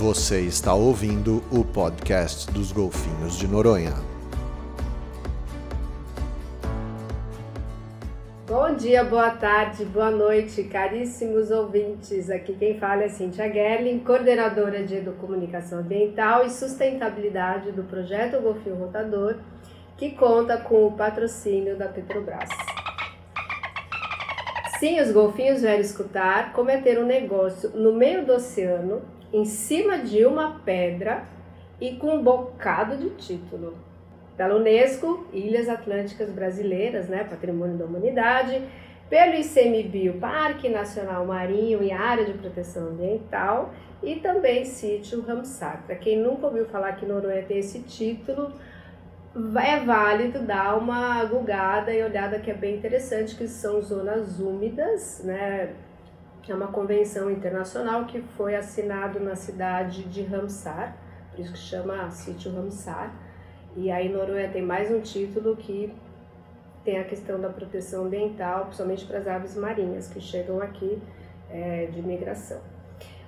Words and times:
Você 0.00 0.40
está 0.40 0.72
ouvindo 0.72 1.42
o 1.52 1.62
podcast 1.62 2.50
dos 2.50 2.72
Golfinhos 2.72 3.36
de 3.36 3.46
Noronha. 3.46 3.92
Bom 8.48 8.74
dia, 8.74 9.04
boa 9.04 9.28
tarde, 9.28 9.84
boa 9.84 10.10
noite, 10.10 10.64
caríssimos 10.64 11.50
ouvintes. 11.50 12.30
Aqui 12.30 12.54
quem 12.54 12.78
fala 12.78 13.02
é 13.02 13.08
Cintia 13.10 13.52
Gerling, 13.52 13.98
coordenadora 13.98 14.82
de 14.82 14.96
Educomunicação 14.96 15.80
Ambiental 15.80 16.46
e 16.46 16.50
Sustentabilidade 16.50 17.70
do 17.70 17.82
projeto 17.82 18.40
Golfinho 18.40 18.76
Rotador, 18.76 19.36
que 19.98 20.12
conta 20.12 20.56
com 20.56 20.86
o 20.86 20.92
patrocínio 20.92 21.76
da 21.76 21.88
Petrobras. 21.88 22.48
Sim, 24.78 24.98
os 24.98 25.12
golfinhos 25.12 25.60
vieram 25.60 25.82
escutar 25.82 26.54
cometer 26.54 26.98
um 26.98 27.04
negócio 27.04 27.68
no 27.74 27.92
meio 27.92 28.24
do 28.24 28.32
oceano, 28.32 29.02
em 29.32 29.44
cima 29.44 29.98
de 29.98 30.24
uma 30.24 30.60
pedra 30.60 31.24
e 31.80 31.96
com 31.96 32.16
um 32.16 32.22
bocado 32.22 32.96
de 32.96 33.10
título. 33.10 33.76
Pela 34.36 34.56
Unesco, 34.56 35.26
Ilhas 35.32 35.68
Atlânticas 35.68 36.30
Brasileiras, 36.30 37.08
né, 37.08 37.24
Patrimônio 37.24 37.76
da 37.76 37.84
Humanidade, 37.84 38.62
pelo 39.08 39.34
ICMBio, 39.34 40.14
Parque 40.14 40.68
Nacional 40.68 41.26
Marinho 41.26 41.82
e 41.82 41.90
Área 41.90 42.24
de 42.24 42.32
Proteção 42.34 42.88
Ambiental, 42.88 43.72
e 44.02 44.16
também 44.16 44.64
Sítio 44.64 45.20
Ramsar. 45.20 45.82
Para 45.86 45.96
quem 45.96 46.18
nunca 46.18 46.46
ouviu 46.46 46.64
falar 46.66 46.92
que 46.92 47.04
Noronha 47.04 47.42
tem 47.42 47.58
esse 47.58 47.80
título, 47.80 48.52
é 49.62 49.78
válido 49.80 50.40
dar 50.40 50.76
uma 50.76 51.24
gulgada 51.24 51.92
e 51.92 52.02
olhada 52.02 52.38
que 52.38 52.50
é 52.50 52.54
bem 52.54 52.76
interessante, 52.76 53.36
que 53.36 53.46
são 53.46 53.80
zonas 53.80 54.40
úmidas, 54.40 55.22
né? 55.24 55.74
É 56.50 56.54
uma 56.54 56.66
convenção 56.66 57.30
internacional 57.30 58.06
que 58.06 58.20
foi 58.20 58.56
assinado 58.56 59.20
na 59.20 59.36
cidade 59.36 60.02
de 60.02 60.22
Ramsar, 60.22 60.96
por 61.30 61.38
isso 61.38 61.52
que 61.52 61.58
chama 61.60 62.10
sítio 62.10 62.52
Ramsar. 62.52 63.14
E 63.76 63.88
aí 63.88 64.08
Noruega 64.08 64.52
tem 64.52 64.60
mais 64.60 64.90
um 64.90 65.00
título 65.00 65.54
que 65.54 65.94
tem 66.84 66.98
a 66.98 67.04
questão 67.04 67.40
da 67.40 67.48
proteção 67.48 68.06
ambiental, 68.06 68.64
principalmente 68.64 69.06
para 69.06 69.18
as 69.18 69.28
aves 69.28 69.56
marinhas 69.56 70.08
que 70.08 70.20
chegam 70.20 70.60
aqui 70.60 71.00
é, 71.48 71.86
de 71.86 72.02
migração. 72.02 72.58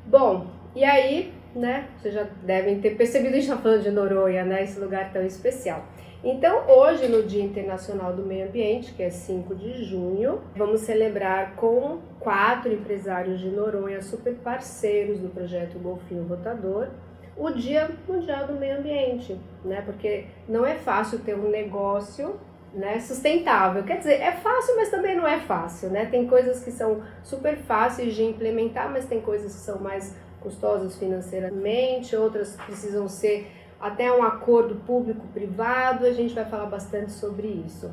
Bom, 0.05 0.49
e 0.75 0.83
aí, 0.83 1.33
né, 1.55 1.91
vocês 1.97 2.15
já 2.15 2.25
devem 2.43 2.81
ter 2.81 2.97
percebido, 2.97 3.35
a 3.35 3.39
gente 3.39 3.49
está 3.49 3.57
falando 3.57 3.83
de 3.85 3.91
Noronha, 3.93 4.45
né, 4.45 4.65
esse 4.65 4.81
lugar 4.81 5.13
tão 5.13 5.25
especial. 5.25 5.85
Então, 6.25 6.69
hoje, 6.69 7.09
no 7.09 7.25
Dia 7.25 7.43
Internacional 7.43 8.13
do 8.13 8.23
Meio 8.23 8.47
Ambiente, 8.47 8.93
que 8.93 9.03
é 9.03 9.11
5 9.11 9.57
de 9.57 9.85
junho, 9.85 10.41
vamos 10.55 10.83
celebrar 10.83 11.57
com 11.57 11.99
quatro 12.21 12.73
empresários 12.73 13.41
de 13.41 13.49
Noronha, 13.49 14.01
super 14.01 14.35
parceiros 14.35 15.19
do 15.19 15.29
projeto 15.29 15.81
Golfinho 15.81 16.25
Rotador, 16.25 16.91
o 17.37 17.51
Dia 17.51 17.91
Mundial 18.07 18.47
do 18.47 18.53
Meio 18.53 18.79
Ambiente, 18.79 19.37
né? 19.65 19.83
Porque 19.85 20.27
não 20.49 20.65
é 20.65 20.77
fácil 20.77 21.19
ter 21.19 21.35
um 21.35 21.51
negócio 21.51 22.39
né, 22.73 23.01
sustentável. 23.01 23.83
Quer 23.83 23.99
dizer, 23.99 24.21
é 24.21 24.31
fácil, 24.31 24.77
mas 24.77 24.91
também 24.91 25.17
não 25.17 25.27
é 25.27 25.41
fácil, 25.41 25.91
né? 25.91 26.07
Tem 26.07 26.29
coisas 26.29 26.63
que 26.63 26.71
são 26.71 27.03
super 27.25 27.57
fáceis 27.57 28.15
de 28.15 28.23
implementar, 28.23 28.93
mas 28.93 29.07
tem 29.07 29.21
coisas 29.21 29.53
que 29.53 29.61
são 29.61 29.81
mais 29.81 30.17
custosas 30.41 30.97
financeiramente, 30.99 32.17
outras 32.17 32.57
precisam 32.57 33.09
ser 33.09 33.47
até 33.83 34.13
um 34.13 34.23
acordo 34.23 34.77
público-privado. 34.87 36.07
A 36.07 36.13
gente 36.13 36.33
vai 36.33 36.45
falar 36.45 36.67
bastante 36.67 37.11
sobre 37.11 37.49
isso. 37.49 37.93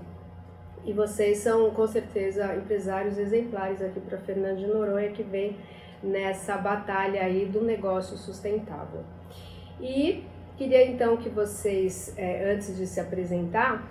E 0.85 0.93
vocês 0.93 1.39
são 1.39 1.71
com 1.71 1.87
certeza 1.87 2.55
empresários 2.55 3.17
exemplares 3.17 3.81
aqui 3.81 3.99
para 3.99 4.17
Fernando 4.19 4.59
de 4.59 4.67
Noronha 4.67 5.11
que 5.11 5.23
vem 5.23 5.57
nessa 6.01 6.55
batalha 6.55 7.21
aí 7.21 7.45
do 7.45 7.61
negócio 7.61 8.15
sustentável. 8.15 9.01
E 9.81 10.23
queria 10.57 10.85
então 10.85 11.17
que 11.17 11.27
vocês, 11.27 12.13
é, 12.15 12.53
antes 12.53 12.77
de 12.77 12.87
se 12.87 12.99
apresentar, 12.99 13.85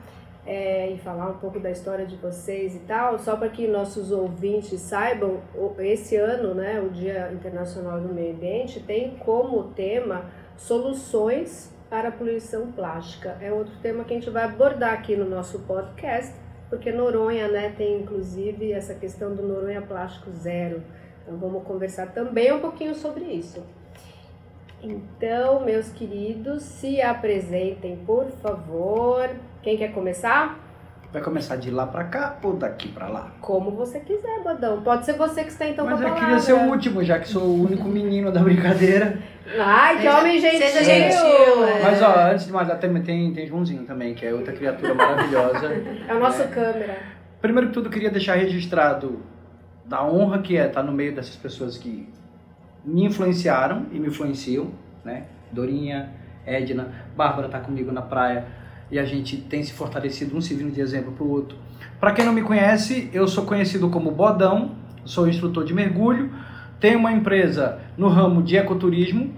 é, 0.47 0.91
e 0.91 0.99
falar 0.99 1.29
um 1.29 1.37
pouco 1.37 1.61
da 1.61 1.71
história 1.71 2.07
de 2.07 2.17
vocês 2.17 2.75
e 2.75 2.79
tal, 2.81 3.19
só 3.19 3.37
para 3.37 3.51
que 3.51 3.67
nossos 3.67 4.11
ouvintes 4.11 4.81
saibam, 4.81 5.43
esse 5.79 6.17
ano, 6.17 6.55
né, 6.55 6.81
o 6.81 6.89
Dia 6.89 7.31
Internacional 7.35 8.01
do 8.01 8.09
Meio 8.09 8.33
Ambiente, 8.33 8.81
tem 8.81 9.11
como 9.19 9.65
tema 9.75 10.25
soluções 10.57 11.71
para 11.89 12.09
a 12.09 12.13
poluição 12.13 12.71
plástica. 12.73 13.37
É 13.41 13.53
outro 13.53 13.73
tema 13.83 14.05
que 14.05 14.13
a 14.15 14.17
gente 14.17 14.31
vai 14.31 14.45
abordar 14.45 14.93
aqui 14.93 15.17
no 15.17 15.29
nosso 15.29 15.61
podcast, 15.61 16.35
porque 16.69 16.93
Noronha 16.93 17.49
né, 17.49 17.73
tem 17.77 18.01
inclusive 18.01 18.73
essa 18.73 18.95
questão 18.95 19.35
do 19.35 19.43
Noronha 19.43 19.81
Plástico 19.83 20.31
Zero. 20.31 20.83
Então 21.23 21.37
vamos 21.39 21.63
conversar 21.65 22.09
também 22.09 22.53
um 22.53 22.61
pouquinho 22.61 22.95
sobre 22.95 23.25
isso. 23.25 23.63
Então, 24.83 25.65
meus 25.65 25.89
queridos, 25.91 26.63
se 26.63 27.03
apresentem, 27.03 27.97
por 28.07 28.27
favor. 28.43 29.29
Quem 29.63 29.77
quer 29.77 29.93
começar? 29.93 30.59
Vai 31.13 31.23
começar 31.23 31.57
de 31.57 31.71
lá 31.71 31.87
pra 31.87 32.05
cá 32.05 32.39
ou 32.43 32.53
daqui 32.53 32.89
pra 32.89 33.09
lá? 33.09 33.33
Como 33.41 33.71
você 33.71 33.99
quiser, 33.99 34.43
Bodão. 34.45 34.83
Pode 34.83 35.07
ser 35.07 35.15
você 35.15 35.43
que 35.43 35.49
está 35.51 35.67
então 35.67 35.85
Mas 35.87 35.95
com 35.95 36.01
a 36.01 36.09
eu 36.09 36.15
palavra. 36.15 36.27
queria 36.27 36.39
ser 36.41 36.53
o 36.53 36.71
último, 36.71 37.03
já 37.03 37.19
que 37.19 37.27
sou 37.27 37.43
o 37.43 37.65
único 37.65 37.89
menino 37.89 38.31
da 38.31 38.41
brincadeira. 38.41 39.19
Ai, 39.59 39.97
que 39.97 40.03
Seja- 40.03 40.19
homem 40.19 40.41
gentil! 40.41 40.59
seja 40.61 40.85
gentil, 40.85 41.65
é. 41.65 41.83
Mas 41.83 42.03
ó, 42.03 42.31
antes 42.33 42.47
de 42.47 42.53
mais, 42.53 42.69
até 42.71 42.89
tem, 42.89 43.33
tem 43.33 43.47
Joãozinho 43.47 43.85
também, 43.85 44.15
que 44.15 44.27
é 44.27 44.33
outra 44.35 44.53
criatura 44.53 44.95
maravilhosa. 44.95 45.67
É 46.09 46.15
o 46.15 46.19
nosso 46.21 46.43
É. 46.43 46.47
câmera. 46.47 46.99
Primeiro 47.41 47.69
que 47.69 47.75
tudo, 47.75 47.87
eu 47.87 47.91
queria 47.93 48.11
deixar 48.11 48.35
registrado 48.35 49.21
da 49.85 50.05
honra 50.05 50.41
que 50.41 50.57
é 50.57 50.67
estar 50.67 50.83
no 50.83 50.93
meio 50.93 51.15
dessas 51.15 51.37
pessoas 51.37 51.79
que 51.79 52.09
me 52.85 53.05
influenciaram 53.05 53.87
e 53.93 53.99
me 53.99 54.09
influenciam, 54.09 54.71
né? 55.05 55.25
Dorinha, 55.53 56.11
Edna, 56.47 56.89
Bárbara 57.17 57.49
tá 57.49 57.59
comigo 57.61 57.91
na 57.93 58.03
praia 58.03 58.45
e 58.91 58.99
a 58.99 59.05
gente 59.05 59.37
tem 59.37 59.63
se 59.63 59.73
fortalecido, 59.73 60.37
um 60.37 60.41
servindo 60.41 60.73
de 60.73 60.81
exemplo 60.81 61.13
pro 61.13 61.29
outro. 61.29 61.57
Para 62.01 62.13
quem 62.13 62.25
não 62.25 62.33
me 62.33 62.43
conhece, 62.43 63.11
eu 63.13 63.27
sou 63.29 63.45
conhecido 63.45 63.89
como 63.91 64.11
Bodão, 64.11 64.73
sou 65.05 65.29
instrutor 65.29 65.65
de 65.65 65.73
mergulho, 65.75 66.31
tenho 66.81 66.99
uma 66.99 67.13
empresa 67.13 67.81
no 67.97 68.09
ramo 68.09 68.43
de 68.43 68.57
ecoturismo 68.57 69.35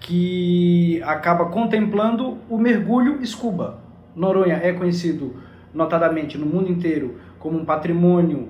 que 0.00 1.02
acaba 1.04 1.46
contemplando 1.46 2.38
o 2.48 2.58
mergulho 2.58 3.24
scuba. 3.26 3.78
Noronha 4.14 4.60
é 4.62 4.72
conhecido 4.72 5.36
notadamente 5.72 6.36
no 6.36 6.46
mundo 6.46 6.70
inteiro 6.70 7.18
como 7.38 7.58
um 7.58 7.64
patrimônio 7.64 8.48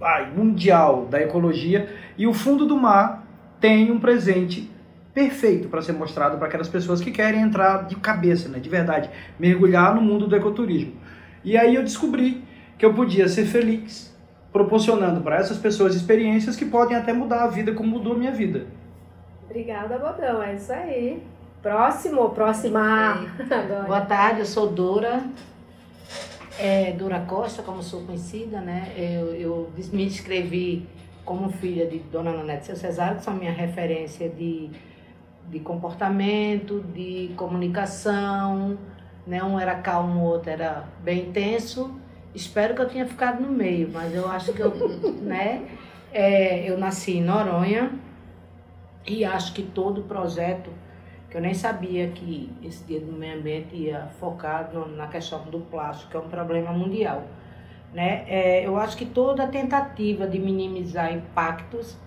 ai, 0.00 0.30
mundial 0.30 1.06
da 1.06 1.20
ecologia 1.20 1.88
e 2.16 2.26
o 2.26 2.32
fundo 2.32 2.66
do 2.66 2.76
mar 2.76 3.26
tem 3.60 3.90
um 3.90 3.98
presente 3.98 4.70
perfeito 5.12 5.68
para 5.68 5.82
ser 5.82 5.92
mostrado 5.92 6.38
para 6.38 6.46
aquelas 6.46 6.68
pessoas 6.68 7.00
que 7.00 7.10
querem 7.10 7.40
entrar 7.40 7.86
de 7.86 7.96
cabeça, 7.96 8.48
né, 8.48 8.60
de 8.60 8.68
verdade, 8.68 9.10
mergulhar 9.38 9.94
no 9.94 10.00
mundo 10.00 10.28
do 10.28 10.36
ecoturismo. 10.36 10.92
E 11.42 11.56
aí 11.56 11.74
eu 11.74 11.82
descobri 11.82 12.44
que 12.76 12.84
eu 12.84 12.94
podia 12.94 13.26
ser 13.26 13.46
feliz 13.46 14.16
proporcionando 14.52 15.20
para 15.20 15.36
essas 15.36 15.58
pessoas 15.58 15.94
experiências 15.94 16.56
que 16.56 16.64
podem 16.64 16.96
até 16.96 17.12
mudar 17.12 17.44
a 17.44 17.46
vida 17.48 17.72
como 17.72 17.90
mudou 17.90 18.14
a 18.14 18.18
minha 18.18 18.32
vida. 18.32 18.66
Obrigada, 19.44 19.98
Bodão. 19.98 20.42
É 20.42 20.54
isso 20.54 20.72
aí. 20.72 21.22
Próximo, 21.62 22.30
próxima. 22.30 23.26
Agora. 23.50 23.84
Boa 23.84 24.00
tarde, 24.02 24.40
eu 24.40 24.46
sou 24.46 24.68
Dora, 24.68 25.22
é, 26.58 26.92
Dora 26.92 27.20
Costa, 27.20 27.62
como 27.62 27.82
sou 27.82 28.02
conhecida, 28.02 28.60
né? 28.60 28.92
Eu, 28.96 29.34
eu 29.34 29.70
me 29.92 30.04
inscrevi 30.04 30.86
como 31.24 31.50
filha 31.50 31.86
de 31.86 31.98
Dona 31.98 32.32
Nanete 32.32 32.66
Seu 32.66 32.76
Cesário, 32.76 33.18
que 33.18 33.24
são 33.24 33.34
minha 33.34 33.52
referência 33.52 34.28
de, 34.28 34.70
de 35.50 35.60
comportamento, 35.60 36.80
de 36.94 37.32
comunicação, 37.36 38.78
né? 39.26 39.42
Um 39.42 39.58
era 39.58 39.74
calmo, 39.76 40.20
o 40.20 40.24
outro 40.24 40.50
era 40.50 40.84
bem 41.02 41.28
intenso. 41.28 41.98
Espero 42.38 42.72
que 42.72 42.80
eu 42.80 42.88
tenha 42.88 43.04
ficado 43.04 43.42
no 43.42 43.50
meio, 43.50 43.90
mas 43.92 44.14
eu 44.14 44.30
acho 44.30 44.52
que 44.52 44.60
eu, 44.60 44.70
né? 45.20 45.66
É, 46.12 46.70
eu 46.70 46.78
nasci 46.78 47.16
em 47.16 47.22
Noronha 47.22 47.90
e 49.04 49.24
acho 49.24 49.52
que 49.52 49.62
todo 49.62 50.02
projeto 50.02 50.70
que 51.28 51.36
eu 51.36 51.40
nem 51.40 51.52
sabia 51.52 52.06
que 52.08 52.50
esse 52.62 52.84
dia 52.84 53.00
do 53.00 53.12
meio 53.12 53.40
ambiente 53.40 53.74
ia 53.74 54.06
focar 54.20 54.70
na 54.96 55.08
questão 55.08 55.42
do 55.46 55.58
plástico, 55.60 56.12
que 56.12 56.16
é 56.16 56.20
um 56.20 56.28
problema 56.28 56.72
mundial. 56.72 57.24
Né? 57.92 58.24
É, 58.28 58.64
eu 58.64 58.76
acho 58.76 58.96
que 58.96 59.04
toda 59.04 59.44
tentativa 59.48 60.24
de 60.24 60.38
minimizar 60.38 61.12
impactos 61.12 61.98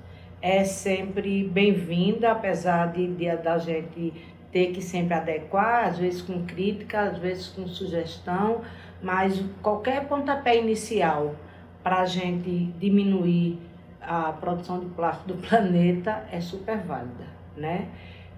é 0.42 0.64
sempre 0.64 1.44
bem-vinda, 1.44 2.32
apesar 2.32 2.94
de, 2.94 3.06
de 3.06 3.36
da 3.36 3.58
gente 3.58 4.14
ter 4.50 4.72
que 4.72 4.82
sempre 4.82 5.14
adequar, 5.14 5.90
às 5.90 5.98
vezes 6.00 6.22
com 6.22 6.46
crítica, 6.46 7.02
às 7.02 7.18
vezes 7.18 7.48
com 7.48 7.68
sugestão, 7.68 8.62
mas 9.02 9.44
qualquer 9.62 10.08
pontapé 10.08 10.58
inicial 10.58 11.36
para 11.84 12.02
a 12.02 12.06
gente 12.06 12.66
diminuir 12.80 13.60
a 14.02 14.32
produção 14.34 14.80
de 14.80 14.88
plástico 14.88 15.34
do 15.34 15.36
planeta 15.48 16.28
é 16.32 16.40
super 16.42 16.78
válida, 16.78 17.26
né? 17.56 17.90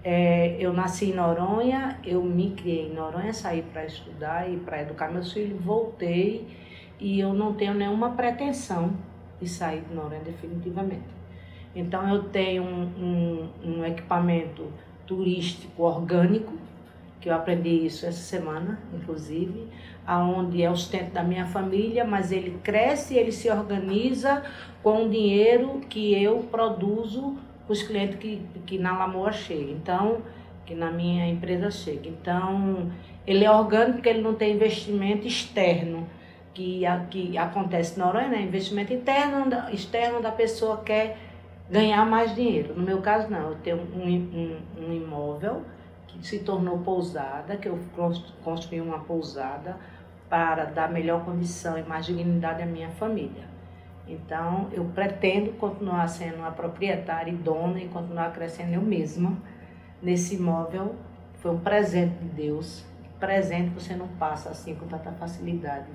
É, 0.02 0.56
eu 0.60 0.70
nasci 0.72 1.06
em 1.06 1.14
Noronha, 1.14 1.98
eu 2.04 2.22
me 2.22 2.50
criei 2.50 2.88
em 2.88 2.94
Noronha, 2.94 3.32
saí 3.32 3.62
para 3.62 3.86
estudar 3.86 4.50
e 4.50 4.58
para 4.58 4.82
educar 4.82 5.10
meus 5.10 5.32
filhos, 5.32 5.58
voltei 5.62 6.46
e 7.00 7.18
eu 7.18 7.32
não 7.32 7.54
tenho 7.54 7.72
nenhuma 7.72 8.10
pretensão 8.10 8.92
de 9.40 9.48
sair 9.48 9.80
de 9.80 9.94
Noronha 9.94 10.20
definitivamente. 10.20 11.14
Então 11.74 12.06
eu 12.08 12.24
tenho 12.24 12.62
um, 12.62 13.48
um, 13.64 13.78
um 13.78 13.84
equipamento 13.84 14.70
turístico 15.06 15.82
orgânico, 15.82 16.52
que 17.20 17.28
eu 17.28 17.34
aprendi 17.34 17.86
isso 17.86 18.04
essa 18.04 18.20
semana, 18.20 18.78
inclusive, 18.92 19.68
aonde 20.06 20.62
é 20.62 20.70
o 20.70 20.76
sustento 20.76 21.12
da 21.12 21.22
minha 21.22 21.46
família, 21.46 22.04
mas 22.04 22.30
ele 22.30 22.58
cresce, 22.62 23.16
ele 23.16 23.32
se 23.32 23.50
organiza 23.50 24.42
com 24.82 25.06
o 25.06 25.08
dinheiro 25.08 25.80
que 25.88 26.22
eu 26.22 26.40
produzo 26.50 27.36
para 27.64 27.72
os 27.72 27.82
clientes 27.82 28.18
que, 28.18 28.42
que 28.66 28.78
na 28.78 28.96
Lamoa 28.98 29.32
chegam. 29.32 29.70
Então, 29.70 30.22
que 30.64 30.74
na 30.74 30.90
minha 30.90 31.26
empresa 31.28 31.70
chega. 31.70 32.08
Então, 32.08 32.90
ele 33.26 33.44
é 33.44 33.50
orgânico 33.50 33.94
porque 33.94 34.08
ele 34.08 34.22
não 34.22 34.34
tem 34.34 34.54
investimento 34.54 35.26
externo 35.26 36.06
que, 36.52 36.82
que 37.10 37.36
acontece 37.36 37.98
na 37.98 38.06
Noronha, 38.06 38.28
né? 38.28 38.42
Investimento 38.42 38.92
interno, 38.92 39.46
externo 39.72 40.20
da 40.20 40.30
pessoa 40.30 40.78
quer 40.78 41.18
ganhar 41.70 42.04
mais 42.06 42.34
dinheiro. 42.34 42.74
No 42.74 42.82
meu 42.82 43.00
caso, 43.00 43.30
não. 43.30 43.50
Eu 43.50 43.56
tenho 43.56 43.76
um, 43.76 44.08
um, 44.08 44.86
um 44.86 44.92
imóvel 44.94 45.62
que 46.18 46.26
se 46.26 46.40
tornou 46.40 46.78
pousada, 46.78 47.56
que 47.56 47.68
eu 47.68 47.78
construí 48.42 48.80
uma 48.80 49.00
pousada 49.00 49.76
para 50.28 50.64
dar 50.64 50.90
melhor 50.90 51.24
condição 51.24 51.78
e 51.78 51.82
mais 51.82 52.06
dignidade 52.06 52.62
à 52.62 52.66
minha 52.66 52.90
família. 52.90 53.44
Então, 54.06 54.68
eu 54.72 54.84
pretendo 54.86 55.52
continuar 55.52 56.06
sendo 56.08 56.36
uma 56.36 56.50
proprietária 56.50 57.30
e 57.30 57.34
dona 57.34 57.80
e 57.80 57.88
continuar 57.88 58.32
crescendo 58.32 58.74
eu 58.74 58.82
mesma 58.82 59.36
nesse 60.02 60.34
imóvel. 60.34 60.94
Foi 61.40 61.52
um 61.52 61.60
presente 61.60 62.14
de 62.18 62.28
Deus. 62.28 62.84
Presente 63.18 63.70
você 63.70 63.94
não 63.94 64.08
passa 64.08 64.50
assim 64.50 64.74
com 64.74 64.86
tanta 64.86 65.10
facilidade 65.12 65.86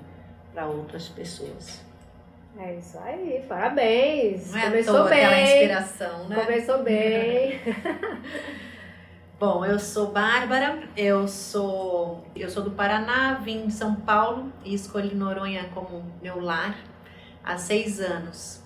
para 0.52 0.66
outras 0.66 1.08
pessoas. 1.08 1.84
É 2.58 2.74
isso 2.74 2.98
aí, 2.98 3.44
parabéns. 3.48 4.50
Não 4.50 4.58
é 4.58 4.64
Começou 4.64 5.04
bem. 5.08 5.24
aquela 5.24 5.40
inspiração, 5.40 6.28
né? 6.28 6.44
Começou 6.44 6.82
bem. 6.82 7.60
Bom, 9.40 9.64
eu 9.64 9.78
sou 9.78 10.12
Bárbara, 10.12 10.86
eu 10.94 11.26
sou 11.26 12.22
eu 12.36 12.50
sou 12.50 12.62
do 12.62 12.72
Paraná, 12.72 13.40
vim 13.42 13.68
de 13.68 13.72
São 13.72 13.94
Paulo 13.94 14.52
e 14.62 14.74
escolhi 14.74 15.14
Noronha 15.14 15.70
como 15.72 16.04
meu 16.20 16.42
lar 16.42 16.78
há 17.42 17.56
seis 17.56 18.00
anos. 18.00 18.62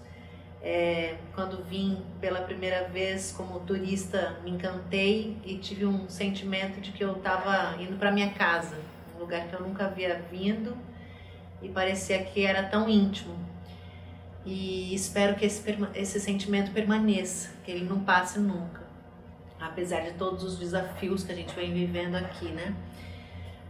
É, 0.60 1.14
quando 1.32 1.62
vim 1.62 2.02
pela 2.20 2.40
primeira 2.40 2.88
vez 2.88 3.30
como 3.30 3.60
turista, 3.60 4.40
me 4.42 4.50
encantei 4.50 5.38
e 5.44 5.58
tive 5.58 5.86
um 5.86 6.08
sentimento 6.08 6.80
de 6.80 6.90
que 6.90 7.04
eu 7.04 7.12
estava 7.12 7.80
indo 7.80 7.96
para 7.96 8.10
minha 8.10 8.30
casa, 8.30 8.76
um 9.14 9.20
lugar 9.20 9.46
que 9.46 9.54
eu 9.54 9.60
nunca 9.60 9.84
havia 9.84 10.24
vindo 10.28 10.76
e 11.62 11.68
parecia 11.68 12.20
que 12.24 12.44
era 12.44 12.64
tão 12.64 12.88
íntimo. 12.88 13.36
E 14.44 14.92
espero 14.92 15.36
que 15.36 15.44
esse, 15.44 15.62
esse 15.94 16.18
sentimento 16.18 16.72
permaneça, 16.72 17.50
que 17.64 17.70
ele 17.70 17.84
não 17.84 18.00
passe 18.00 18.40
nunca, 18.40 18.83
apesar 19.64 20.02
de 20.02 20.12
todos 20.12 20.44
os 20.44 20.58
desafios 20.58 21.24
que 21.24 21.32
a 21.32 21.34
gente 21.34 21.54
vem 21.54 21.72
vivendo 21.72 22.16
aqui, 22.16 22.46
né? 22.46 22.74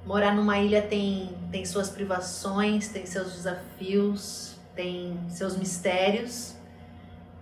Morar 0.04 0.34
numa 0.34 0.58
ilha 0.58 0.82
tem, 0.82 1.34
tem 1.50 1.64
suas 1.64 1.88
privações, 1.88 2.88
tem 2.88 3.06
seus 3.06 3.32
desafios, 3.32 4.56
tem 4.74 5.18
seus 5.28 5.56
mistérios, 5.56 6.56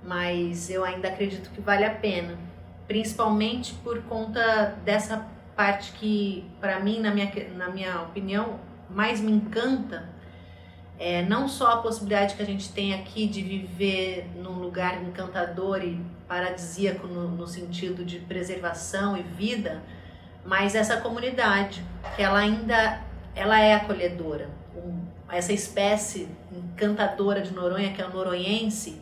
mas 0.05 0.71
eu 0.71 0.85
ainda 0.85 1.09
acredito 1.09 1.51
que 1.51 1.61
vale 1.61 1.85
a 1.85 1.95
pena, 1.95 2.39
principalmente 2.87 3.75
por 3.75 4.03
conta 4.03 4.77
dessa 4.85 5.27
parte 5.57 5.93
que, 5.93 6.45
para 6.61 6.79
mim, 6.79 7.01
na 7.01 7.13
minha, 7.13 7.33
na 7.57 7.69
minha 7.69 8.03
opinião, 8.03 8.61
mais 8.89 9.21
me 9.21 9.33
encanta 9.33 10.13
é, 10.99 11.23
não 11.23 11.49
só 11.49 11.73
a 11.73 11.77
possibilidade 11.79 12.37
que 12.37 12.43
a 12.43 12.47
gente 12.47 12.73
tem 12.73 12.95
aqui 12.95 13.27
de 13.27 13.43
viver 13.43 14.31
num 14.37 14.61
lugar 14.61 15.03
encantador 15.03 15.83
e 15.83 16.01
paradisíaco 16.33 17.07
no, 17.07 17.29
no 17.29 17.47
sentido 17.47 18.07
de 18.07 18.19
preservação 18.19 19.15
e 19.19 19.23
vida, 19.23 19.83
mas 20.43 20.75
essa 20.75 20.97
comunidade, 20.97 21.85
que 22.17 22.23
ela 22.23 22.39
ainda 22.39 23.03
ela 23.35 23.61
é 23.61 23.75
acolhedora. 23.75 24.49
Um, 24.75 25.03
essa 25.31 25.53
espécie 25.53 26.31
encantadora 26.51 27.43
de 27.43 27.53
Noronha, 27.53 27.93
que 27.93 28.01
é 28.01 28.07
o 28.07 28.11
noronhense, 28.11 28.99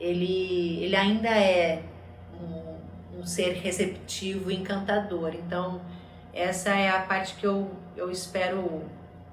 ele, 0.00 0.82
ele 0.82 0.96
ainda 0.96 1.28
é 1.28 1.84
um, 2.34 3.20
um 3.20 3.24
ser 3.24 3.52
receptivo 3.52 4.50
e 4.50 4.56
encantador. 4.56 5.32
Então, 5.34 5.80
essa 6.34 6.70
é 6.70 6.88
a 6.88 6.98
parte 6.98 7.34
que 7.36 7.46
eu, 7.46 7.70
eu 7.96 8.10
espero, 8.10 8.82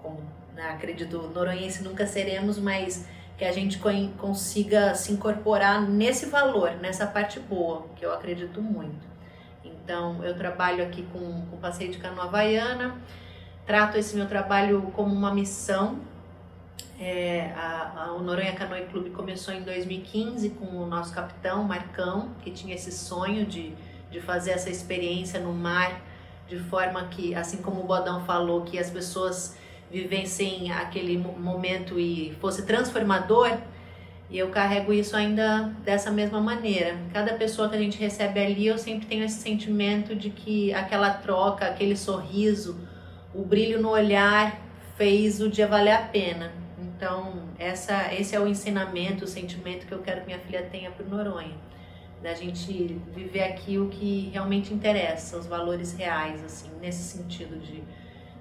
como 0.04 0.22
né? 0.56 0.70
acredito, 0.70 1.18
noronhense 1.34 1.84
nunca 1.84 2.06
seremos, 2.06 2.60
mas 2.60 3.08
que 3.38 3.46
a 3.46 3.52
gente 3.52 3.80
consiga 4.18 4.96
se 4.96 5.14
incorporar 5.14 5.80
nesse 5.82 6.26
valor, 6.26 6.72
nessa 6.82 7.06
parte 7.06 7.40
boa, 7.40 7.86
que 7.96 8.04
eu 8.04 8.12
acredito 8.12 8.62
muito. 8.62 9.06
Então, 9.64 10.24
eu 10.24 10.36
trabalho 10.36 10.84
aqui 10.84 11.04
com, 11.14 11.20
o 11.54 11.58
passeio 11.62 11.92
de 11.92 12.00
canoa 12.00 12.26
havaiana, 12.26 13.00
trato 13.66 13.96
esse 13.96 14.16
meu 14.16 14.28
trabalho 14.28 14.92
como 14.96 15.14
uma 15.14 15.32
missão. 15.32 16.00
É, 17.00 17.54
a, 17.56 18.06
a, 18.06 18.14
o 18.14 18.24
Noronha 18.24 18.54
Canoe 18.56 18.86
Clube 18.86 19.12
começou 19.12 19.54
em 19.54 19.62
2015 19.62 20.50
com 20.52 20.66
o 20.66 20.88
nosso 20.88 21.14
capitão, 21.14 21.64
Marcão, 21.64 22.32
que 22.42 22.50
tinha 22.50 22.74
esse 22.74 22.92
sonho 22.92 23.46
de, 23.46 23.72
de 24.10 24.20
fazer 24.20 24.52
essa 24.52 24.72
experiência 24.72 25.40
no 25.40 25.54
mar, 25.54 26.02
de 26.48 26.58
forma 26.58 27.04
que, 27.10 27.36
assim 27.36 27.62
como 27.62 27.82
o 27.82 27.84
Bodão 27.84 28.26
falou, 28.26 28.64
que 28.64 28.80
as 28.80 28.90
pessoas 28.90 29.56
vivenciem 29.92 30.72
aquele 30.72 31.18
momento 31.18 32.00
e 32.00 32.36
fosse 32.40 32.66
transformador, 32.66 33.58
e 34.30 34.38
eu 34.38 34.50
carrego 34.50 34.92
isso 34.92 35.16
ainda 35.16 35.74
dessa 35.84 36.12
mesma 36.12 36.42
maneira. 36.42 36.98
Cada 37.14 37.34
pessoa 37.36 37.70
que 37.70 37.76
a 37.76 37.80
gente 37.80 37.98
recebe 37.98 38.40
ali, 38.40 38.68
eu 38.68 38.78
sempre 38.78 39.06
tenho 39.06 39.24
esse 39.24 39.40
sentimento 39.40 40.14
de 40.14 40.30
que 40.30 40.74
aquela 40.74 41.12
troca, 41.12 41.66
aquele 41.66 41.96
sorriso, 41.96 42.78
o 43.34 43.44
brilho 43.46 43.82
no 43.82 43.90
olhar 43.90 44.60
fez 44.98 45.40
o 45.40 45.50
dia 45.50 45.68
valer 45.68 45.94
a 45.94 46.02
pena. 46.02 46.52
Então, 46.78 47.44
essa, 47.58 48.14
esse 48.14 48.36
é 48.36 48.40
o 48.40 48.48
ensinamento, 48.48 49.24
o 49.24 49.28
sentimento 49.28 49.86
que 49.86 49.94
eu 49.94 50.00
quero 50.00 50.22
que 50.22 50.28
minha 50.28 50.40
filha 50.40 50.64
tenha 50.64 50.92
para 50.92 51.06
Noronha. 51.06 51.56
Da 52.22 52.34
gente 52.34 53.00
viver 53.16 53.44
aqui 53.44 53.78
o 53.78 53.88
que 53.88 54.30
realmente 54.34 54.74
interessa, 54.74 55.38
os 55.38 55.46
valores 55.46 55.94
reais, 55.94 56.44
assim, 56.44 56.70
nesse 56.82 57.04
sentido 57.04 57.60
de 57.60 57.84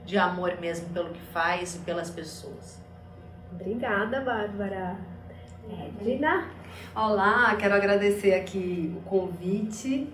de 0.07 0.17
amor 0.17 0.57
mesmo 0.61 0.89
pelo 0.91 1.11
que 1.11 1.21
faz 1.33 1.75
e 1.75 1.79
pelas 1.81 2.09
pessoas. 2.09 2.81
Obrigada, 3.53 4.21
Bárbara. 4.21 4.97
Edna? 6.01 6.49
Olá, 6.95 7.57
quero 7.57 7.75
agradecer 7.75 8.35
aqui 8.35 8.95
o 8.97 9.01
convite 9.01 10.09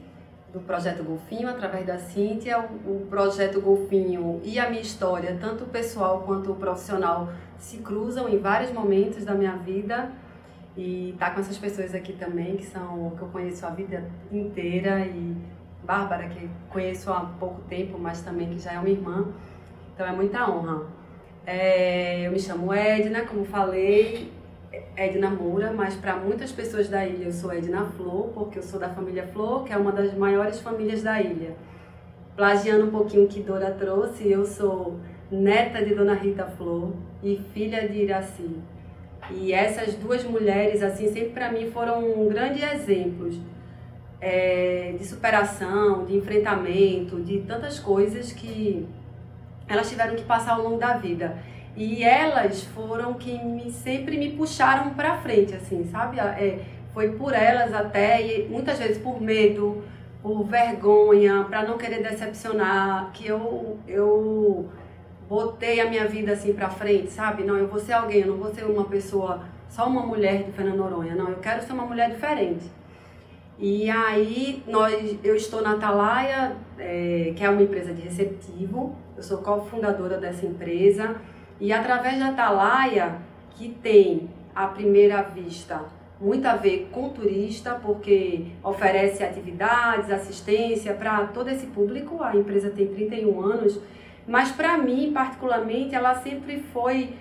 do 0.50 0.61
Projeto 0.61 1.04
Golfinho, 1.04 1.49
através 1.49 1.87
da 1.87 1.99
Cíntia. 1.99 2.58
O, 2.87 3.06
Projeto 3.11 3.61
Golfinho 3.61 4.40
e 4.42 4.58
a 4.58 4.70
minha 4.70 4.80
história, 4.80 5.37
tanto 5.38 5.66
pessoal 5.66 6.22
quanto 6.22 6.54
profissional, 6.54 7.30
se 7.58 7.78
cruzam 7.78 8.28
em 8.30 8.38
vários 8.38 8.72
momentos 8.72 9.26
da 9.26 9.34
minha 9.34 9.56
vida. 9.56 10.11
E 10.75 11.14
tá 11.18 11.30
com 11.30 11.40
essas 11.40 11.58
pessoas 11.58 11.94
aqui 11.94 12.14
também, 12.14 12.56
que 12.56 12.64
são 12.64 13.11
que 13.11 13.20
eu 13.20 13.28
conheço 13.28 13.66
a 13.66 13.70
vida 13.70 14.02
inteira, 14.30 15.00
e 15.00 15.37
Bárbara, 15.84 16.28
que 16.28 16.49
conheço 16.70 17.12
há 17.12 17.20
pouco 17.38 17.61
tempo, 17.62 17.99
mas 17.99 18.22
também 18.22 18.49
que 18.49 18.58
já 18.58 18.72
é 18.72 18.78
uma 18.78 18.88
irmã. 18.88 19.28
Então 19.94 20.06
é 20.06 20.12
muita 20.12 20.49
honra. 20.50 20.87
É, 21.46 22.26
eu 22.26 22.32
me 22.32 22.38
chamo 22.38 22.72
Edna, 22.72 23.22
como 23.22 23.44
falei, 23.44 24.32
Edna 24.96 25.28
Moura, 25.28 25.72
mas 25.72 25.94
para 25.94 26.16
muitas 26.16 26.52
pessoas 26.52 26.88
da 26.88 27.06
ilha 27.06 27.26
eu 27.26 27.32
sou 27.32 27.52
Edna 27.52 27.84
Flor, 27.96 28.28
porque 28.28 28.58
eu 28.58 28.62
sou 28.62 28.78
da 28.78 28.88
família 28.88 29.26
Flor, 29.26 29.64
que 29.64 29.72
é 29.72 29.76
uma 29.76 29.92
das 29.92 30.14
maiores 30.14 30.61
famílias 30.61 31.02
da 31.02 31.20
ilha. 31.20 31.56
Plagiando 32.37 32.87
um 32.87 32.90
pouquinho 32.90 33.25
o 33.25 33.28
que 33.28 33.40
Dora 33.40 33.70
trouxe, 33.72 34.30
eu 34.30 34.44
sou 34.46 34.99
neta 35.30 35.84
de 35.84 35.94
Dona 35.94 36.14
Rita 36.14 36.44
Flor 36.46 36.92
e 37.22 37.37
filha 37.52 37.88
de 37.88 37.99
Iraci. 37.99 38.56
E 39.30 39.52
essas 39.52 39.94
duas 39.94 40.25
mulheres, 40.25 40.82
assim, 40.82 41.12
sempre 41.12 41.30
para 41.30 41.50
mim 41.50 41.70
foram 41.70 42.28
grandes 42.28 42.62
exemplos 42.62 43.38
é, 44.20 44.94
de 44.99 45.04
superação, 45.04 46.04
de 46.04 46.16
enfrentamento, 46.16 47.20
de 47.20 47.40
tantas 47.40 47.78
coisas 47.78 48.32
que 48.32 48.87
elas 49.73 49.88
tiveram 49.88 50.14
que 50.14 50.23
passar 50.25 50.52
ao 50.52 50.62
longo 50.62 50.79
da 50.79 50.95
vida. 50.95 51.37
E 51.75 52.05
elas 52.05 52.62
foram 52.64 53.14
que 53.14 53.38
me, 53.43 53.71
sempre 53.71 54.19
me 54.19 54.31
puxaram 54.33 54.91
para 54.91 55.17
frente, 55.17 55.55
assim, 55.55 55.88
sabe? 55.91 56.21
É, 56.21 56.61
foi 56.93 57.12
por 57.12 57.33
elas 57.33 57.73
até, 57.73 58.21
e 58.21 58.49
muitas 58.49 58.79
vezes 58.79 58.99
por 58.99 59.21
medo, 59.21 59.83
por 60.23 60.45
vergonha, 60.45 61.45
para 61.45 61.62
não 61.62 61.79
querer 61.79 62.02
decepcionar, 62.02 63.11
que 63.12 63.26
eu, 63.26 63.79
eu 63.88 64.69
botei 65.29 65.81
a 65.81 65.88
minha 65.88 66.07
vida 66.07 66.33
assim 66.33 66.52
para 66.52 66.69
frente, 66.69 67.11
sabe? 67.11 67.43
Não, 67.43 67.57
eu 67.57 67.67
vou 67.67 67.81
ser 67.81 67.95
alguém, 67.95 68.21
eu 68.21 68.29
não 68.29 68.37
vou 68.37 68.52
ser 68.55 68.64
uma 68.64 68.85
pessoa, 68.85 69.41
só 69.69 69.87
uma 69.87 70.05
mulher 70.05 70.45
de 70.45 70.52
Fernando 70.52 70.76
Noronha, 70.76 71.14
não, 71.14 71.31
eu 71.31 71.38
quero 71.38 71.62
ser 71.62 71.73
uma 71.73 71.87
mulher 71.87 72.11
diferente. 72.11 72.71
E 73.62 73.88
aí 73.88 74.61
nós, 74.66 75.16
eu 75.23 75.37
estou 75.37 75.62
na 75.62 75.75
Atalaia, 75.75 76.57
é, 76.76 77.33
que 77.37 77.45
é 77.45 77.49
uma 77.49 77.62
empresa 77.62 77.95
de 77.95 78.02
receptivo, 78.02 78.97
eu 79.16 79.23
sou 79.23 79.38
cofundadora 79.38 80.19
dessa 80.19 80.45
empresa 80.45 81.14
e 81.61 81.73
através 81.73 82.19
da 82.19 82.31
Atalaia, 82.31 83.19
que 83.50 83.69
tem 83.69 84.28
à 84.52 84.66
primeira 84.66 85.23
vista 85.23 85.81
muito 86.21 86.45
a 86.45 86.57
ver 86.57 86.88
com 86.90 87.11
turista, 87.11 87.78
porque 87.81 88.47
oferece 88.64 89.23
atividades, 89.23 90.11
assistência 90.11 90.92
para 90.95 91.28
todo 91.28 91.49
esse 91.49 91.66
público. 91.66 92.21
A 92.21 92.35
empresa 92.35 92.69
tem 92.69 92.88
31 92.88 93.40
anos, 93.42 93.81
mas 94.26 94.50
para 94.50 94.76
mim, 94.76 95.12
particularmente, 95.14 95.95
ela 95.95 96.16
sempre 96.16 96.59
foi 96.73 97.14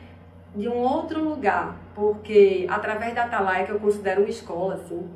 de 0.55 0.67
um 0.67 0.77
outro 0.77 1.23
lugar, 1.23 1.77
porque 1.93 2.65
através 2.67 3.13
da 3.13 3.25
Atalaia, 3.25 3.63
que 3.63 3.71
eu 3.71 3.79
considero 3.79 4.21
uma 4.21 4.29
escola, 4.29 4.73
assim, 4.73 5.07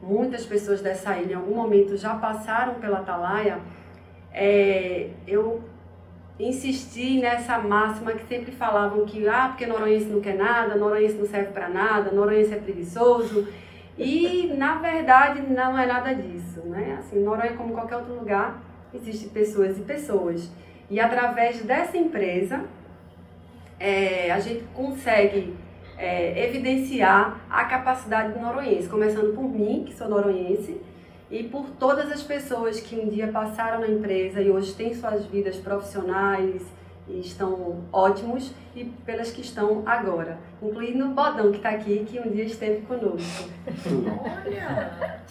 muitas 0.00 0.46
pessoas 0.46 0.80
dessa 0.80 1.16
ilha 1.18 1.32
em 1.32 1.36
algum 1.36 1.54
momento 1.54 1.96
já 1.96 2.14
passaram 2.14 2.74
pela 2.74 2.98
Atalaia, 2.98 3.58
é, 4.32 5.10
eu 5.26 5.62
insisti 6.38 7.18
nessa 7.20 7.58
máxima 7.58 8.12
que 8.12 8.26
sempre 8.26 8.52
falavam 8.52 9.04
que, 9.04 9.26
ah, 9.26 9.48
porque 9.48 9.66
Noronhense 9.66 10.06
não 10.06 10.20
quer 10.20 10.36
nada, 10.36 10.76
Noronhense 10.76 11.16
não 11.16 11.26
serve 11.26 11.52
para 11.52 11.68
nada, 11.68 12.12
Noronhense 12.12 12.54
é 12.54 12.58
preguiçoso. 12.58 13.48
E, 13.96 14.52
na 14.56 14.76
verdade, 14.76 15.42
não 15.42 15.76
é 15.76 15.86
nada 15.86 16.14
disso, 16.14 16.60
né? 16.60 16.96
Assim, 17.00 17.20
Noronha, 17.20 17.54
como 17.54 17.74
qualquer 17.74 17.96
outro 17.96 18.14
lugar, 18.14 18.62
existem 18.94 19.28
pessoas 19.28 19.76
e 19.78 19.82
pessoas. 19.82 20.48
E 20.88 21.00
através 21.00 21.62
dessa 21.62 21.96
empresa, 21.96 22.64
é, 23.80 24.30
a 24.30 24.38
gente 24.38 24.64
consegue 24.72 25.54
é, 25.98 26.46
evidenciar 26.46 27.40
a 27.50 27.64
capacidade 27.64 28.32
do 28.32 28.40
noronhense, 28.40 28.88
começando 28.88 29.34
por 29.34 29.42
mim, 29.42 29.84
que 29.86 29.94
sou 29.94 30.08
noronhense, 30.08 30.80
e 31.30 31.42
por 31.42 31.66
todas 31.78 32.10
as 32.10 32.22
pessoas 32.22 32.80
que 32.80 32.96
um 32.96 33.08
dia 33.08 33.28
passaram 33.28 33.80
na 33.80 33.88
empresa 33.88 34.40
e 34.40 34.50
hoje 34.50 34.72
têm 34.74 34.94
suas 34.94 35.26
vidas 35.26 35.56
profissionais 35.56 36.62
e 37.06 37.20
estão 37.20 37.84
ótimos, 37.92 38.54
e 38.76 38.84
pelas 38.84 39.30
que 39.30 39.40
estão 39.40 39.82
agora, 39.84 40.38
incluindo 40.62 41.06
o 41.06 41.08
Bodão, 41.08 41.50
que 41.50 41.56
está 41.56 41.70
aqui, 41.70 42.06
que 42.06 42.20
um 42.20 42.30
dia 42.30 42.44
esteve 42.44 42.82
conosco. 42.82 43.50
Olha! 44.46 45.22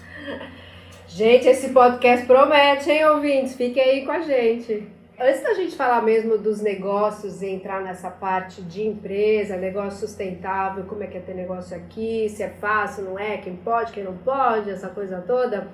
Gente, 1.07 1.47
esse 1.47 1.69
podcast 1.69 2.27
promete, 2.27 2.91
hein, 2.91 3.05
ouvintes? 3.05 3.55
Fiquem 3.55 3.81
aí 3.81 4.05
com 4.05 4.12
a 4.12 4.19
gente. 4.19 4.97
Antes 5.19 5.41
da 5.41 5.55
gente 5.55 5.75
falar 5.75 6.03
mesmo 6.03 6.38
dos 6.38 6.62
negócios 6.62 7.41
e 7.41 7.47
entrar 7.47 7.81
nessa 7.81 8.07
parte 8.07 8.62
de 8.62 8.83
empresa, 8.83 9.57
negócio 9.57 10.07
sustentável, 10.07 10.83
como 10.83 11.03
é 11.03 11.07
que 11.07 11.17
é 11.17 11.19
ter 11.19 11.33
negócio 11.33 11.75
aqui, 11.75 12.29
se 12.29 12.43
é 12.43 12.50
fácil, 12.50 13.03
não 13.03 13.17
é, 13.17 13.38
quem 13.38 13.55
pode, 13.55 13.91
quem 13.93 14.03
não 14.03 14.15
pode, 14.15 14.69
essa 14.69 14.89
coisa 14.89 15.19
toda, 15.25 15.69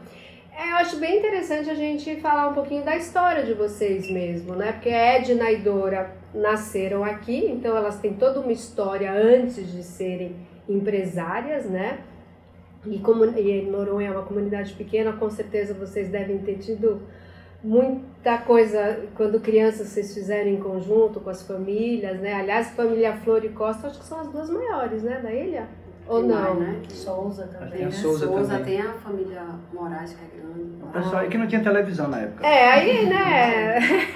é, 0.58 0.72
eu 0.72 0.76
acho 0.78 0.96
bem 0.96 1.18
interessante 1.18 1.70
a 1.70 1.74
gente 1.74 2.16
falar 2.22 2.48
um 2.48 2.54
pouquinho 2.54 2.86
da 2.86 2.96
história 2.96 3.44
de 3.44 3.54
vocês 3.54 4.10
mesmo, 4.10 4.56
né? 4.56 4.72
Porque 4.72 4.88
Edna 4.88 5.52
e 5.52 5.58
Dora 5.58 6.16
nasceram 6.34 7.04
aqui, 7.04 7.46
então 7.46 7.76
elas 7.76 8.00
têm 8.00 8.14
toda 8.14 8.40
uma 8.40 8.52
história 8.52 9.12
antes 9.12 9.70
de 9.70 9.84
serem 9.84 10.38
empresárias, 10.70 11.66
né? 11.66 12.00
E 12.86 12.98
como 13.00 13.26
e 13.26 13.62
Noronha 13.64 14.08
é 14.08 14.12
uma 14.12 14.24
comunidade 14.24 14.74
pequena, 14.74 15.12
com 15.12 15.30
certeza 15.30 15.74
vocês 15.74 16.08
devem 16.08 16.38
ter 16.38 16.60
tido 16.60 17.02
muita 17.64 18.38
coisa 18.40 19.06
quando 19.16 19.40
crianças 19.40 19.88
vocês 19.88 20.14
fizeram 20.14 20.50
em 20.50 20.60
conjunto 20.60 21.20
com 21.22 21.30
as 21.30 21.44
famílias, 21.44 22.20
né? 22.20 22.34
Aliás, 22.34 22.68
família 22.72 23.16
Flor 23.18 23.44
e 23.46 23.50
Costa 23.50 23.88
acho 23.88 24.00
que 24.00 24.06
são 24.06 24.20
as 24.20 24.28
duas 24.28 24.50
maiores, 24.50 25.02
né, 25.02 25.20
da 25.20 25.32
ilha? 25.32 25.68
Ou 26.08 26.20
Tem 26.20 26.28
não? 26.30 26.56
mais, 26.56 26.60
né? 26.60 26.82
Souza 26.90 27.44
Tem 27.48 27.60
também. 27.60 27.86
a 27.86 27.88
a 27.88 27.92
Souza 27.92 28.28
também. 28.28 28.64
tem 28.66 28.82
a 28.82 28.94
família 28.94 29.42
Moraes, 29.74 30.14
que 30.14 30.20
é 30.26 30.38
grande. 30.42 30.84
O 30.84 30.88
pessoal 30.88 31.22
aí 31.22 31.30
que 31.30 31.38
não 31.38 31.48
tinha 31.48 31.64
televisão 31.64 32.08
na 32.10 32.20
época. 32.20 32.46
É, 32.46 32.72
aí, 32.72 33.06
né? 33.08 33.78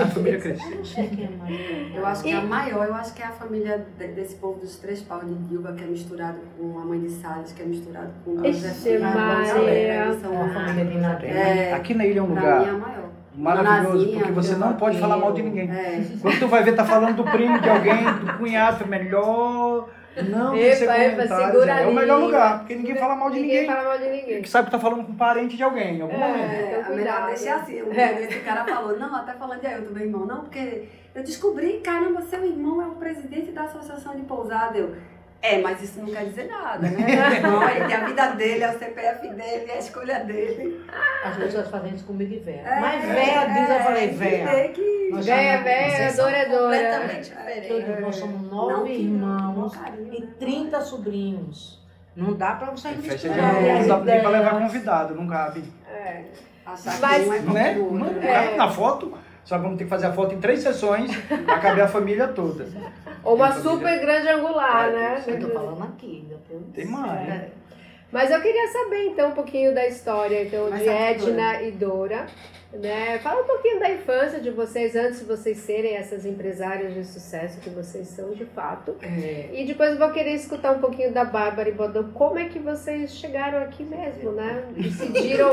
A 0.00 0.06
família 0.06 0.40
cresceu. 0.40 0.70
Eu 0.72 1.04
é 1.04 1.28
mais. 1.38 1.94
Eu 1.96 2.06
acho 2.06 2.22
que 2.22 2.30
E- 2.30 2.32
a 2.32 2.40
maior, 2.40 2.86
eu 2.86 2.94
acho 2.94 3.14
que 3.14 3.22
é 3.22 3.26
a 3.26 3.30
família 3.30 3.86
de- 3.98 4.08
desse 4.08 4.36
povo 4.36 4.58
dos 4.58 4.76
três 4.78 5.02
paus 5.02 5.24
de 5.26 5.34
Dilba, 5.34 5.72
que 5.74 5.84
é 5.84 5.86
misturado 5.86 6.38
com 6.58 6.78
a 6.78 6.84
mãe 6.84 6.98
de 7.00 7.10
Salles, 7.10 7.52
que 7.52 7.62
é 7.62 7.66
misturado 7.66 8.08
com 8.24 8.40
a 8.40 8.44
Josefina, 8.50 9.10
Maria. 9.14 10.12
São 10.20 10.32
É 10.34 10.36
uma 10.38 10.54
família 10.54 10.84
de 10.86 10.98
Natal. 10.98 11.28
É, 11.28 11.72
Aqui 11.74 11.94
na 11.94 12.06
ilha 12.06 12.20
é 12.20 12.22
um 12.22 12.32
pra 12.34 12.40
mim 12.40 12.46
é 12.46 12.50
a 12.50 12.72
lugar 12.72 12.88
maior. 12.88 13.04
maravilhoso, 13.36 14.12
porque 14.12 14.32
você 14.32 14.54
não 14.56 14.72
pode 14.74 14.98
falar 14.98 15.18
mal 15.18 15.32
de 15.32 15.42
ninguém. 15.42 15.70
É. 15.70 16.02
Quando 16.22 16.38
tu 16.38 16.48
vai 16.48 16.62
ver, 16.64 16.74
tá 16.74 16.84
falando 16.84 17.16
do 17.16 17.24
primo 17.24 17.60
de 17.60 17.68
alguém, 17.68 18.02
do 18.04 18.32
cunhado, 18.38 18.82
é 18.82 18.86
melhor. 18.86 19.88
Não, 20.22 20.52
tem 20.52 20.60
que 20.70 20.76
ser 20.76 20.84
Epa, 20.84 20.96
epa, 20.98 21.10
comentários, 21.16 21.46
segura 21.52 21.80
é, 21.80 21.82
é 21.82 21.86
o 21.86 21.92
melhor 21.94 22.20
lugar, 22.20 22.58
porque 22.60 22.74
ninguém 22.76 22.96
fala 22.96 23.16
mal 23.16 23.30
de 23.30 23.40
Ninguém 23.40 23.60
ninguém. 23.62 23.74
fala 23.74 23.88
mal 23.88 23.98
de 23.98 24.08
ninguém. 24.08 24.42
Que 24.42 24.48
sabe 24.48 24.66
que 24.66 24.70
tá 24.72 24.78
falando 24.78 25.04
com 25.04 25.12
um 25.12 25.16
parente 25.16 25.56
de 25.56 25.62
alguém, 25.62 25.96
em 25.96 26.00
algum 26.02 26.14
É. 26.14 26.18
momento. 26.18 26.50
É, 26.52 26.60
então 26.62 26.92
a 26.92 26.96
melhor 26.96 27.14
cuidado. 27.14 27.26
deixar 27.26 27.56
assim. 27.56 27.82
Um 27.82 27.92
É. 27.92 28.22
esse 28.22 28.40
cara 28.40 28.64
falou, 28.64 28.98
não, 28.98 29.14
até 29.16 29.32
falando 29.32 29.60
de 29.60 29.66
Ailton, 29.66 29.92
meu 29.92 30.04
irmão, 30.06 30.26
não, 30.26 30.40
porque 30.42 30.84
eu 31.14 31.22
descobri, 31.22 31.80
caramba, 31.80 32.22
seu 32.22 32.44
irmão 32.44 32.80
é 32.82 32.86
o 32.86 32.92
presidente 32.92 33.50
da 33.52 33.62
associação 33.64 34.14
de 34.14 34.22
pousada. 34.22 34.78
Eu, 34.78 34.94
é, 35.44 35.58
mas 35.60 35.82
isso 35.82 36.00
não 36.00 36.06
quer 36.06 36.24
dizer 36.24 36.48
nada, 36.48 36.88
né? 36.88 37.34
Irmão, 37.36 37.68
ele 37.68 37.84
tem 37.84 37.94
a 37.96 38.04
vida 38.06 38.26
dele, 38.30 38.64
é 38.64 38.70
o 38.70 38.78
CPF 38.78 39.28
dele, 39.28 39.70
é 39.70 39.74
a 39.74 39.78
escolha 39.78 40.20
dele. 40.24 40.80
As 41.24 41.36
pessoas 41.36 41.68
fazem 41.70 41.94
isso 41.94 42.04
comigo 42.04 42.32
e 42.34 42.38
véia. 42.38 42.62
É, 42.66 42.80
Mas 42.80 43.04
véia 43.04 43.46
diz, 43.46 43.70
eu 43.70 43.80
falei, 43.80 44.08
véia. 44.08 44.68
que... 44.70 45.08
Nós 45.12 45.26
Véia, 45.26 45.62
véia, 45.62 46.12
dora 46.16 46.36
é 46.36 46.48
dora. 46.48 46.76
Completamente 46.76 47.30
diferente. 47.30 47.68
Todos 47.68 48.00
nós 48.00 48.16
somos 48.16 48.42
Não 48.42 48.68
nove 48.68 48.92
irmãos 48.92 49.72
e 49.74 50.20
né? 50.20 50.26
30 50.40 50.80
sobrinhos. 50.80 51.82
Não 52.16 52.32
dá 52.32 52.52
pra 52.52 52.68
Tem 52.68 52.94
festa 53.02 53.28
de 53.28 53.36
não 53.40 53.88
dá 53.88 53.98
nem 54.00 54.20
pra 54.20 54.30
levar 54.30 54.52
ideias. 54.54 54.58
convidado, 54.72 55.14
não 55.14 55.26
cabe. 55.26 55.64
É. 55.92 56.22
Mas- 56.64 56.86
é 57.30 57.40
Não 57.40 57.56
é? 57.56 57.74
cultura, 57.74 58.04
Não 58.04 58.12
né? 58.12 58.32
cabe 58.32 58.56
na 58.56 58.70
foto. 58.70 59.18
Só 59.44 59.58
vamos 59.58 59.76
ter 59.76 59.84
que 59.84 59.90
fazer 59.90 60.06
a 60.06 60.12
foto 60.12 60.34
em 60.34 60.40
três 60.40 60.60
sessões 60.62 61.14
pra 61.44 61.58
caber 61.58 61.84
a 61.84 61.88
família 61.88 62.26
toda. 62.28 62.66
Ou 63.24 63.34
uma 63.36 63.52
super 63.52 64.00
grande 64.00 64.28
angular, 64.28 64.90
né? 64.90 65.22
Eu 65.26 65.40
tô 65.40 65.48
falando 65.48 65.82
aqui. 65.84 66.26
depois- 66.28 66.62
Tem 66.74 66.86
mais. 66.86 67.28
É. 67.28 67.48
Mas 68.12 68.30
eu 68.30 68.40
queria 68.40 68.68
saber 68.68 69.06
então 69.06 69.30
um 69.30 69.34
pouquinho 69.34 69.74
da 69.74 69.86
história 69.88 70.44
então 70.44 70.68
Mas 70.70 70.82
de 70.82 70.88
Edna 70.88 71.62
e 71.62 71.72
Dora, 71.72 72.26
né? 72.80 73.18
Fala 73.20 73.42
um 73.42 73.46
pouquinho 73.46 73.78
da 73.80 73.90
infância 73.90 74.40
de 74.40 74.50
vocês 74.50 74.94
antes 74.96 75.20
de 75.20 75.24
vocês 75.24 75.58
serem 75.58 75.96
essas 75.96 76.26
empresárias 76.26 76.92
de 76.94 77.04
sucesso 77.04 77.60
que 77.60 77.70
vocês 77.70 78.08
são 78.08 78.32
de 78.32 78.44
fato. 78.46 78.96
É, 79.02 79.48
E 79.52 79.64
depois 79.66 79.92
eu 79.92 79.98
vou 79.98 80.10
querer 80.10 80.32
escutar 80.34 80.72
um 80.72 80.80
pouquinho 80.80 81.12
da 81.12 81.24
Bárbara 81.24 81.68
e 81.68 81.72
Bodão, 81.72 82.10
como 82.12 82.38
é 82.38 82.46
que 82.46 82.58
vocês 82.58 83.14
chegaram 83.14 83.58
aqui 83.62 83.82
mesmo, 83.84 84.32
né? 84.32 84.64
Decidiram 84.76 85.50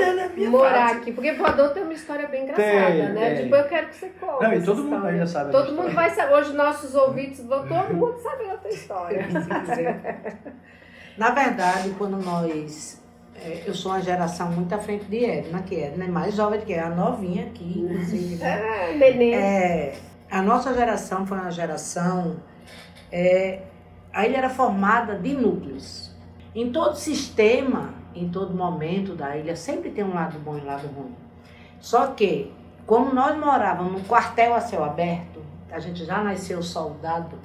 morar 0.50 0.96
aqui. 0.98 1.12
Porque 1.12 1.32
Bodão 1.34 1.74
tem 1.74 1.84
uma 1.84 1.94
história 1.94 2.28
bem 2.28 2.44
engraçada, 2.44 2.72
Tem, 2.92 3.10
né? 3.14 3.36
tem. 3.36 3.44
Depois 3.44 3.62
eu 3.64 3.70
quero 3.70 3.88
que 3.88 3.96
você 3.96 4.10
conte. 4.20 4.44
Não, 4.44 4.54
e 4.54 4.64
todo 4.64 4.78
mundo 4.84 4.96
história. 4.96 5.12
ainda 5.14 5.28
sabe 5.28 5.50
a 5.50 5.52
Todo 5.52 5.62
história. 5.70 5.84
mundo 5.84 5.96
vai 5.96 6.10
saber. 6.10 6.34
Hoje 6.34 6.54
nossos 6.54 6.96
ouvintes, 6.96 7.46
vão, 7.46 7.68
todo 7.68 7.94
mundo 7.94 8.18
sabe 8.20 8.46
da 8.48 8.58
tua 8.58 8.70
história. 8.72 9.28
Na 11.18 11.32
verdade, 11.32 11.94
quando 11.98 12.18
nós. 12.18 13.01
É, 13.44 13.64
eu 13.66 13.74
sou 13.74 13.92
uma 13.92 14.02
geração 14.02 14.52
muito 14.52 14.74
à 14.74 14.78
frente 14.78 15.06
de 15.06 15.26
Edna, 15.26 15.62
que 15.64 15.76
Edna 15.76 16.06
é 16.06 16.08
mais 16.08 16.36
jovem 16.36 16.62
que 16.62 16.74
é 16.74 16.80
a 16.80 16.90
novinha 16.90 17.48
aqui, 17.48 17.80
inclusive. 17.80 18.36
né? 18.36 18.62
Ah, 18.92 18.98
neném. 18.98 19.34
É, 19.34 19.96
a 20.30 20.42
nossa 20.42 20.74
geração 20.74 21.26
foi 21.26 21.38
uma 21.40 21.52
geração. 21.52 22.38
É, 23.12 23.64
a 24.14 24.28
ilha 24.28 24.38
era 24.38 24.50
formada 24.50 25.16
de 25.18 25.34
núcleos. 25.34 26.12
Em 26.54 26.72
todo 26.72 26.96
sistema, 26.96 27.94
em 28.14 28.30
todo 28.30 28.54
momento 28.54 29.16
da 29.16 29.36
ilha, 29.36 29.56
sempre 29.56 29.90
tem 29.90 30.04
um 30.04 30.14
lado 30.14 30.38
bom 30.40 30.58
e 30.58 30.62
um 30.62 30.66
lado 30.66 30.88
ruim. 30.88 31.16
Só 31.80 32.08
que, 32.08 32.54
como 32.86 33.14
nós 33.14 33.38
morávamos 33.38 33.94
num 33.94 34.04
quartel 34.04 34.54
a 34.54 34.62
céu 34.62 34.84
aberto, 34.84 35.42
a 35.72 35.80
gente 35.80 36.06
já 36.06 36.22
nasceu 36.22 36.62
soldado, 36.62 37.40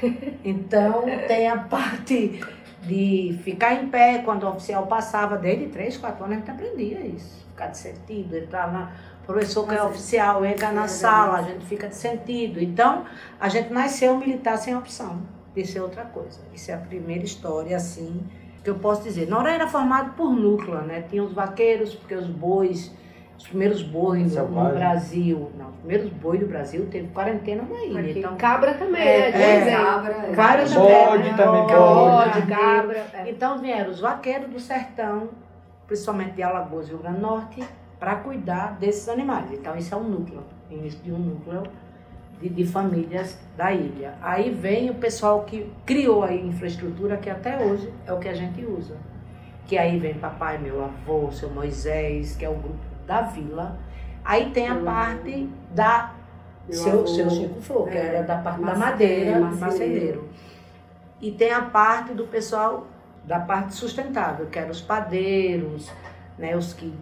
então 0.44 1.02
tem 1.26 1.48
a 1.48 1.58
parte 1.58 2.40
de 2.86 3.38
ficar 3.42 3.74
em 3.74 3.88
pé 3.88 4.22
quando 4.24 4.44
o 4.44 4.50
oficial 4.50 4.86
passava, 4.86 5.36
desde 5.36 5.66
3, 5.66 5.96
4 5.96 6.24
anos 6.24 6.36
a 6.36 6.40
gente 6.40 6.50
aprendia 6.50 7.00
isso. 7.00 7.44
Ficar 7.50 7.68
de 7.68 7.78
sentido, 7.78 8.36
entrar 8.36 8.72
na. 8.72 8.92
O 9.22 9.26
professor 9.26 9.66
que 9.66 9.74
é 9.74 9.78
é- 9.78 9.82
oficial 9.82 10.44
entra 10.44 10.70
na 10.70 10.84
é 10.84 10.88
sala, 10.88 11.38
a 11.38 11.42
gente 11.42 11.64
fica 11.64 11.88
de 11.88 11.96
sentido. 11.96 12.60
Então, 12.60 13.04
a 13.40 13.48
gente 13.48 13.72
nasceu 13.72 14.16
militar 14.18 14.58
sem 14.58 14.76
opção 14.76 15.22
de 15.54 15.66
ser 15.66 15.80
outra 15.80 16.04
coisa. 16.04 16.40
Isso 16.52 16.70
é 16.70 16.74
a 16.74 16.78
primeira 16.78 17.24
história, 17.24 17.76
assim, 17.76 18.22
que 18.62 18.68
eu 18.68 18.74
posso 18.74 19.02
dizer. 19.02 19.28
Noronha 19.28 19.54
era 19.54 19.68
formado 19.68 20.14
por 20.14 20.30
núcleo, 20.30 20.82
né? 20.82 21.04
Tinha 21.08 21.22
os 21.22 21.32
vaqueiros, 21.32 21.94
porque 21.94 22.14
os 22.14 22.26
bois, 22.26 22.92
os 23.36 23.48
primeiros 23.48 23.82
bois 23.82 24.34
no, 24.36 24.48
no. 24.48 24.70
Brasil, 24.74 25.50
não, 25.58 25.68
os 25.70 25.76
primeiros 25.76 26.10
bois 26.12 26.40
do 26.40 26.46
Brasil 26.46 26.86
teve 26.90 27.08
quarentena 27.08 27.62
na 27.62 27.84
ilha. 27.84 28.00
Aqui, 28.00 28.18
Então, 28.20 28.36
cabra 28.36 28.74
também, 28.74 29.02
É, 29.02 29.30
né? 29.32 29.68
é, 29.70 29.76
cabra, 29.76 30.12
é. 30.12 30.32
vários 30.32 30.72
Bode 30.74 31.36
também, 31.36 31.66
Bode, 31.66 32.42
cabra. 32.46 33.06
é. 33.12 33.30
Então 33.30 33.58
vieram 33.58 33.90
os 33.90 34.00
vaqueiros 34.00 34.48
do 34.50 34.60
sertão, 34.60 35.28
principalmente 35.86 36.32
de 36.32 36.42
Alagoas 36.42 36.86
e 36.86 36.90
Rio 36.90 36.98
Grande 36.98 37.16
do 37.16 37.22
Norte, 37.22 37.64
para 37.98 38.16
cuidar 38.16 38.76
desses 38.78 39.08
animais. 39.08 39.50
Então 39.52 39.76
isso 39.76 39.94
é 39.94 39.98
um 39.98 40.04
núcleo, 40.04 40.42
início 40.70 41.00
de 41.02 41.12
um 41.12 41.18
núcleo 41.18 41.62
de, 42.40 42.48
de 42.48 42.64
famílias 42.66 43.38
da 43.56 43.72
ilha. 43.72 44.14
Aí 44.22 44.50
vem 44.50 44.90
o 44.90 44.94
pessoal 44.94 45.42
que 45.42 45.70
criou 45.84 46.22
a 46.22 46.32
infraestrutura 46.32 47.16
que 47.16 47.28
até 47.30 47.58
hoje 47.58 47.92
é 48.06 48.12
o 48.12 48.18
que 48.18 48.28
a 48.28 48.34
gente 48.34 48.64
usa. 48.64 48.96
Que 49.66 49.76
aí 49.78 49.98
vem 49.98 50.14
papai, 50.14 50.58
meu 50.58 50.84
avô, 50.84 51.30
seu 51.32 51.48
Moisés, 51.50 52.36
que 52.36 52.44
é 52.44 52.48
o 52.48 52.54
grupo 52.54 52.93
da 53.06 53.22
vila. 53.22 53.78
Aí 54.24 54.50
tem 54.50 54.68
a 54.68 54.74
Meu 54.74 54.84
parte 54.84 55.48
da 55.70 56.14
Meu 56.66 56.78
seu, 56.78 56.92
avô, 56.92 57.06
seu 57.06 57.30
Chico 57.30 57.60
Flor, 57.60 57.88
que 57.88 57.96
é, 57.96 58.06
era 58.06 58.22
da 58.22 58.38
parte 58.38 58.62
da 58.62 58.74
madeira, 58.74 59.40
marceneiro. 59.40 60.28
E 61.20 61.30
tem 61.30 61.52
a 61.52 61.62
parte 61.62 62.12
do 62.14 62.24
pessoal 62.24 62.86
da 63.24 63.40
parte 63.40 63.74
sustentável, 63.74 64.46
que 64.46 64.58
eram 64.58 64.70
os 64.70 64.80
padeiros, 64.80 65.90
né, 66.38 66.56
os 66.56 66.72
que 66.74 66.92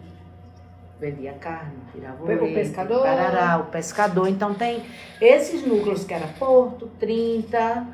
vendia 0.99 1.33
carne, 1.33 1.73
tirava 1.91 2.23
o, 2.23 2.25
O 2.25 2.27
leite, 2.27 2.53
pescador. 2.53 3.03
parará, 3.03 3.57
o 3.59 3.65
pescador. 3.65 4.27
Então 4.27 4.53
tem 4.53 4.83
esses 5.19 5.65
núcleos 5.65 6.05
que 6.05 6.13
era 6.13 6.27
Porto, 6.39 6.89
30, 6.99 7.85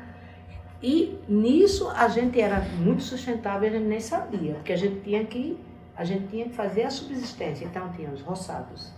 e 0.82 1.18
nisso 1.28 1.90
a 1.90 2.08
gente 2.08 2.40
era 2.40 2.60
muito 2.78 3.02
sustentável, 3.02 3.68
a 3.68 3.72
gente 3.72 3.86
nem 3.86 4.00
sabia, 4.00 4.54
porque 4.54 4.72
a 4.72 4.76
gente 4.76 5.00
tinha 5.00 5.24
que 5.24 5.58
a 6.00 6.04
gente 6.04 6.28
tinha 6.28 6.46
que 6.46 6.54
fazer 6.54 6.84
a 6.84 6.90
subsistência. 6.90 7.66
Então 7.66 7.90
tinha 7.90 8.08
os 8.08 8.22
roçados, 8.22 8.90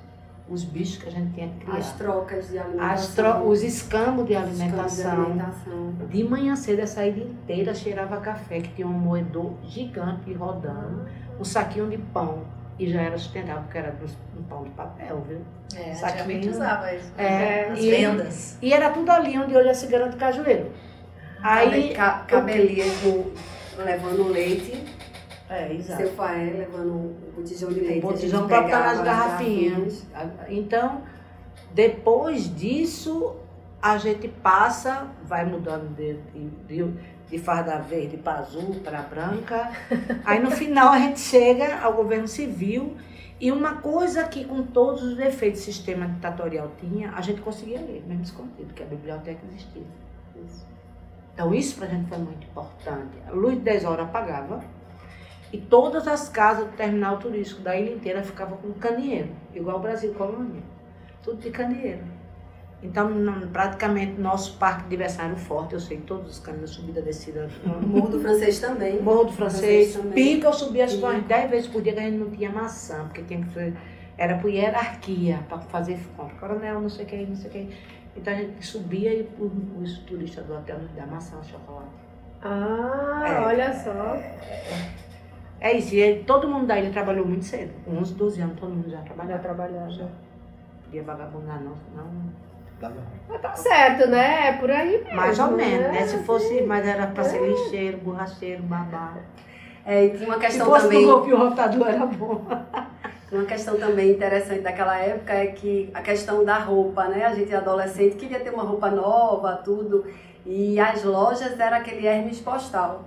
os 0.48 0.62
bichos 0.62 1.02
que 1.02 1.08
a 1.08 1.10
gente 1.10 1.32
tinha 1.34 1.48
que 1.48 1.64
criar, 1.64 1.78
As 1.78 1.92
trocas 1.94 2.48
de 2.48 2.58
alimentação. 2.58 2.92
as 2.94 3.08
tro- 3.08 3.48
os 3.48 3.62
escambos 3.64 4.26
de 4.26 4.34
Os 4.34 4.38
campos 4.40 4.56
de 4.56 4.62
alimentação. 4.62 5.12
alimentação. 5.24 5.92
De 6.08 6.22
manhã 6.24 6.54
cedo, 6.54 6.78
essa 6.80 7.04
ilha 7.04 7.24
inteira 7.24 7.74
cheirava 7.74 8.18
café, 8.18 8.60
que 8.60 8.68
tinha 8.68 8.86
um 8.86 8.90
moedor 8.92 9.52
gigante 9.64 10.32
rodando, 10.32 11.06
um 11.40 11.44
saquinho 11.44 11.90
de 11.90 11.98
pão, 11.98 12.44
e 12.78 12.88
já 12.88 13.00
era 13.02 13.18
sustentável, 13.18 13.62
porque 13.62 13.78
era 13.78 13.94
um 14.38 14.42
pão 14.44 14.62
de 14.62 14.70
papel, 14.70 15.24
viu? 15.28 15.40
É, 15.74 15.94
Saquinho. 15.94 16.50
usava 16.52 16.94
isso. 16.94 17.12
É, 17.18 17.68
As 17.70 17.78
e- 17.80 17.90
vendas. 17.90 18.58
E 18.62 18.72
era 18.72 18.90
tudo 18.90 19.10
ali 19.10 19.36
onde 19.38 19.56
é 19.56 19.70
a 19.70 19.74
Cigana 19.74 20.06
do 20.08 20.16
Cajueiro. 20.16 20.70
Aí. 21.42 21.92
Ca- 21.94 22.24
Cabelia 22.28 22.84
com, 23.02 23.30
levando 23.82 24.28
leite, 24.28 24.84
É, 25.48 25.72
exato. 25.74 26.02
seu 26.02 26.12
faé 26.14 26.44
levando 26.44 26.92
o 26.92 27.32
botijão 27.36 27.70
de 27.70 27.80
leite. 27.80 28.04
O 28.04 28.08
botijão 28.08 28.48
para 28.48 28.62
botar 28.62 28.80
nas 28.80 28.98
as 28.98 29.04
garrafinhas. 29.04 30.06
Então, 30.48 31.02
depois 31.74 32.54
disso, 32.54 33.36
a 33.80 33.98
gente 33.98 34.28
passa, 34.28 35.08
vai 35.24 35.44
mudando 35.44 35.94
de, 35.96 36.14
de, 36.68 36.94
de, 37.28 37.38
farda 37.38 37.78
verde 37.78 38.16
para 38.16 38.38
azul, 38.38 38.76
para 38.84 39.02
branca. 39.02 39.70
Aí 40.24 40.38
no 40.38 40.50
final 40.50 40.90
a 40.92 40.98
gente 40.98 41.18
chega 41.18 41.80
ao 41.80 41.94
governo 41.94 42.28
civil 42.28 42.96
e 43.40 43.50
uma 43.50 43.76
coisa 43.76 44.22
que 44.24 44.44
com 44.44 44.62
todos 44.62 45.02
os 45.02 45.16
defeitos 45.16 45.64
que 45.64 45.70
o 45.70 45.74
sistema 45.74 46.06
ditatorial 46.06 46.70
tinha, 46.78 47.10
a 47.10 47.20
gente 47.20 47.40
conseguia 47.40 47.80
ler, 47.80 48.04
mesmo 48.06 48.22
escondido, 48.22 48.72
que 48.72 48.82
a 48.84 48.86
biblioteca 48.86 49.40
existia. 49.48 49.82
Então 51.34 51.52
isso 51.52 51.76
para 51.76 51.86
a 51.86 51.90
gente 51.90 52.08
foi 52.08 52.18
muito 52.18 52.46
importante. 52.46 53.18
A 53.26 53.32
luz 53.32 53.54
de 53.54 53.62
10 53.62 53.84
horas 53.84 54.06
apagava 54.06 54.62
e 55.52 55.58
todas 55.58 56.08
as 56.08 56.28
casas 56.28 56.66
do 56.66 56.72
terminal 56.72 57.18
turístico 57.18 57.60
da 57.60 57.76
ilha 57.76 57.92
inteira 57.94 58.22
ficavam 58.22 58.56
com 58.58 58.72
candeeiro, 58.72 59.28
igual 59.54 59.76
o 59.78 59.80
Brasil 59.80 60.12
Colônia. 60.14 60.62
Tudo 61.22 61.40
de 61.40 61.50
candeeiro. 61.50 62.00
Então, 62.82 63.08
não- 63.08 63.46
praticamente, 63.48 64.20
nosso 64.20 64.58
parque 64.58 64.82
de 64.84 64.88
diversão 64.90 65.26
era 65.26 65.36
forte. 65.36 65.74
Eu 65.74 65.78
sei 65.78 65.98
todos 65.98 66.32
os 66.32 66.38
caminhos, 66.40 66.70
subida, 66.70 67.00
descida. 67.00 67.48
Morro 67.86 68.08
do 68.08 68.20
Francês 68.20 68.58
também. 68.58 69.00
Morro 69.00 69.24
do 69.24 69.32
Francês, 69.32 69.94
também. 69.94 70.12
pica, 70.34 70.48
eu 70.48 70.52
subia 70.52 70.84
umas 70.86 70.94
Pica. 70.94 71.20
10 71.28 71.50
vezes 71.50 71.66
por 71.68 71.80
dia, 71.80 71.92
que 71.92 72.00
a 72.00 72.02
gente 72.02 72.16
não 72.16 72.30
tinha 72.30 72.50
maçã, 72.50 73.04
porque 73.04 73.22
tinha 73.22 73.40
que 73.44 73.52
ser, 73.52 73.72
era 74.18 74.36
por 74.38 74.50
hierarquia, 74.50 75.38
para 75.48 75.58
fazer 75.58 75.96
compra. 76.16 76.34
Coronel, 76.36 76.80
não 76.80 76.88
sei 76.88 77.04
o 77.04 77.08
que, 77.08 77.16
não 77.24 77.36
sei 77.36 77.50
o 77.50 77.52
que. 77.52 77.68
Então 78.16 78.32
a 78.32 78.36
gente 78.36 78.66
subia 78.66 79.14
e 79.14 79.28
os 79.80 79.98
turistas 79.98 80.44
do 80.44 80.54
hotel 80.54 80.80
nos 80.80 80.90
davam 80.90 81.14
maçã, 81.14 81.36
chocolate. 81.44 81.86
Ah, 82.42 83.22
É. 83.28 83.40
olha 83.46 83.72
só. 83.72 84.16
É 84.16 85.11
isso, 85.70 85.94
e 85.94 86.02
aí 86.02 86.24
todo 86.24 86.48
mundo 86.48 86.66
da 86.66 86.78
ilha 86.78 86.90
trabalhou 86.90 87.24
muito 87.24 87.44
cedo. 87.44 87.70
Com 87.84 87.98
11, 87.98 88.14
12 88.14 88.40
anos, 88.40 88.58
todo 88.58 88.70
mundo 88.70 88.90
já 88.90 88.96
Já 88.98 89.02
trabalhava. 89.04 89.38
trabalhava. 89.42 90.10
Podia 90.84 91.02
vagabundar, 91.04 91.60
não, 91.60 91.76
não. 91.94 92.32
Mas 93.28 93.40
tá 93.40 93.54
certo, 93.54 94.08
né? 94.08 94.48
É 94.48 94.52
por 94.54 94.68
aí 94.68 94.98
mesmo. 95.04 95.14
Mais 95.14 95.38
ou 95.38 95.52
menos, 95.52 95.86
né? 95.86 96.00
né? 96.00 96.06
Se 96.06 96.18
fosse, 96.24 96.62
mas 96.62 96.84
era 96.84 97.06
pra 97.06 97.22
ser 97.22 97.40
lixeiro, 97.40 97.98
borracheiro, 97.98 98.62
babá. 98.64 99.14
É, 99.86 100.06
e 100.06 100.10
tinha 100.10 100.26
uma 100.28 100.34
Se 100.34 100.40
questão 100.46 100.66
fosse 100.66 100.86
também. 100.86 101.06
golpe 101.06 101.30
rotador, 101.32 101.86
era 101.88 102.06
bom. 102.06 102.44
Uma 103.30 103.44
questão 103.44 103.78
também 103.78 104.10
interessante 104.10 104.60
daquela 104.62 104.98
época 104.98 105.32
é 105.32 105.46
que 105.46 105.90
a 105.94 106.02
questão 106.02 106.44
da 106.44 106.58
roupa, 106.58 107.04
né? 107.06 107.24
A 107.24 107.34
gente 107.34 107.54
adolescente 107.54 108.16
queria 108.16 108.40
ter 108.40 108.50
uma 108.50 108.64
roupa 108.64 108.90
nova, 108.90 109.60
tudo. 109.64 110.04
E 110.44 110.78
as 110.80 111.04
lojas 111.04 111.58
era 111.58 111.76
aquele 111.76 112.04
Hermes 112.06 112.40
postal. 112.40 113.04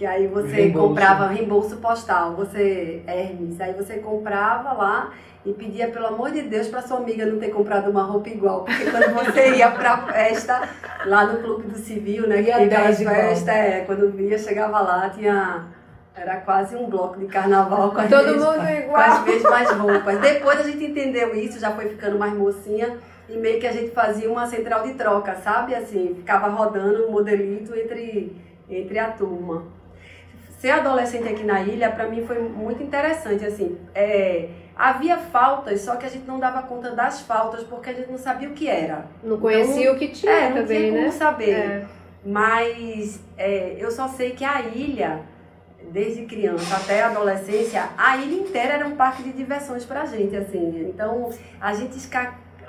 Que 0.00 0.06
aí 0.06 0.26
você 0.28 0.46
Reembolso. 0.48 0.88
comprava 0.88 1.26
reembolso 1.26 1.76
postal, 1.76 2.32
você 2.34 3.02
Hermes, 3.06 3.60
aí 3.60 3.74
você 3.74 3.98
comprava 3.98 4.72
lá 4.72 5.12
e 5.44 5.52
pedia 5.52 5.88
pelo 5.88 6.06
amor 6.06 6.30
de 6.30 6.40
Deus 6.40 6.68
para 6.68 6.80
sua 6.80 6.96
amiga 6.96 7.26
não 7.26 7.38
ter 7.38 7.50
comprado 7.50 7.90
uma 7.90 8.02
roupa 8.04 8.30
igual, 8.30 8.64
porque 8.64 8.90
quando 8.90 9.12
você 9.12 9.56
ia 9.56 9.70
pra 9.70 9.98
festa 10.06 10.66
lá 11.04 11.26
no 11.26 11.42
clube 11.42 11.64
do 11.64 11.76
civil, 11.76 12.26
né, 12.26 12.42
que 12.42 12.50
10 12.66 13.00
igual. 13.02 13.14
festas, 13.14 13.54
é, 13.54 13.80
quando 13.84 14.10
via 14.12 14.38
chegava 14.38 14.80
lá 14.80 15.10
tinha 15.10 15.66
era 16.16 16.36
quase 16.38 16.74
um 16.76 16.88
bloco 16.88 17.18
de 17.18 17.26
carnaval 17.26 17.90
com 17.90 18.00
as 18.00 18.08
Todo 18.08 18.24
mesmas- 18.24 18.56
mundo 18.56 18.56
com 18.88 18.96
as 18.96 19.14
igual. 19.18 19.24
mesmas 19.26 19.70
roupas. 19.72 20.18
Depois 20.18 20.60
a 20.60 20.62
gente 20.62 20.82
entendeu 20.82 21.34
isso, 21.34 21.60
já 21.60 21.72
foi 21.72 21.90
ficando 21.90 22.18
mais 22.18 22.32
mocinha 22.32 22.96
e 23.28 23.36
meio 23.36 23.60
que 23.60 23.66
a 23.66 23.72
gente 23.72 23.90
fazia 23.90 24.30
uma 24.32 24.46
central 24.46 24.82
de 24.82 24.94
troca, 24.94 25.34
sabe? 25.34 25.74
Assim, 25.74 26.14
ficava 26.16 26.48
rodando 26.48 27.06
um 27.06 27.10
modelito 27.12 27.74
entre, 27.76 28.34
entre 28.66 28.98
a 28.98 29.08
turma. 29.10 29.78
Ser 30.60 30.72
adolescente 30.72 31.26
aqui 31.26 31.42
na 31.42 31.62
ilha, 31.62 31.90
para 31.90 32.06
mim, 32.06 32.22
foi 32.26 32.38
muito 32.38 32.82
interessante, 32.82 33.46
assim. 33.46 33.78
É, 33.94 34.50
havia 34.76 35.16
faltas, 35.16 35.80
só 35.80 35.96
que 35.96 36.04
a 36.04 36.08
gente 36.10 36.26
não 36.26 36.38
dava 36.38 36.64
conta 36.64 36.90
das 36.90 37.22
faltas, 37.22 37.64
porque 37.64 37.88
a 37.88 37.94
gente 37.94 38.10
não 38.10 38.18
sabia 38.18 38.46
o 38.46 38.52
que 38.52 38.68
era. 38.68 39.06
Não 39.24 39.40
conhecia 39.40 39.90
o 39.90 39.96
que 39.98 40.08
tinha 40.08 40.30
é, 40.30 40.48
não 40.50 40.56
também, 40.58 40.78
tinha 40.80 40.92
como 40.92 41.04
né? 41.04 41.10
saber. 41.12 41.50
É. 41.50 41.86
Mas 42.22 43.20
é, 43.38 43.74
eu 43.78 43.90
só 43.90 44.06
sei 44.08 44.32
que 44.32 44.44
a 44.44 44.60
ilha, 44.60 45.22
desde 45.90 46.26
criança 46.26 46.76
até 46.76 47.04
a 47.04 47.08
adolescência, 47.08 47.88
a 47.96 48.18
ilha 48.18 48.42
inteira 48.42 48.74
era 48.74 48.86
um 48.86 48.96
parque 48.96 49.22
de 49.22 49.32
diversões 49.32 49.86
pra 49.86 50.04
gente, 50.04 50.36
assim. 50.36 50.90
Então, 50.90 51.30
a 51.58 51.72
gente 51.72 51.96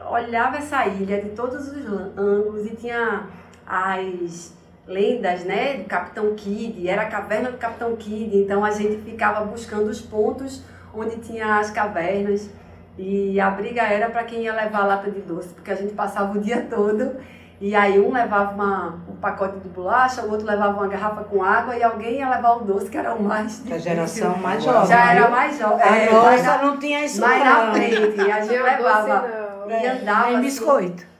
olhava 0.09 0.59
essa 0.59 0.87
ilha 0.87 1.21
de 1.21 1.31
todos 1.31 1.67
os 1.67 1.85
ângulos 2.17 2.65
e 2.67 2.73
tinha 2.73 3.27
as 3.67 4.60
lendas, 4.87 5.43
né, 5.43 5.77
do 5.77 5.85
Capitão 5.85 6.33
Kidd, 6.35 6.87
era 6.87 7.03
a 7.03 7.05
caverna 7.05 7.51
do 7.51 7.57
Capitão 7.57 7.95
Kidd, 7.95 8.37
então 8.37 8.65
a 8.65 8.71
gente 8.71 9.01
ficava 9.03 9.45
buscando 9.45 9.89
os 9.89 10.01
pontos 10.01 10.63
onde 10.93 11.17
tinha 11.17 11.59
as 11.59 11.69
cavernas 11.69 12.49
e 12.97 13.39
a 13.39 13.49
briga 13.49 13.83
era 13.83 14.09
para 14.09 14.23
quem 14.23 14.43
ia 14.43 14.53
levar 14.53 14.81
a 14.81 14.85
lata 14.85 15.09
de 15.09 15.21
doce, 15.21 15.49
porque 15.53 15.71
a 15.71 15.75
gente 15.75 15.93
passava 15.93 16.37
o 16.37 16.41
dia 16.41 16.65
todo 16.69 17.15
e 17.61 17.75
aí 17.75 17.99
um 17.99 18.11
levava 18.11 18.55
uma, 18.55 18.99
um 19.07 19.15
pacote 19.17 19.59
de 19.59 19.69
bolacha, 19.69 20.23
o 20.23 20.31
outro 20.31 20.47
levava 20.47 20.73
uma 20.79 20.87
garrafa 20.87 21.23
com 21.23 21.43
água 21.43 21.77
e 21.77 21.83
alguém 21.83 22.17
ia 22.17 22.27
levar 22.27 22.57
o 22.57 22.61
doce, 22.61 22.89
que 22.89 22.97
era 22.97 23.13
o 23.13 23.21
mais 23.21 23.59
A 23.59 23.63
difícil. 23.63 23.79
geração 23.79 24.37
mais 24.37 24.63
jovem. 24.63 24.87
Já 24.87 25.11
era 25.13 25.29
mais 25.29 25.59
jovem. 25.59 25.83
A 25.83 25.95
é, 25.95 26.11
nossa 26.11 26.25
mais 26.25 26.43
na, 26.43 26.61
não 26.63 26.79
tinha 26.79 27.05
isso 27.05 27.21
mais 27.21 27.45
não. 27.45 27.67
na 27.67 27.71
frente. 27.71 28.19
A 28.19 28.41
gente 28.41 28.63
levava 28.63 29.19
doce, 29.19 29.69
não. 29.69 29.79
e 29.79 29.87
andava. 29.87 30.25
Nem 30.25 30.35
assim, 30.37 30.41
biscoito. 30.41 31.10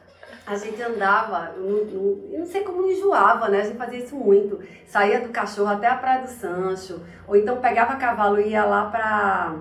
A 0.52 0.58
gente 0.58 0.82
andava, 0.82 1.54
no- 1.58 2.30
eu 2.32 2.40
não 2.40 2.46
sei 2.46 2.62
como 2.64 2.82
não 2.82 2.92
enjoava, 2.92 3.48
né? 3.50 3.62
A 3.62 3.64
gente 3.64 3.78
fazia 3.78 4.00
isso 4.00 4.16
muito. 4.16 4.60
Saía 4.86 5.22
do 5.22 5.30
cachorro 5.30 5.70
até 5.70 5.88
a 5.88 5.96
Praia 5.96 6.22
do 6.22 6.28
Sancho, 6.30 7.02
ou 7.28 7.36
então 7.36 7.58
pegava 7.58 7.96
cavalo 7.96 8.40
e 8.40 8.50
ia 8.50 8.66
lá 8.66 8.86
pra 8.90 9.56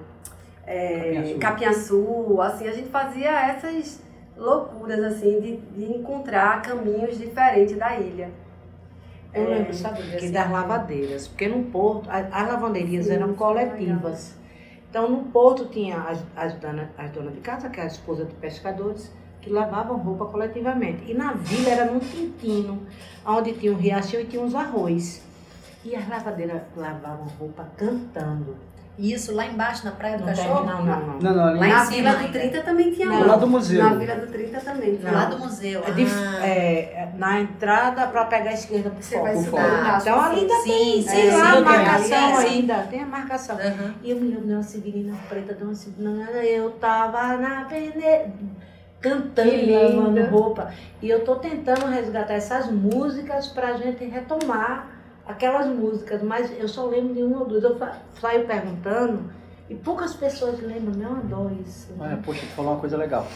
é. 0.66 1.36
Capiaçu. 1.40 2.40
Assim, 2.40 2.68
a 2.68 2.72
gente 2.72 2.88
fazia 2.88 3.30
essas 3.50 4.00
loucuras, 4.36 5.02
assim, 5.04 5.40
de, 5.40 5.56
de 5.56 5.92
encontrar 5.98 6.62
caminhos 6.62 7.18
diferentes 7.18 7.76
da 7.76 7.96
ilha. 7.96 8.30
Eu 9.32 9.42
É, 9.44 9.46
lembro, 9.46 9.74
sabe, 9.74 10.02
que 10.02 10.16
assim, 10.16 10.32
das 10.32 10.50
lavadeiras. 10.50 11.28
Porque 11.28 11.46
no 11.48 11.64
porto, 11.64 12.10
a- 12.10 12.18
as 12.32 12.48
lavanderias 12.48 13.06
Sim, 13.06 13.12
eram 13.14 13.30
é 13.30 13.34
coletivas. 13.34 14.34
Então, 14.88 15.08
no 15.08 15.24
porto 15.26 15.66
tinha 15.66 15.98
as, 15.98 16.18
as, 16.36 16.54
dona, 16.54 16.90
as 16.98 17.10
donas 17.12 17.34
de 17.34 17.40
casa, 17.40 17.68
que 17.68 17.78
é 17.78 17.84
a 17.84 17.86
esposa 17.86 18.24
de 18.24 18.34
pescadores, 18.34 19.12
que 19.40 19.50
lavavam 19.50 19.96
roupa 19.96 20.26
coletivamente. 20.26 21.10
E 21.10 21.14
na 21.14 21.32
vila 21.32 21.68
era 21.70 21.84
num 21.86 21.98
tintino, 21.98 22.82
onde 23.26 23.52
tinha 23.54 23.72
um 23.72 23.76
riachinho 23.76 24.22
e 24.22 24.26
tinha 24.26 24.42
uns 24.42 24.54
arroz. 24.54 25.22
E 25.84 25.96
as 25.96 26.06
lavadeiras 26.08 26.60
lavavam 26.76 27.26
roupa 27.38 27.66
cantando. 27.76 28.56
E 28.98 29.14
isso 29.14 29.34
lá 29.34 29.46
embaixo 29.46 29.82
na 29.86 29.92
Praia 29.92 30.18
do 30.18 30.26
Não 30.26 30.34
Cachorro? 30.34 30.66
não, 30.66 30.84
não. 30.84 31.18
Não, 31.20 31.34
não, 31.34 31.44
ali 31.46 31.58
Lá 31.58 31.66
em 31.68 31.70
Na 31.72 31.84
cima 31.86 31.96
Vila 31.96 32.10
do 32.12 32.18
ainda. 32.26 32.38
30 32.38 32.62
também 32.62 32.90
tinha 32.92 33.08
Não. 33.08 33.26
lá 33.26 33.36
do 33.36 33.46
museu. 33.46 33.82
Na 33.82 33.94
Vila 33.94 34.14
do 34.16 34.26
30 34.26 34.60
também 34.60 34.96
tinha 34.96 35.10
Lá 35.12 35.24
do 35.24 35.38
museu. 35.38 35.82
É 35.86 35.90
de- 35.92 36.04
ah. 36.04 36.46
é, 36.46 37.08
na 37.16 37.40
entrada 37.40 38.06
para 38.08 38.26
pegar 38.26 38.50
a 38.50 38.52
esquerda 38.52 38.90
pro 38.90 39.02
Você 39.02 39.14
foco. 39.14 39.24
vai 39.26 39.36
estudar. 39.38 39.62
fora. 39.62 39.98
Então 40.02 40.20
ali 40.20 40.40
ainda 40.40 40.54
Sim, 40.56 40.68
tem, 40.68 41.02
sim, 41.02 41.08
tem 41.08 41.30
sim, 41.30 41.36
lá 41.38 41.52
a 41.52 41.60
marcação 41.62 42.36
sim, 42.36 42.36
sim. 42.36 42.46
ainda, 42.58 42.74
tem 42.90 43.00
a 43.02 43.06
marcação. 43.06 43.56
Aham. 43.56 43.94
E 44.02 44.10
eu 44.10 44.16
me 44.20 44.28
lembro 44.28 44.46
de 44.48 44.52
uma 44.52 44.62
civilina 44.62 45.16
preta, 45.30 45.54
de 45.54 45.64
uma 45.64 45.74
civilina, 45.74 46.30
eu 46.42 46.70
tava 46.72 47.38
na 47.38 47.64
peneira, 47.64 48.30
cantando, 49.00 49.50
Que 49.50 49.72
lavando 49.72 50.24
roupa. 50.26 50.70
E 51.00 51.08
eu 51.08 51.24
tô 51.24 51.36
tentando 51.36 51.86
resgatar 51.86 52.34
essas 52.34 52.70
músicas 52.70 53.48
pra 53.48 53.74
gente 53.74 54.04
retomar 54.04 54.88
aquelas 55.26 55.66
músicas, 55.66 56.22
mas 56.22 56.52
eu 56.58 56.68
só 56.68 56.86
lembro 56.86 57.14
de 57.14 57.22
uma 57.22 57.40
ou 57.40 57.46
duas. 57.46 57.64
Eu 57.64 57.78
saio 58.20 58.46
perguntando 58.46 59.30
e 59.68 59.74
poucas 59.74 60.14
pessoas 60.14 60.60
lembram, 60.60 61.00
eu 61.00 61.16
adoro 61.16 61.56
isso. 61.66 61.94
Ah, 62.00 62.18
poxa, 62.24 62.40
tu 62.40 62.54
falou 62.54 62.72
uma 62.72 62.80
coisa 62.80 62.96
legal. 62.96 63.26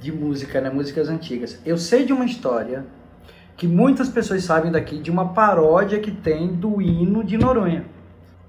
De 0.00 0.10
música, 0.12 0.60
né? 0.60 0.68
Músicas 0.68 1.08
antigas. 1.08 1.60
Eu 1.64 1.78
sei 1.78 2.04
de 2.04 2.12
uma 2.12 2.24
história 2.24 2.84
que 3.56 3.66
muitas 3.66 4.08
pessoas 4.08 4.44
sabem 4.44 4.70
daqui, 4.70 4.98
de 4.98 5.10
uma 5.10 5.32
paródia 5.32 5.98
que 5.98 6.10
tem 6.10 6.48
do 6.48 6.82
hino 6.82 7.24
de 7.24 7.38
Noronha. 7.38 7.84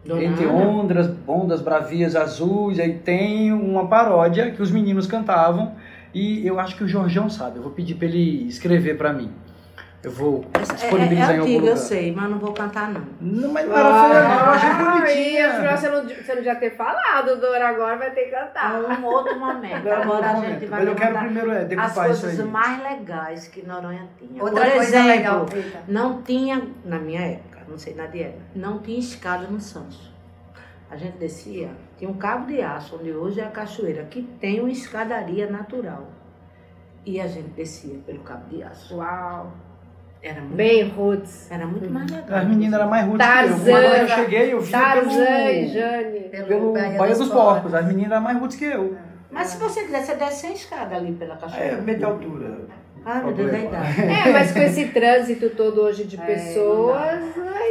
Dona 0.06 0.24
Entre 0.24 0.46
ondas, 0.46 1.12
ondas 1.28 1.62
bravias 1.62 2.15
azuis, 2.15 2.80
aí 2.80 2.93
tem 2.93 3.52
uma 3.52 3.88
paródia 3.88 4.52
que 4.52 4.62
os 4.62 4.72
meninos 4.72 5.06
cantavam 5.06 5.74
e 6.13 6.46
eu 6.48 6.60
acho 6.60 6.76
que 6.78 6.84
o 6.84 6.88
Jorjão 6.88 7.30
sabe. 7.30 7.58
Eu 7.58 7.63
vou 7.63 7.72
pedir 7.72 7.96
para 7.96 8.08
ele 8.08 8.48
escrever 8.48 8.98
para 8.98 9.13
mim. 9.13 9.32
Eu 10.04 10.12
vou 10.12 10.46
Essa- 10.54 10.74
É, 10.74 10.76
é, 10.76 10.80
disponibilizar 10.80 11.32
é 11.32 11.36
em 11.36 11.39
algum 11.39 11.54
lugar. 11.56 11.70
eu 11.72 11.78
sei, 11.78 12.12
mas 12.15 12.30
não 12.30 12.38
vou 12.38 12.54
cantar 12.54 12.91
não. 12.93 13.02
Não, 13.20 13.52
mas 13.52 13.67
não 13.67 13.76
era 13.76 13.89
não. 13.89 14.46
Eu 14.46 14.52
achei 14.52 14.70
Ai, 14.70 15.00
bonitinha. 15.02 15.78
Você 15.78 15.89
não, 15.89 16.04
você 16.08 16.36
não 16.36 16.43
já 16.43 16.56
ter 16.56 16.76
falado, 16.78 17.41
Dora, 17.41 17.67
agora 17.70 17.98
vai 17.98 18.12
ter 18.12 18.26
que 18.26 18.30
cantar. 18.32 18.80
Um 18.80 19.04
outro 19.06 19.38
momento. 19.39 19.84
Não, 19.84 19.91
Agora 19.91 20.30
a 20.30 20.34
não, 20.34 20.41
gente 20.46 20.65
vai 20.67 20.80
Mas 20.80 20.88
eu 20.88 20.96
quero 20.96 21.17
primeiro 21.20 21.52
é, 21.52 21.62
as 21.63 21.67
decupar 21.67 22.12
isso 22.12 22.22
coisas 22.22 22.46
mais 22.48 22.84
legais 22.84 23.48
que 23.48 23.65
Noronha 23.67 24.08
tinha. 24.20 24.41
Outra 24.41 24.65
Por 24.65 24.74
coisa 24.74 24.89
exemplo, 24.89 25.08
legal, 25.10 25.46
Rita. 25.46 25.80
não 25.88 26.22
tinha, 26.22 26.62
na 26.86 27.00
minha 27.00 27.22
época, 27.22 27.60
não 27.67 27.78
sei 27.78 27.96
na 27.96 28.06
de 28.06 28.20
Edna, 28.22 28.41
não 28.56 28.80
tinha 28.80 29.00
escada 29.00 29.48
no 29.48 29.60
Sancho. 29.60 30.13
A 30.89 30.96
gente 30.96 31.17
descia, 31.17 31.70
tinha 31.97 32.10
um 32.10 32.13
cabo 32.17 32.45
de 32.47 32.62
aço, 32.62 32.97
onde 32.99 33.12
hoje 33.12 33.39
é 33.39 33.43
a 33.43 33.49
cachoeira, 33.49 34.03
que 34.05 34.21
tem 34.21 34.60
uma 34.60 34.69
escadaria 34.69 35.49
natural. 35.49 36.07
E 37.05 37.19
a 37.21 37.27
gente 37.27 37.49
descia 37.49 37.97
pelo 38.05 38.19
cabo 38.19 38.43
de 38.49 38.62
aço. 38.63 38.97
Uau. 38.97 39.51
Era 40.21 40.41
muito, 40.41 40.55
Bem 40.55 40.89
roots. 40.89 41.49
era 41.51 41.65
muito 41.67 41.89
mais 41.89 42.10
legal. 42.12 42.39
As 42.39 42.47
meninas 42.47 42.79
eram 42.79 42.89
mais 42.89 43.05
rudes 43.07 43.25
que 43.25 43.31
eu. 43.33 43.38
Tarzan. 43.49 43.71
Quando 43.71 43.83
eu 44.01 44.07
cheguei, 44.10 44.53
eu 44.53 44.60
vi 44.62 44.71
Tarzan 44.71 45.23
e 45.23 45.60
pelo, 45.62 45.73
Jane. 45.73 46.19
Pelo, 46.29 46.47
pelo 46.47 46.73
Baía 46.97 47.15
dos 47.15 47.29
Porcos. 47.29 47.73
As 47.73 47.86
meninas 47.86 48.12
eram 48.12 48.21
mais 48.21 48.38
rudes 48.39 48.57
que 48.57 48.65
eu. 48.65 48.97
Mas 49.31 49.47
se 49.49 49.57
você 49.57 49.83
quiser, 49.83 50.01
você 50.03 50.15
desce 50.15 50.41
sem 50.41 50.53
escada 50.53 50.95
ali 50.95 51.12
pela 51.13 51.36
É, 51.36 51.38
cachoeira. 51.38 51.81
meio 51.81 51.97
de 51.99 52.03
altura. 52.03 52.57
Ai, 53.05 53.23
meu 53.23 53.33
Deus, 53.33 53.51
da 53.51 53.60
idade. 53.60 54.01
É, 54.01 54.33
mas 54.33 54.51
com 54.51 54.60
esse 54.60 54.86
trânsito 54.88 55.49
todo 55.51 55.81
hoje 55.81 56.03
de 56.05 56.17
É, 56.19 56.25
pessoas, 56.25 57.21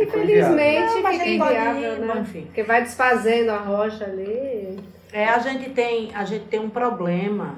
infelizmente 0.03 1.03
Não, 1.03 1.11
fica 1.11 1.29
inviável, 1.29 1.99
né? 2.07 2.21
enfim. 2.21 2.43
Porque 2.47 2.63
vai 2.63 2.83
desfazendo 2.83 3.51
a 3.51 3.59
rocha 3.59 4.05
ali. 4.05 4.79
É, 5.13 5.27
a 5.27 5.39
gente 5.39 5.71
tem, 5.71 6.15
a 6.15 6.25
gente 6.25 6.47
tem 6.47 6.61
um 6.61 6.71
problema 6.71 7.57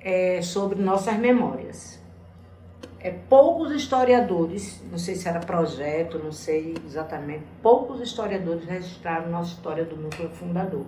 é, 0.00 0.40
sobre 0.42 0.80
nossas 0.80 1.16
memórias. 1.16 2.00
É, 3.00 3.10
poucos 3.10 3.72
historiadores, 3.72 4.80
não 4.90 4.98
sei 4.98 5.16
se 5.16 5.28
era 5.28 5.40
projeto, 5.40 6.20
não 6.22 6.30
sei 6.30 6.76
exatamente, 6.86 7.42
poucos 7.60 8.00
historiadores 8.00 8.64
registraram 8.64 9.28
nossa 9.28 9.54
história 9.54 9.84
do 9.84 9.96
núcleo 9.96 10.30
fundador. 10.30 10.86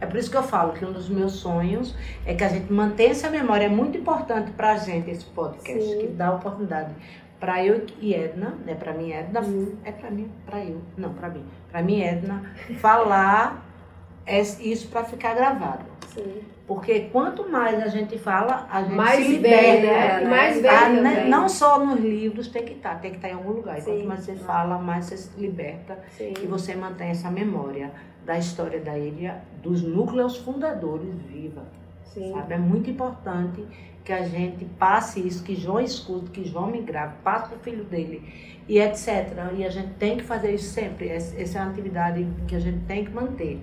É 0.00 0.06
por 0.06 0.16
isso 0.16 0.30
que 0.30 0.36
eu 0.36 0.42
falo 0.42 0.72
que 0.72 0.84
um 0.84 0.92
dos 0.92 1.08
meus 1.08 1.32
sonhos 1.32 1.94
é 2.26 2.34
que 2.34 2.44
a 2.44 2.48
gente 2.48 2.72
mantenha 2.72 3.10
essa 3.10 3.30
memória. 3.30 3.66
É 3.66 3.68
muito 3.68 3.96
importante 3.96 4.50
para 4.52 4.72
a 4.72 4.76
gente 4.76 5.10
esse 5.10 5.24
podcast, 5.24 5.82
Sim. 5.82 5.98
que 5.98 6.06
dá 6.08 6.34
oportunidade 6.34 6.94
para 7.40 7.64
eu 7.64 7.84
e 8.00 8.14
Edna, 8.14 8.54
né? 8.64 8.74
Para 8.74 8.92
mim, 8.94 9.10
Edna, 9.12 9.40
Uhum. 9.40 9.76
é 9.84 9.92
para 9.92 10.10
mim, 10.10 10.30
para 10.46 10.64
eu, 10.64 10.80
não, 10.96 11.12
para 11.12 11.28
mim, 11.28 11.44
para 11.70 11.82
mim, 11.82 12.00
Edna, 12.00 12.42
falar 12.78 13.64
es- 14.26 14.58
isso 14.60 14.88
para 14.88 15.04
ficar 15.04 15.34
gravado. 15.34 15.84
Sim. 16.08 16.42
Porque 16.66 17.00
quanto 17.12 17.46
mais 17.50 17.82
a 17.82 17.88
gente 17.88 18.16
fala, 18.18 18.66
a 18.70 18.82
gente 18.82 18.94
Mais 18.94 19.26
se 19.26 19.32
liberta. 19.32 19.86
né? 19.86 20.22
E 20.22 20.26
mais 20.26 20.62
bem 20.62 20.70
Ah, 20.70 20.88
né? 20.88 21.10
também. 21.14 21.28
Não 21.30 21.46
só 21.48 21.84
nos 21.84 22.00
livros 22.00 22.48
tem 22.48 22.64
que 22.64 22.72
estar, 22.72 22.94
tem 23.00 23.10
que 23.10 23.16
estar 23.18 23.28
em 23.28 23.32
algum 23.34 23.50
lugar. 23.50 23.76
E 23.78 23.82
Sim. 23.82 23.90
quanto 23.96 24.06
mais 24.08 24.20
você 24.20 24.34
fala, 24.36 24.78
mais 24.78 25.04
você 25.04 25.16
se 25.18 25.38
liberta 25.38 25.98
Sim. 26.16 26.32
e 26.42 26.46
você 26.46 26.74
mantém 26.74 27.08
essa 27.10 27.30
memória 27.30 27.90
da 28.24 28.38
história 28.38 28.80
da 28.80 28.96
ilha, 28.96 29.42
dos 29.62 29.82
núcleos 29.82 30.38
fundadores 30.38 31.14
viva. 31.28 31.64
Sim. 32.04 32.32
Sabe? 32.32 32.54
É 32.54 32.58
muito 32.58 32.88
importante 32.88 33.62
que 34.04 34.12
a 34.12 34.22
gente 34.22 34.64
passe 34.78 35.26
isso, 35.26 35.42
que 35.42 35.56
João 35.56 35.80
escute, 35.80 36.30
que 36.30 36.44
João 36.44 36.66
me 36.66 36.82
grave, 36.82 37.14
passe 37.24 37.48
para 37.48 37.56
o 37.56 37.60
filho 37.60 37.84
dele 37.84 38.22
e 38.68 38.78
etc. 38.78 39.32
E 39.56 39.64
a 39.64 39.70
gente 39.70 39.94
tem 39.94 40.18
que 40.18 40.24
fazer 40.24 40.54
isso 40.54 40.70
sempre. 40.72 41.08
Essa 41.08 41.58
é 41.58 41.62
uma 41.62 41.70
atividade 41.70 42.26
que 42.46 42.54
a 42.54 42.60
gente 42.60 42.84
tem 42.84 43.04
que 43.04 43.10
manter. 43.10 43.58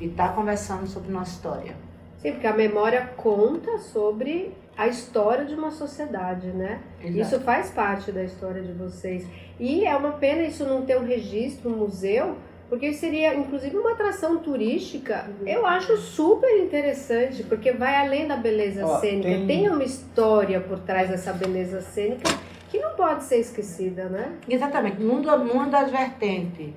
E 0.00 0.06
estar 0.06 0.34
conversando 0.34 0.86
sobre 0.86 1.10
nossa 1.10 1.32
história. 1.32 1.74
Sim, 2.18 2.32
porque 2.32 2.46
a 2.46 2.52
memória 2.52 3.06
conta 3.16 3.78
sobre 3.78 4.52
a 4.76 4.88
história 4.88 5.44
de 5.46 5.54
uma 5.54 5.70
sociedade, 5.70 6.48
né? 6.48 6.80
Isso 7.02 7.40
faz 7.40 7.70
parte 7.70 8.12
da 8.12 8.22
história 8.22 8.62
de 8.62 8.72
vocês. 8.72 9.26
E 9.58 9.86
é 9.86 9.96
uma 9.96 10.12
pena 10.12 10.42
isso 10.42 10.64
não 10.64 10.84
ter 10.84 10.98
um 10.98 11.06
registro, 11.06 11.70
um 11.70 11.76
museu, 11.76 12.36
porque 12.68 12.92
seria 12.92 13.34
inclusive 13.34 13.76
uma 13.76 13.92
atração 13.92 14.38
turística. 14.38 15.28
Eu 15.46 15.64
acho 15.66 15.96
super 15.96 16.50
interessante, 16.58 17.42
porque 17.44 17.72
vai 17.72 17.96
além 17.96 18.26
da 18.26 18.36
beleza 18.36 18.84
Ó, 18.86 18.98
cênica. 19.00 19.28
tem- 19.28 19.46
Tem... 19.46 19.68
uma 19.70 19.84
história 19.84 20.60
por 20.60 20.78
trás 20.80 21.08
dessa 21.08 21.32
beleza 21.32 21.80
cênica 21.80 22.28
que 22.68 22.78
não 22.78 22.90
pode 22.96 23.22
ser 23.24 23.36
esquecida, 23.38 24.08
né? 24.08 24.32
Exatamente. 24.48 25.00
Numa 25.00 25.36
numa 25.36 25.66
das 25.68 25.90
vertentes 25.90 26.70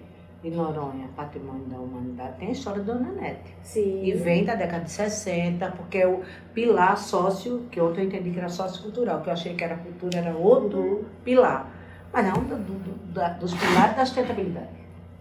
de 0.44 0.50
Noronha, 0.52 1.10
Patrimônio 1.18 1.66
da 1.66 1.78
Humanidade, 1.78 2.38
tem 2.40 2.48
a 2.50 2.52
história 2.52 2.82
da 2.82 2.94
Dona 2.94 3.12
Nete. 3.12 3.54
Sim. 3.62 4.04
E 4.06 4.14
vem 4.14 4.46
da 4.46 4.56
década 4.56 4.86
de 4.86 4.92
60, 4.92 5.70
porque 5.72 5.98
é 5.98 6.08
o 6.08 6.22
pilar 6.54 6.98
sócio, 6.98 7.64
que 7.72 7.82
ontem 7.82 8.02
eu 8.04 8.06
entendi 8.08 8.30
que 8.32 8.38
era 8.40 8.48
sociocultural, 8.48 9.22
que 9.22 9.28
eu 9.30 9.34
achei 9.34 9.54
que 9.56 9.64
era 9.64 9.76
cultura, 9.76 10.20
era 10.20 10.38
outro 10.38 10.80
Uhum. 10.80 11.04
pilar. 11.26 11.70
Mas 12.14 12.26
é 12.26 12.30
um 12.32 12.44
do- 12.44 12.56
do- 12.56 13.14
da- 13.14 13.30
dos 13.34 13.54
pilares 13.54 13.96
da 13.98 14.06
sustentabilidade. 14.06 14.68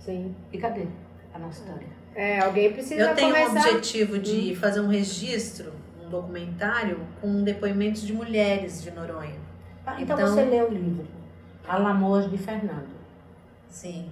Sim. 0.09 0.35
E 0.51 0.57
cadê 0.57 0.87
a 1.35 1.39
nossa 1.39 1.61
história? 1.61 1.87
É, 2.15 2.41
alguém 2.41 2.73
precisa 2.73 3.03
Eu 3.03 3.15
tenho 3.15 3.29
um 3.29 3.33
começar. 3.47 3.69
objetivo 3.69 4.19
de 4.19 4.57
fazer 4.57 4.81
um 4.81 4.89
registro, 4.89 5.71
um 6.03 6.09
documentário 6.09 6.99
com 7.21 7.43
depoimentos 7.45 8.01
de 8.07 8.15
mulheres 8.15 8.83
de 8.83 8.91
Noronha. 8.91 9.35
Ah, 9.87 10.01
então, 10.01 10.17
Então- 10.19 10.35
você 10.35 10.45
lê 10.45 10.63
o 10.63 10.69
livro 10.71 11.07
Alamoas 11.69 12.31
de 12.31 12.39
Fernando. 12.39 12.89
Sim. 13.69 14.11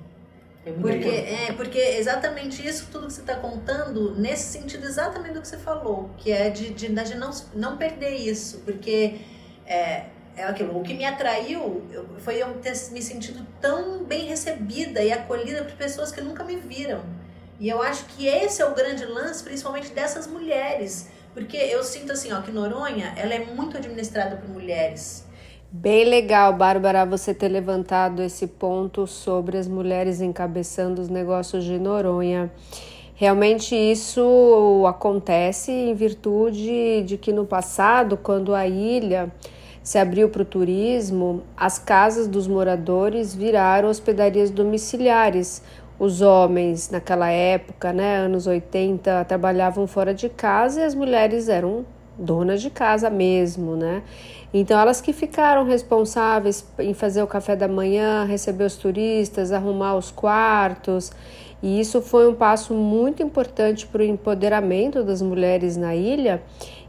Porque 0.83 1.09
é 1.09 1.53
porque 1.57 1.79
exatamente 1.79 2.67
isso 2.67 2.89
tudo 2.93 3.07
que 3.07 3.13
você 3.15 3.21
está 3.23 3.37
contando, 3.37 4.15
nesse 4.17 4.59
sentido 4.59 4.85
exatamente 4.85 5.33
do 5.33 5.41
que 5.41 5.49
você 5.49 5.57
falou, 5.57 6.11
que 6.19 6.31
é 6.31 6.51
de, 6.51 6.75
de, 6.75 6.89
de 6.89 7.15
não, 7.17 7.31
não 7.55 7.77
perder 7.79 8.17
isso, 8.17 8.59
porque 8.67 9.19
é, 9.65 10.07
é 10.37 10.45
aquilo, 10.45 10.79
o 10.79 10.83
que 10.83 10.95
me 10.95 11.05
atraiu 11.05 11.83
foi 12.19 12.43
eu 12.43 12.49
ter 12.55 12.75
me 12.93 13.01
sentido 13.01 13.45
tão 13.61 14.05
bem 14.05 14.27
recebida 14.27 15.03
e 15.03 15.11
acolhida 15.11 15.65
por 15.65 15.73
pessoas 15.73 16.13
que 16.13 16.21
nunca 16.21 16.45
me 16.45 16.57
viram. 16.57 17.01
E 17.59 17.69
eu 17.69 17.81
acho 17.81 18.05
que 18.05 18.27
esse 18.27 18.61
é 18.61 18.67
o 18.67 18.75
grande 18.75 19.07
lance, 19.07 19.43
principalmente 19.43 19.91
dessas 19.93 20.27
mulheres, 20.27 21.09
porque 21.33 21.57
eu 21.57 21.83
sinto 21.83 22.13
assim, 22.13 22.33
ó, 22.33 22.43
que 22.43 22.51
Noronha, 22.51 23.15
ela 23.17 23.33
é 23.33 23.45
muito 23.45 23.79
administrada 23.79 24.37
por 24.37 24.51
mulheres. 24.51 25.27
Bem 25.73 26.05
legal, 26.05 26.53
Bárbara, 26.53 27.05
você 27.05 27.35
ter 27.35 27.49
levantado 27.49 28.23
esse 28.23 28.47
ponto 28.47 29.07
sobre 29.07 29.57
as 29.57 29.67
mulheres 29.67 30.21
encabeçando 30.21 31.01
os 31.01 31.09
negócios 31.09 31.65
de 31.65 31.79
Noronha. 31.79 32.53
Realmente 33.15 33.75
isso 33.75 34.85
acontece 34.87 35.73
em 35.73 35.95
virtude 35.95 37.03
de 37.03 37.17
que 37.17 37.33
no 37.33 37.47
passado, 37.47 38.19
quando 38.19 38.55
a 38.55 38.67
ilha 38.67 39.33
se 39.87 39.99
abriu 39.99 40.29
para 40.29 40.43
o 40.43 40.45
turismo, 40.45 41.45
as 41.57 41.79
casas 41.79 42.27
dos 42.27 42.49
moradores 42.49 43.33
viraram 43.33 43.89
hospedarias 43.89 44.51
domiciliares. 44.51 45.63
Os 45.97 46.21
homens, 46.21 46.91
naquela 46.91 47.31
época, 47.31 47.93
né, 47.93 48.17
anos 48.17 48.49
80, 48.49 49.25
trabalhavam 49.27 49.87
fora 49.87 50.13
de 50.13 50.29
casa 50.29 50.81
e 50.81 50.85
as 50.85 50.93
mulheres 50.93 51.49
eram 51.49 51.87
donas 52.19 52.61
de 52.63 52.69
casa 52.69 53.09
mesmo, 53.09 53.77
né? 53.77 54.03
Então, 54.53 54.77
elas 54.77 55.01
que 55.01 55.13
ficaram 55.13 55.65
responsáveis 55.65 56.67
em 56.81 56.93
fazer 56.93 57.23
o 57.23 57.27
café 57.29 57.55
da 57.55 57.69
manhã, 57.69 58.25
receber 58.25 58.65
os 58.65 58.75
turistas, 58.75 59.53
arrumar 59.53 59.95
os 59.95 60.11
quartos. 60.11 61.13
E 61.63 61.79
isso 61.79 62.03
foi 62.03 62.29
um 62.29 62.35
passo 62.35 62.75
muito 62.75 63.23
importante 63.23 63.87
para 63.87 64.03
o 64.03 64.05
empoderamento 64.05 65.05
das 65.05 65.23
mulheres 65.23 65.77
na 65.77 65.95
ilha 65.95 66.43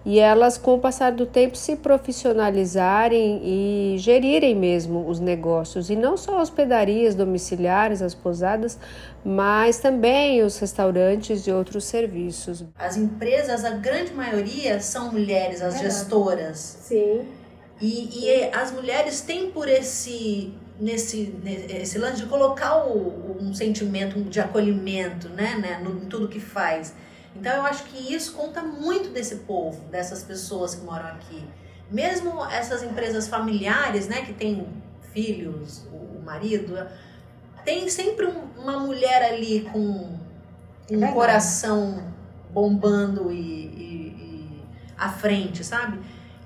e 0.05 0.19
elas, 0.19 0.57
com 0.57 0.75
o 0.75 0.79
passar 0.79 1.12
do 1.12 1.25
tempo, 1.25 1.57
se 1.57 1.75
profissionalizarem 1.75 3.41
e 3.43 3.97
gerirem 3.97 4.55
mesmo 4.55 5.07
os 5.07 5.19
negócios. 5.19 5.89
E 5.89 5.95
não 5.95 6.15
só 6.15 6.41
hospedarias 6.41 7.13
domiciliares, 7.13 8.01
as 8.01 8.15
pousadas, 8.15 8.79
mas 9.23 9.79
também 9.79 10.41
os 10.43 10.57
restaurantes 10.57 11.45
e 11.45 11.51
outros 11.51 11.83
serviços. 11.83 12.63
As 12.77 12.95
empresas, 12.95 13.65
a 13.65 13.71
grande 13.71 14.13
maioria, 14.13 14.79
são 14.79 15.12
mulheres, 15.12 15.62
as 15.62 15.73
Verdade. 15.73 15.93
gestoras. 15.93 16.57
Sim. 16.81 17.25
E, 17.81 18.25
e 18.25 18.43
as 18.53 18.71
mulheres 18.71 19.21
têm 19.21 19.51
por 19.51 19.67
esse 19.67 20.53
nesse, 20.79 21.33
esse 21.69 21.97
lance 21.97 22.21
de 22.21 22.27
colocar 22.27 22.86
o, 22.86 23.38
um 23.39 23.53
sentimento 23.53 24.21
de 24.21 24.39
acolhimento 24.39 25.29
né, 25.29 25.55
né, 25.55 25.81
no, 25.83 26.03
em 26.03 26.05
tudo 26.05 26.27
que 26.27 26.39
faz. 26.39 26.93
Então 27.39 27.56
eu 27.58 27.62
acho 27.63 27.84
que 27.86 28.13
isso 28.13 28.34
conta 28.34 28.62
muito 28.62 29.10
desse 29.10 29.38
povo, 29.38 29.80
dessas 29.89 30.23
pessoas 30.23 30.76
que 30.76 30.82
moram 30.84 31.08
aqui. 31.08 31.47
Mesmo 31.89 32.43
essas 32.45 32.84
empresas 32.84 33.28
familiares, 33.28 34.08
né, 34.08 34.21
que 34.23 34.34
têm 34.34 34.67
filhos, 35.13 35.86
o, 35.91 36.19
marido, 36.23 36.86
tem 37.63 37.88
sempre 37.89 38.26
um- 38.26 38.62
uma 38.62 38.78
mulher 38.80 39.23
ali 39.23 39.62
com 39.71 39.80
um 39.80 40.17
Verdade. 40.89 41.13
coração 41.13 42.04
bombando 42.52 43.32
e, 43.32 43.36
e- 43.36 44.15
e 44.17 44.62
à 44.97 45.10
frente, 45.10 45.63
sabe? 45.63 46.00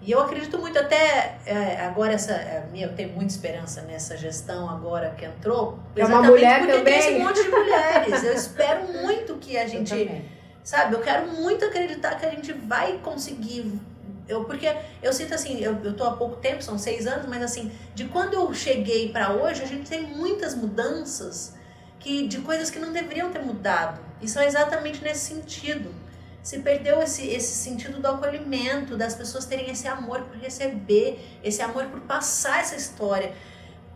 E 0.04 0.12
eu 0.12 0.20
acredito 0.20 0.58
muito, 0.58 0.78
até 0.80 1.38
é, 1.46 1.80
agora, 1.86 2.14
essa, 2.14 2.34
é, 2.34 2.68
eu 2.74 2.94
tenho 2.96 3.10
muita 3.10 3.32
esperança 3.32 3.82
nessa 3.84 4.18
gestão 4.18 4.68
agora 4.70 5.12
que 5.12 5.24
entrou. 5.26 5.78
É 5.96 6.06
uma 6.06 6.24
mulher 6.24 6.60
porque 6.60 6.74
também. 6.78 7.00
tem 7.00 7.14
esse 7.16 7.20
monte 7.24 7.44
de 7.44 7.50
mulheres. 7.50 8.24
Eu 8.24 8.34
espero 8.34 8.92
muito 9.04 9.36
que 9.38 9.58
a 9.58 9.68
gente. 9.68 9.94
Sabe, 10.64 10.94
eu 10.96 11.02
quero 11.02 11.28
muito 11.28 11.66
acreditar 11.66 12.16
que 12.16 12.26
a 12.26 12.30
gente 12.30 12.54
vai 12.54 13.00
conseguir. 13.00 13.80
Eu, 14.28 14.46
porque 14.46 14.74
eu 15.02 15.12
sinto 15.12 15.34
assim, 15.34 15.60
eu, 15.60 15.76
eu 15.84 15.96
tô 15.96 16.04
há 16.04 16.16
pouco 16.16 16.36
tempo, 16.38 16.62
são 16.62 16.78
seis 16.78 17.08
anos, 17.08 17.26
mas 17.28 17.42
assim, 17.42 17.72
de 17.96 18.06
quando 18.06 18.34
eu 18.34 18.54
cheguei 18.54 19.12
para 19.12 19.34
hoje, 19.34 19.64
a 19.64 19.66
gente 19.66 19.90
tem 19.90 20.04
muitas 20.04 20.56
mudanças 20.56 21.56
que 22.00 22.28
de 22.28 22.40
coisas 22.40 22.70
que 22.70 22.80
não 22.80 22.92
deveriam 22.94 23.32
ter 23.32 23.44
mudado. 23.44 24.00
E 24.22 24.28
são 24.28 24.42
exatamente 24.42 25.04
nesse 25.04 25.34
sentido 25.34 25.94
se 26.44 26.60
perdeu 26.60 27.02
esse, 27.02 27.28
esse 27.28 27.54
sentido 27.54 28.02
do 28.02 28.08
acolhimento, 28.08 28.98
das 28.98 29.14
pessoas 29.14 29.46
terem 29.46 29.70
esse 29.70 29.88
amor 29.88 30.22
por 30.22 30.38
receber, 30.38 31.20
esse 31.44 31.62
amor 31.62 31.86
por 31.86 32.00
passar 32.02 32.62
essa 32.62 32.76
história. 32.76 33.34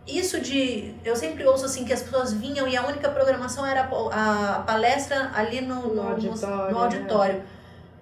Isso 0.06 0.40
de. 0.40 0.94
Eu 1.04 1.16
sempre 1.16 1.44
ouço 1.44 1.64
assim 1.64 1.84
que 1.84 1.92
as 1.92 2.02
pessoas 2.02 2.32
vinham 2.32 2.68
e 2.68 2.76
a 2.76 2.86
única 2.86 3.08
programação 3.10 3.66
era 3.66 3.88
a, 4.12 4.56
a 4.56 4.60
palestra 4.60 5.32
ali 5.34 5.60
no, 5.60 5.88
no, 5.88 5.94
no 5.94 6.08
auditório. 6.08 6.74
No, 6.74 6.78
auditório. 6.78 7.38
Né? 7.38 7.46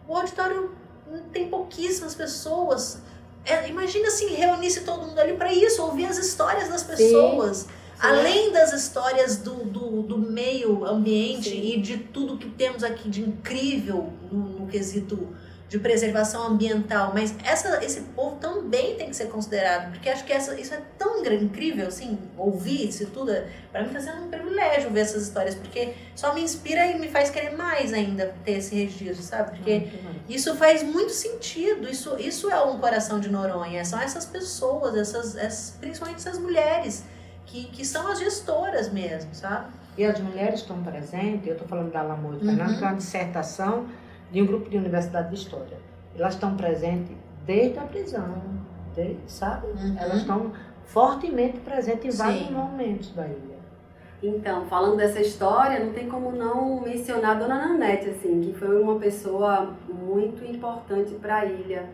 O 0.06 0.16
auditório 0.16 0.74
tem 1.32 1.48
pouquíssimas 1.48 2.14
pessoas. 2.14 3.00
É, 3.44 3.68
imagina 3.68 4.10
se 4.10 4.26
reunisse 4.26 4.82
todo 4.82 5.06
mundo 5.06 5.18
ali 5.18 5.34
para 5.34 5.52
isso, 5.52 5.82
ouvir 5.82 6.06
as 6.06 6.18
histórias 6.18 6.68
das 6.68 6.82
pessoas. 6.82 7.58
Sim. 7.58 7.68
Além 8.00 8.52
das 8.52 8.72
histórias 8.72 9.38
do, 9.38 9.64
do, 9.64 10.02
do 10.02 10.18
meio 10.18 10.84
ambiente 10.84 11.50
Sim. 11.50 11.62
e 11.62 11.80
de 11.80 11.96
tudo 11.96 12.36
que 12.36 12.50
temos 12.50 12.84
aqui 12.84 13.08
de 13.08 13.22
incrível 13.22 14.12
no, 14.30 14.40
no 14.40 14.66
quesito 14.66 15.34
de 15.68 15.78
preservação 15.78 16.46
ambiental, 16.46 17.12
mas 17.14 17.34
essa, 17.42 17.82
esse 17.84 18.02
povo 18.02 18.36
também 18.36 18.96
tem 18.96 19.08
que 19.08 19.16
ser 19.16 19.26
considerado, 19.26 19.90
porque 19.90 20.08
acho 20.08 20.24
que 20.24 20.32
essa, 20.32 20.58
isso 20.60 20.74
é 20.74 20.80
tão 20.98 21.14
incrível, 21.32 21.86
assim, 21.86 22.18
ouvir 22.36 22.88
isso 22.88 23.06
tudo, 23.06 23.32
para 23.72 23.82
mim 23.82 23.88
está 23.88 24.00
sendo 24.00 24.26
um 24.26 24.30
privilégio 24.30 24.90
ver 24.90 25.00
essas 25.00 25.22
histórias, 25.22 25.54
porque 25.54 25.94
só 26.14 26.34
me 26.34 26.42
inspira 26.42 26.86
e 26.86 26.98
me 26.98 27.08
faz 27.08 27.30
querer 27.30 27.56
mais 27.56 27.92
ainda 27.92 28.34
ter 28.44 28.58
esse 28.58 28.74
registro, 28.74 29.22
sabe? 29.22 29.56
Porque 29.56 29.88
isso 30.28 30.54
faz 30.56 30.82
muito 30.82 31.12
sentido, 31.12 31.88
isso, 31.88 32.16
isso 32.18 32.50
é 32.50 32.62
um 32.62 32.78
coração 32.78 33.20
de 33.20 33.30
Noronha, 33.30 33.84
são 33.84 34.00
essas 34.00 34.26
pessoas, 34.26 34.96
essas, 34.96 35.36
essas 35.36 35.76
principalmente 35.80 36.18
essas 36.18 36.38
mulheres, 36.38 37.04
que, 37.46 37.64
que 37.64 37.84
são 37.84 38.06
as 38.08 38.18
gestoras 38.18 38.92
mesmo, 38.92 39.34
sabe? 39.34 39.72
E 39.96 40.04
as 40.04 40.18
mulheres 40.18 40.60
estão 40.60 40.82
presentes, 40.82 41.46
eu 41.46 41.52
estou 41.52 41.68
falando 41.68 41.92
da 41.92 42.02
Lamour 42.02 42.34
de 42.36 42.44
Fernando, 42.44 42.70
uhum. 42.70 42.78
que 42.78 42.84
é 42.84 42.86
uma 42.86 42.96
dissertação 42.96 43.86
de 44.34 44.42
um 44.42 44.46
grupo 44.46 44.68
de 44.68 44.76
Universidade 44.76 45.28
de 45.28 45.36
História. 45.36 45.78
Elas 46.18 46.34
estão 46.34 46.56
presentes 46.56 47.16
desde 47.46 47.78
a 47.78 47.82
prisão, 47.82 48.34
desde, 48.94 49.16
sabe? 49.28 49.68
Uhum. 49.68 49.96
Elas 49.96 50.18
estão 50.18 50.52
fortemente 50.86 51.60
presentes 51.60 52.06
em 52.06 52.10
Sim. 52.10 52.18
vários 52.18 52.50
momentos 52.50 53.10
da 53.14 53.26
ilha. 53.26 53.54
Então, 54.20 54.66
falando 54.66 54.96
dessa 54.96 55.20
história, 55.20 55.84
não 55.84 55.92
tem 55.92 56.08
como 56.08 56.32
não 56.32 56.80
mencionar 56.80 57.36
a 57.36 57.38
Dona 57.38 57.68
Nanete, 57.68 58.10
assim, 58.10 58.40
que 58.40 58.52
foi 58.54 58.82
uma 58.82 58.98
pessoa 58.98 59.72
muito 59.88 60.44
importante 60.44 61.14
para 61.14 61.36
a 61.36 61.44
ilha. 61.44 61.88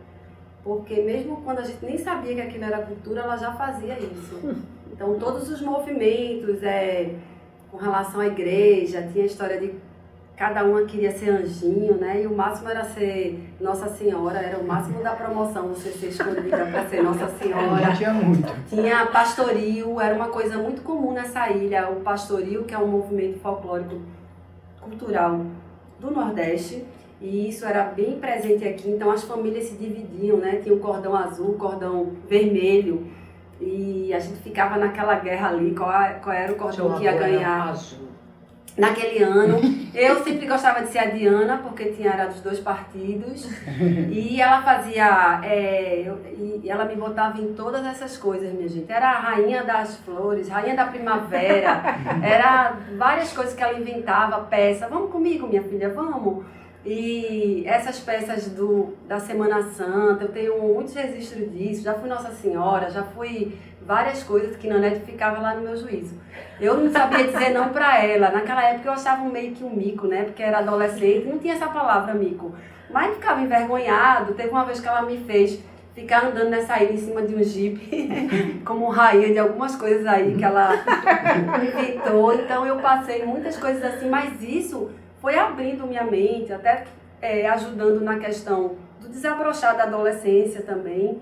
Porque 0.64 1.02
mesmo 1.02 1.42
quando 1.42 1.58
a 1.58 1.64
gente 1.64 1.84
nem 1.84 1.98
sabia 1.98 2.34
que 2.36 2.40
aquilo 2.40 2.64
era 2.64 2.82
cultura, 2.82 3.20
ela 3.20 3.36
já 3.36 3.52
fazia 3.52 3.98
isso. 3.98 4.40
Então, 4.92 5.18
todos 5.18 5.48
os 5.48 5.62
movimentos 5.62 6.62
é, 6.62 7.14
com 7.70 7.78
relação 7.78 8.20
à 8.20 8.26
igreja, 8.26 9.08
tinha 9.10 9.24
a 9.24 9.26
história 9.26 9.58
de 9.58 9.72
cada 10.40 10.64
uma 10.64 10.84
queria 10.84 11.10
ser 11.10 11.28
anjinho, 11.28 11.98
né? 11.98 12.22
E 12.22 12.26
o 12.26 12.34
máximo 12.34 12.70
era 12.70 12.82
ser 12.82 13.52
Nossa 13.60 13.90
Senhora, 13.90 14.38
era 14.38 14.56
o 14.56 14.66
máximo 14.66 15.02
da 15.02 15.10
promoção, 15.10 15.68
você 15.68 15.90
ser 15.90 16.06
escolhida 16.06 16.64
para 16.64 16.88
ser 16.88 17.02
Nossa 17.02 17.28
Senhora. 17.36 17.94
Tinha 17.94 18.10
muito. 18.14 18.50
Tinha 18.66 19.04
pastoril, 19.04 20.00
era 20.00 20.14
uma 20.14 20.28
coisa 20.28 20.56
muito 20.56 20.80
comum 20.80 21.12
nessa 21.12 21.50
ilha, 21.50 21.90
o 21.90 21.96
pastoril, 21.96 22.64
que 22.64 22.72
é 22.72 22.78
um 22.78 22.86
movimento 22.86 23.38
folclórico 23.40 24.00
cultural 24.80 25.44
do 25.98 26.10
Nordeste. 26.10 26.86
E 27.20 27.50
isso 27.50 27.66
era 27.66 27.82
bem 27.82 28.18
presente 28.18 28.66
aqui, 28.66 28.88
então 28.88 29.10
as 29.10 29.22
famílias 29.22 29.64
se 29.64 29.76
dividiam, 29.76 30.38
né? 30.38 30.56
Tinha 30.62 30.74
o 30.74 30.78
cordão 30.78 31.14
azul, 31.14 31.50
o 31.50 31.58
cordão 31.58 32.12
vermelho. 32.26 33.06
E 33.60 34.10
a 34.14 34.18
gente 34.18 34.40
ficava 34.40 34.78
naquela 34.78 35.16
guerra 35.16 35.50
ali, 35.50 35.74
qual, 35.74 35.92
qual 36.22 36.34
era 36.34 36.50
o 36.50 36.56
cordão 36.56 36.96
que 36.96 37.04
ia 37.04 37.12
ganhar. 37.12 37.76
Naquele 38.76 39.22
ano, 39.22 39.60
eu 39.94 40.22
sempre 40.22 40.46
gostava 40.46 40.82
de 40.82 40.92
ser 40.92 41.00
a 41.00 41.04
Diana, 41.06 41.58
porque 41.58 41.86
tinha 41.86 42.12
era 42.12 42.26
dos 42.26 42.40
dois 42.40 42.60
partidos. 42.60 43.48
E 44.10 44.40
ela 44.40 44.62
fazia. 44.62 45.40
É, 45.42 46.02
eu, 46.06 46.18
e 46.62 46.70
ela 46.70 46.84
me 46.84 46.96
botava 46.96 47.40
em 47.40 47.52
todas 47.54 47.84
essas 47.84 48.16
coisas, 48.16 48.52
minha 48.52 48.68
gente. 48.68 48.90
Era 48.90 49.10
a 49.10 49.18
rainha 49.18 49.64
das 49.64 49.96
flores, 49.96 50.48
rainha 50.48 50.74
da 50.74 50.86
primavera. 50.86 51.82
Era 52.22 52.76
várias 52.96 53.32
coisas 53.32 53.54
que 53.54 53.62
ela 53.62 53.78
inventava, 53.78 54.40
peça. 54.44 54.88
Vamos 54.88 55.10
comigo, 55.10 55.46
minha 55.46 55.62
filha, 55.62 55.88
vamos. 55.90 56.44
E 56.84 57.62
essas 57.66 58.00
peças 58.00 58.48
do, 58.48 58.94
da 59.06 59.20
Semana 59.20 59.62
Santa, 59.72 60.24
eu 60.24 60.32
tenho 60.32 60.58
muitos 60.62 60.94
registros 60.94 61.52
disso. 61.52 61.82
Já 61.82 61.94
fui 61.94 62.08
Nossa 62.08 62.30
Senhora, 62.30 62.90
já 62.90 63.02
fui 63.02 63.52
várias 63.90 64.22
coisas 64.22 64.54
que 64.54 64.68
Nanete 64.68 65.00
ficava 65.00 65.40
lá 65.40 65.52
no 65.52 65.62
meu 65.62 65.76
juízo. 65.76 66.14
Eu 66.60 66.76
não 66.76 66.92
sabia 66.92 67.26
dizer 67.26 67.50
não 67.50 67.70
para 67.70 68.00
ela. 68.04 68.30
Naquela 68.30 68.62
época 68.62 68.88
eu 68.88 68.92
achava 68.92 69.24
meio 69.24 69.52
que 69.52 69.64
um 69.64 69.70
mico, 69.70 70.06
né? 70.06 70.22
Porque 70.22 70.44
era 70.44 70.58
adolescente, 70.58 71.26
não 71.26 71.40
tinha 71.40 71.54
essa 71.54 71.66
palavra 71.66 72.14
mico. 72.14 72.54
Mas 72.88 73.16
ficava 73.16 73.40
envergonhado. 73.40 74.34
Teve 74.34 74.50
uma 74.50 74.64
vez 74.64 74.78
que 74.78 74.86
ela 74.86 75.02
me 75.02 75.16
fez 75.24 75.58
ficar 75.92 76.26
andando 76.26 76.50
nessa 76.50 76.80
ilha 76.80 76.92
em 76.92 76.98
cima 76.98 77.22
de 77.22 77.34
um 77.34 77.42
jipe, 77.42 78.62
como 78.64 78.88
rainha 78.90 79.32
de 79.32 79.40
algumas 79.40 79.74
coisas 79.74 80.06
aí 80.06 80.36
que 80.36 80.44
ela 80.44 80.70
inventou. 81.60 82.32
Então 82.32 82.64
eu 82.64 82.76
passei 82.76 83.26
muitas 83.26 83.56
coisas 83.56 83.82
assim, 83.82 84.08
mas 84.08 84.40
isso 84.40 84.92
foi 85.20 85.36
abrindo 85.36 85.84
minha 85.84 86.04
mente, 86.04 86.52
até 86.52 86.84
é, 87.20 87.48
ajudando 87.48 88.00
na 88.02 88.20
questão 88.20 88.76
do 89.00 89.08
desabrochar 89.08 89.76
da 89.76 89.82
adolescência 89.82 90.62
também. 90.62 91.20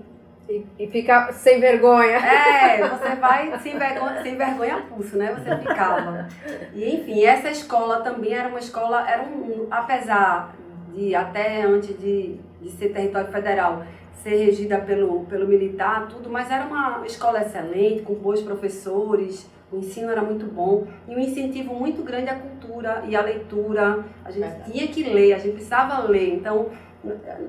E, 0.49 0.87
fica 0.87 1.31
sem 1.31 1.59
vergonha. 1.59 2.17
É, 2.17 2.87
você 2.87 3.15
vai 3.15 3.59
sem 3.59 3.77
vergonha, 3.77 4.23
sem 4.23 4.35
vergonha 4.35 4.83
pulso, 4.89 5.15
né? 5.15 5.35
Você 5.35 5.55
ficava. 5.57 6.27
E 6.73 6.95
enfim, 6.95 7.23
essa 7.23 7.51
escola 7.51 8.01
também 8.01 8.33
era 8.33 8.49
uma 8.49 8.59
escola, 8.59 9.07
era 9.07 9.21
um, 9.21 9.67
apesar 9.69 10.55
de 10.93 11.13
até 11.13 11.61
antes 11.61 11.97
de, 11.99 12.39
de 12.59 12.71
ser 12.71 12.89
território 12.89 13.31
federal, 13.31 13.83
ser 14.23 14.35
regida 14.37 14.79
pelo, 14.79 15.25
pelo 15.25 15.47
militar, 15.47 16.07
tudo, 16.07 16.29
mas 16.29 16.49
era 16.49 16.65
uma 16.65 17.03
escola 17.05 17.41
excelente, 17.41 18.01
com 18.01 18.15
bons 18.15 18.41
professores, 18.41 19.47
o 19.71 19.77
ensino 19.77 20.09
era 20.09 20.23
muito 20.23 20.45
bom 20.47 20.87
e 21.07 21.15
um 21.15 21.19
incentivo 21.19 21.75
muito 21.75 22.01
grande 22.01 22.29
à 22.29 22.35
cultura 22.35 23.03
e 23.07 23.15
à 23.15 23.21
leitura. 23.21 24.03
A 24.25 24.31
gente 24.31 24.41
Verdade. 24.41 24.71
tinha 24.71 24.87
que 24.87 25.03
ler, 25.03 25.33
a 25.33 25.37
gente 25.37 25.53
precisava 25.53 26.01
ler. 26.07 26.33
Então, 26.33 26.69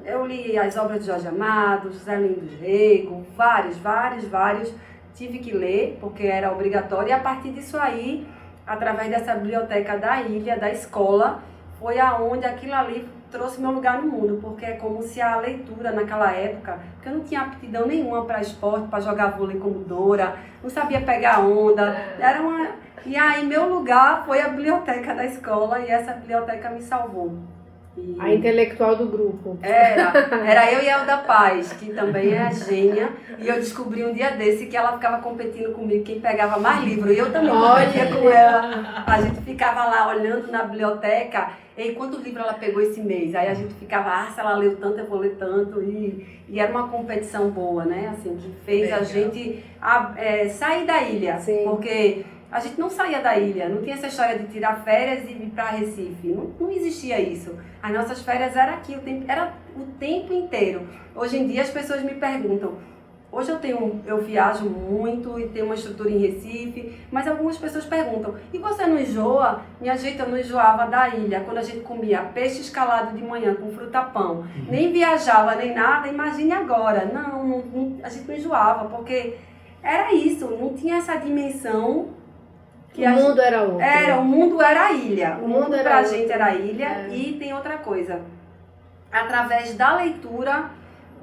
eu 0.05 0.27
li 0.27 0.57
as 0.57 0.77
obras 0.77 1.01
de 1.01 1.07
Jorge 1.07 1.27
Amado, 1.27 1.93
José 1.93 2.17
Lindo 2.17 2.49
Rego, 2.61 3.27
vários, 3.37 3.77
vários, 3.79 4.25
vários. 4.27 4.73
Tive 5.15 5.41
que 5.41 5.53
ler, 5.53 5.99
porque 6.01 6.27
era 6.27 6.53
obrigatório, 6.53 7.09
e 7.09 7.13
a 7.13 7.19
partir 7.19 7.51
disso 7.51 7.77
aí, 7.77 8.27
através 8.67 9.11
dessa 9.11 9.35
biblioteca 9.35 9.99
da 9.99 10.23
ilha, 10.23 10.57
da 10.57 10.71
escola, 10.71 11.43
foi 11.79 11.99
aonde 11.99 12.47
aquilo 12.47 12.75
ali 12.75 13.09
trouxe 13.31 13.61
meu 13.61 13.71
lugar 13.71 14.01
no 14.01 14.09
mundo, 14.09 14.39
porque 14.41 14.65
é 14.65 14.73
como 14.73 15.03
se 15.03 15.21
a 15.21 15.37
leitura 15.37 15.93
naquela 15.93 16.33
época, 16.33 16.79
que 17.03 17.09
eu 17.09 17.15
não 17.15 17.21
tinha 17.21 17.43
aptidão 17.43 17.87
nenhuma 17.87 18.25
para 18.25 18.41
esporte, 18.41 18.89
para 18.89 19.01
jogar 19.01 19.37
vôlei 19.37 19.59
como 19.59 19.81
Dora, 19.81 20.37
não 20.63 20.71
sabia 20.71 21.01
pegar 21.01 21.41
onda, 21.41 21.97
era 22.19 22.41
uma... 22.41 22.71
E 23.05 23.17
aí 23.17 23.45
meu 23.47 23.69
lugar 23.69 24.25
foi 24.27 24.41
a 24.41 24.49
biblioteca 24.49 25.15
da 25.15 25.25
escola 25.25 25.81
e 25.81 25.89
essa 25.89 26.13
biblioteca 26.13 26.71
me 26.71 26.83
salvou. 26.83 27.39
E... 27.97 28.17
A 28.19 28.33
intelectual 28.33 28.97
do 28.97 29.07
grupo. 29.07 29.59
Era, 29.63 30.13
era 30.47 30.73
eu 30.73 30.83
e 30.83 30.89
a 30.89 31.01
Elda 31.01 31.19
Paz, 31.19 31.73
que 31.73 31.93
também 31.93 32.33
é 32.33 32.43
a 32.43 32.51
gênia. 32.51 33.11
E 33.39 33.49
eu 33.49 33.57
descobri 33.57 34.05
um 34.05 34.13
dia 34.13 34.31
desse 34.31 34.67
que 34.67 34.77
ela 34.77 34.93
ficava 34.93 35.21
competindo 35.21 35.73
comigo, 35.73 36.05
quem 36.05 36.21
pegava 36.21 36.59
mais 36.59 36.85
livro. 36.85 37.13
E 37.13 37.19
eu 37.19 37.33
também 37.33 37.51
competia 37.51 38.07
com 38.07 38.31
ela. 38.31 39.05
A 39.07 39.21
gente 39.21 39.41
ficava 39.43 39.87
lá 39.87 40.09
olhando 40.09 40.51
na 40.51 40.63
biblioteca. 40.63 41.53
E 41.77 41.93
quantos 41.93 42.23
livros 42.23 42.45
ela 42.45 42.55
pegou 42.55 42.83
esse 42.83 43.01
mês? 43.01 43.35
Aí 43.35 43.49
a 43.49 43.55
gente 43.55 43.73
ficava, 43.75 44.11
ah, 44.11 44.31
se 44.33 44.39
ela 44.39 44.55
leu 44.55 44.77
tanto, 44.77 44.99
eu 44.99 45.07
vou 45.07 45.19
ler 45.19 45.37
tanto. 45.39 45.83
E, 45.83 46.45
e 46.49 46.61
era 46.61 46.71
uma 46.71 46.89
competição 46.89 47.51
boa, 47.51 47.85
né? 47.85 48.13
Assim, 48.13 48.37
que 48.37 48.53
fez 48.65 48.83
Legal. 48.83 49.01
a 49.01 49.03
gente 49.03 49.65
a, 49.81 50.13
é, 50.17 50.49
sair 50.49 50.85
da 50.85 51.03
ilha. 51.03 51.39
Sim. 51.39 51.65
Porque 51.65 52.25
a 52.51 52.61
gente 52.61 52.79
não 52.79 52.91
saía 52.91 53.21
da 53.21 53.39
ilha, 53.39 53.69
não 53.69 53.83
tinha 53.83 53.95
essa 53.95 54.09
história 54.09 54.39
de 54.39 54.47
tirar 54.49 54.83
férias 54.83 55.29
e 55.29 55.33
ir 55.33 55.53
para 55.55 55.71
Recife, 55.71 56.29
não, 56.29 56.53
não 56.59 56.71
existia 56.71 57.21
isso. 57.21 57.57
As 57.83 57.93
nossas 57.93 58.23
férias 58.23 58.57
era 58.57 58.75
aqui, 58.75 58.95
o 58.95 59.01
tempo, 59.01 59.25
era 59.29 59.55
o 59.77 59.85
tempo 59.99 60.33
inteiro. 60.33 60.89
Hoje 61.15 61.39
em 61.39 61.47
dia 61.47 61.63
as 61.63 61.71
pessoas 61.71 62.03
me 62.03 62.15
perguntam, 62.15 62.79
Hoje 63.33 63.49
eu 63.49 63.61
tenho, 63.61 64.03
eu 64.07 64.21
viajo 64.21 64.69
muito 64.69 65.39
e 65.39 65.47
tenho 65.49 65.67
uma 65.67 65.77
estrutura 65.77 66.11
em 66.11 66.19
Recife, 66.19 66.99
mas 67.13 67.29
algumas 67.29 67.57
pessoas 67.57 67.85
perguntam: 67.85 68.35
e 68.53 68.59
você 68.59 68.85
não 68.87 68.99
enjoa? 68.99 69.63
Minha 69.81 69.97
gente, 69.97 70.19
eu 70.19 70.29
não 70.29 70.37
enjoava 70.37 70.87
da 70.87 71.09
ilha. 71.11 71.41
Quando 71.41 71.59
a 71.59 71.63
gente 71.63 71.81
comia 71.81 72.23
peixe 72.23 72.61
escalado 72.61 73.17
de 73.17 73.23
manhã 73.23 73.55
com 73.55 73.71
fruta-pão, 73.71 74.45
nem 74.69 74.93
viajava 74.93 75.55
nem 75.55 75.73
nada, 75.73 76.09
imagine 76.09 76.51
agora. 76.53 77.05
Não, 77.05 77.47
não, 77.47 77.59
não, 77.59 78.01
a 78.03 78.09
gente 78.09 78.27
não 78.27 78.35
enjoava, 78.35 78.89
porque 78.89 79.37
era 79.81 80.13
isso, 80.13 80.51
não 80.51 80.75
tinha 80.75 80.97
essa 80.97 81.15
dimensão 81.15 82.09
que 82.93 83.03
o 83.05 83.09
a 83.09 83.11
mundo 83.13 83.41
era 83.41 83.63
outro. 83.63 83.81
era, 83.81 84.19
o 84.21 84.25
mundo 84.25 84.63
era 84.63 84.87
a 84.87 84.93
ilha. 84.93 85.39
O 85.41 85.45
O 85.45 85.49
mundo 85.49 85.63
mundo 85.65 85.75
era 85.75 85.91
pra 85.91 85.99
outro. 86.01 86.17
gente 86.17 86.31
era 86.33 86.47
a 86.47 86.55
ilha. 86.55 86.87
É. 86.87 87.09
E 87.15 87.33
tem 87.39 87.53
outra 87.55 87.79
coisa. 87.79 88.21
Através 89.13 89.75
da 89.75 89.97
leitura, 89.97 90.71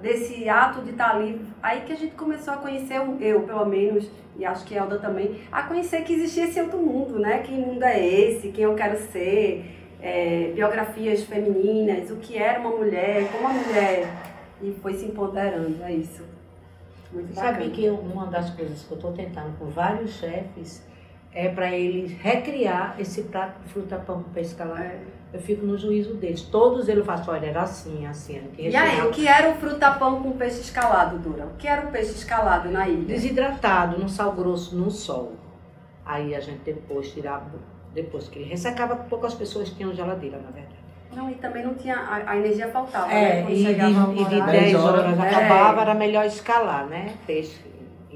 desse 0.02 0.48
ato 0.50 0.82
de 0.82 0.92
estar 0.92 1.12
ali, 1.16 1.42
aí 1.64 1.82
que 1.82 1.94
a 1.94 1.96
gente 1.96 2.14
começou 2.16 2.54
a 2.54 2.58
conhecer, 2.58 3.00
o- 3.02 3.18
eu 3.22 3.42
pelo 3.42 3.66
menos, 3.66 4.10
e 4.36 4.46
acho 4.46 4.64
que 4.66 4.78
a 4.78 4.82
Elda 4.82 5.00
também, 5.00 5.42
a 5.52 5.64
conhecer 5.64 6.04
que 6.04 6.14
existia 6.14 6.44
esse 6.46 6.60
outro 6.62 6.78
mundo, 6.78 7.18
né? 7.20 7.40
Que 7.40 7.52
mundo 7.54 7.82
é 7.84 8.06
esse, 8.06 8.50
quem 8.50 8.66
eu 8.66 8.76
quero 8.76 8.98
ser, 9.12 9.74
é, 10.02 10.52
biografias 10.54 11.24
femininas, 11.24 12.12
o 12.12 12.18
que 12.18 12.38
era 12.38 12.60
uma 12.60 12.70
mulher, 12.72 13.28
como 13.32 13.48
a 13.48 13.52
mulher. 13.54 14.08
E 14.62 14.76
foi 14.82 14.94
se 14.94 15.06
empoderando, 15.06 15.82
é 15.84 15.92
isso. 15.94 16.24
Muito 17.12 17.34
Sabe 17.34 17.52
bacana. 17.54 17.70
que 17.72 17.90
uma 17.90 18.26
das 18.28 18.50
coisas 18.50 18.84
que 18.84 18.92
eu 18.92 18.98
estou 18.98 19.14
tentando 19.14 19.58
com 19.58 19.66
vários 19.68 20.12
chefes 20.20 20.86
é 21.38 21.50
para 21.50 21.72
eles 21.72 22.12
recriar 22.20 22.96
esse 22.98 23.22
prato 23.24 23.62
de 23.62 23.70
fruta-pão 23.70 24.24
com 24.24 24.32
peixe 24.32 24.50
escalado. 24.50 24.82
É. 24.82 25.00
Eu 25.32 25.40
fico 25.40 25.64
no 25.64 25.78
juízo 25.78 26.16
deles. 26.16 26.42
Todos 26.42 26.90
eles 26.90 27.06
falam, 27.06 27.24
olha, 27.28 27.46
era 27.46 27.62
assim, 27.62 28.08
assim. 28.08 28.42
E 28.58 28.76
aí, 28.76 29.02
o 29.02 29.12
que 29.12 29.28
era 29.28 29.52
o 29.52 29.56
frutapão 29.56 30.24
com 30.24 30.32
peixe 30.32 30.62
escalado, 30.62 31.20
Dura? 31.20 31.46
O 31.46 31.58
que 31.58 31.68
era 31.68 31.86
o 31.86 31.92
peixe 31.92 32.12
escalado 32.12 32.72
na 32.72 32.88
ilha? 32.88 33.06
Desidratado, 33.06 34.00
no 34.00 34.10
sal 34.10 34.32
grosso, 34.32 34.76
no 34.76 34.90
sol. 34.90 35.34
Aí 36.04 36.34
a 36.34 36.40
gente 36.40 36.62
depois 36.62 37.12
tirava, 37.12 37.52
depois 37.94 38.28
que 38.28 38.40
ele 38.40 38.50
ressecava, 38.50 38.96
poucas 38.96 39.36
pessoas 39.36 39.70
tinham 39.70 39.94
geladeira, 39.94 40.38
na 40.38 40.50
verdade. 40.50 40.78
Não, 41.14 41.30
e 41.30 41.36
também 41.36 41.64
não 41.64 41.76
tinha, 41.76 41.98
a, 41.98 42.32
a 42.32 42.38
energia 42.38 42.70
faltava, 42.70 43.12
É, 43.12 43.22
né? 43.22 43.42
Quando 43.44 43.54
e 43.54 43.64
de, 43.64 43.72
e 43.72 44.26
de 44.26 44.36
horário. 44.36 44.46
10 44.46 44.64
10 44.64 44.76
horas, 44.76 45.06
horas, 45.06 45.20
é. 45.20 45.30
acabava, 45.30 45.82
era 45.82 45.94
melhor 45.94 46.26
escalar, 46.26 46.88
né? 46.88 47.14
Peixe, 47.28 47.60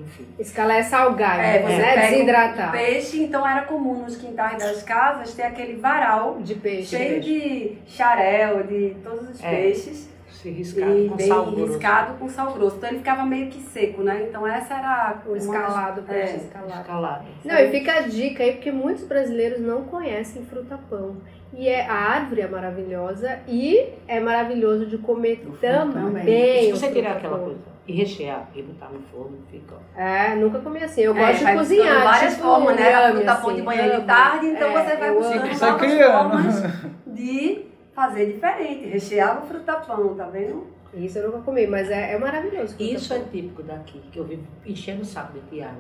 enfim. 0.06 0.26
Escalar 0.40 0.78
é 0.78 0.84
salgar, 0.84 1.40
É, 1.40 1.60
você 1.62 1.78
né? 1.78 2.10
Desidratar. 2.10 2.72
peixe, 2.72 3.22
então 3.24 3.48
era 3.48 3.62
comum 3.64 4.04
nos 4.04 4.16
quintais 4.18 4.58
das 4.58 4.84
casas 4.84 5.34
ter 5.34 5.44
aquele 5.44 5.76
varal 5.80 6.38
De 6.42 6.56
peixe. 6.56 6.96
cheio 6.98 7.22
de 7.22 7.78
xarel, 7.88 8.64
de 8.64 8.96
todos 9.04 9.30
os 9.30 9.44
É, 9.44 9.50
peixes. 9.50 10.10
Se 10.30 10.50
riscava 10.50 10.92
E 10.98 11.08
com 11.08 11.16
bem 11.16 11.28
sal 11.28 11.46
grosso. 11.52 11.66
riscado 11.74 12.14
com 12.18 12.28
sal 12.28 12.52
grosso. 12.54 12.78
Então 12.78 12.90
ele 12.90 12.98
ficava 12.98 13.24
meio 13.26 13.48
que 13.52 13.62
seco, 13.62 14.02
né? 14.02 14.26
Então 14.28 14.48
essa 14.48 14.74
era 14.74 15.22
O 15.28 15.36
escalado, 15.36 16.02
das- 16.02 16.10
peixe 16.16 16.34
é. 16.34 16.38
escalado. 16.38 16.82
Escalado. 16.82 17.26
Não, 17.46 17.56
e 17.60 17.70
fica 17.70 17.94
a 17.94 18.02
dica 18.02 18.42
aí, 18.44 18.54
porque 18.54 18.72
muitos 18.72 19.04
brasileiros 19.04 19.60
não 19.60 19.84
conhecem 19.84 20.44
fruta-pão. 20.46 21.18
E 21.54 21.68
é, 21.68 21.86
a 21.86 21.94
árvore 21.94 22.42
é 22.42 22.48
maravilhosa 22.48 23.40
e 23.48 23.90
é 24.08 24.20
maravilhoso 24.20 24.86
de 24.86 24.98
comer 24.98 25.46
também. 25.60 25.92
também. 25.94 26.66
Se 26.66 26.72
você 26.72 26.92
tirar 26.92 27.18
aquela 27.18 27.40
coisa 27.40 27.60
e 27.88 27.94
rechear 27.94 28.48
e 28.56 28.62
botar 28.62 28.90
no 28.90 29.02
forno, 29.12 29.38
fica. 29.52 29.76
ó. 29.76 30.00
É, 30.00 30.34
nunca 30.36 30.60
comi 30.60 30.82
assim. 30.82 31.02
Eu 31.02 31.16
É, 31.18 31.28
gosto 31.28 31.46
de 31.46 31.54
cozinhar. 31.54 31.86
buscando 31.88 32.04
várias 32.04 32.34
tipo 32.36 32.44
formas, 32.46 32.76
né? 32.78 33.12
Frutapão 33.12 33.50
assim, 33.50 33.56
de 33.60 33.62
manhã 33.66 33.86
e 33.88 34.00
de 34.00 34.06
tarde, 34.08 34.46
então 34.48 34.70
É, 34.70 34.84
você 34.84 34.96
vai 34.96 35.12
buscando 35.14 35.36
novas 35.60 35.82
criando. 35.82 36.30
formas 36.30 36.64
de 37.08 37.66
fazer 37.94 38.26
diferente. 38.28 38.86
Recheava 38.88 39.44
o 39.44 39.48
frutapão, 39.48 40.16
tá 40.16 40.26
vendo? 40.28 40.68
Isso 40.94 41.20
eu 41.20 41.28
nunca 41.32 41.40
comi, 41.44 41.66
mas 41.68 41.90
é, 41.90 42.14
é 42.14 42.18
maravilhoso. 42.20 42.76
Isso 42.78 43.14
é 43.14 43.20
típico 43.20 43.64
daqui, 43.64 44.02
que 44.12 44.20
eu 44.20 44.26
vivo 44.26 44.44
enchendo 44.66 45.02
o 45.04 45.06
saco 45.06 45.34
de 45.34 45.40
Tiago. 45.50 45.80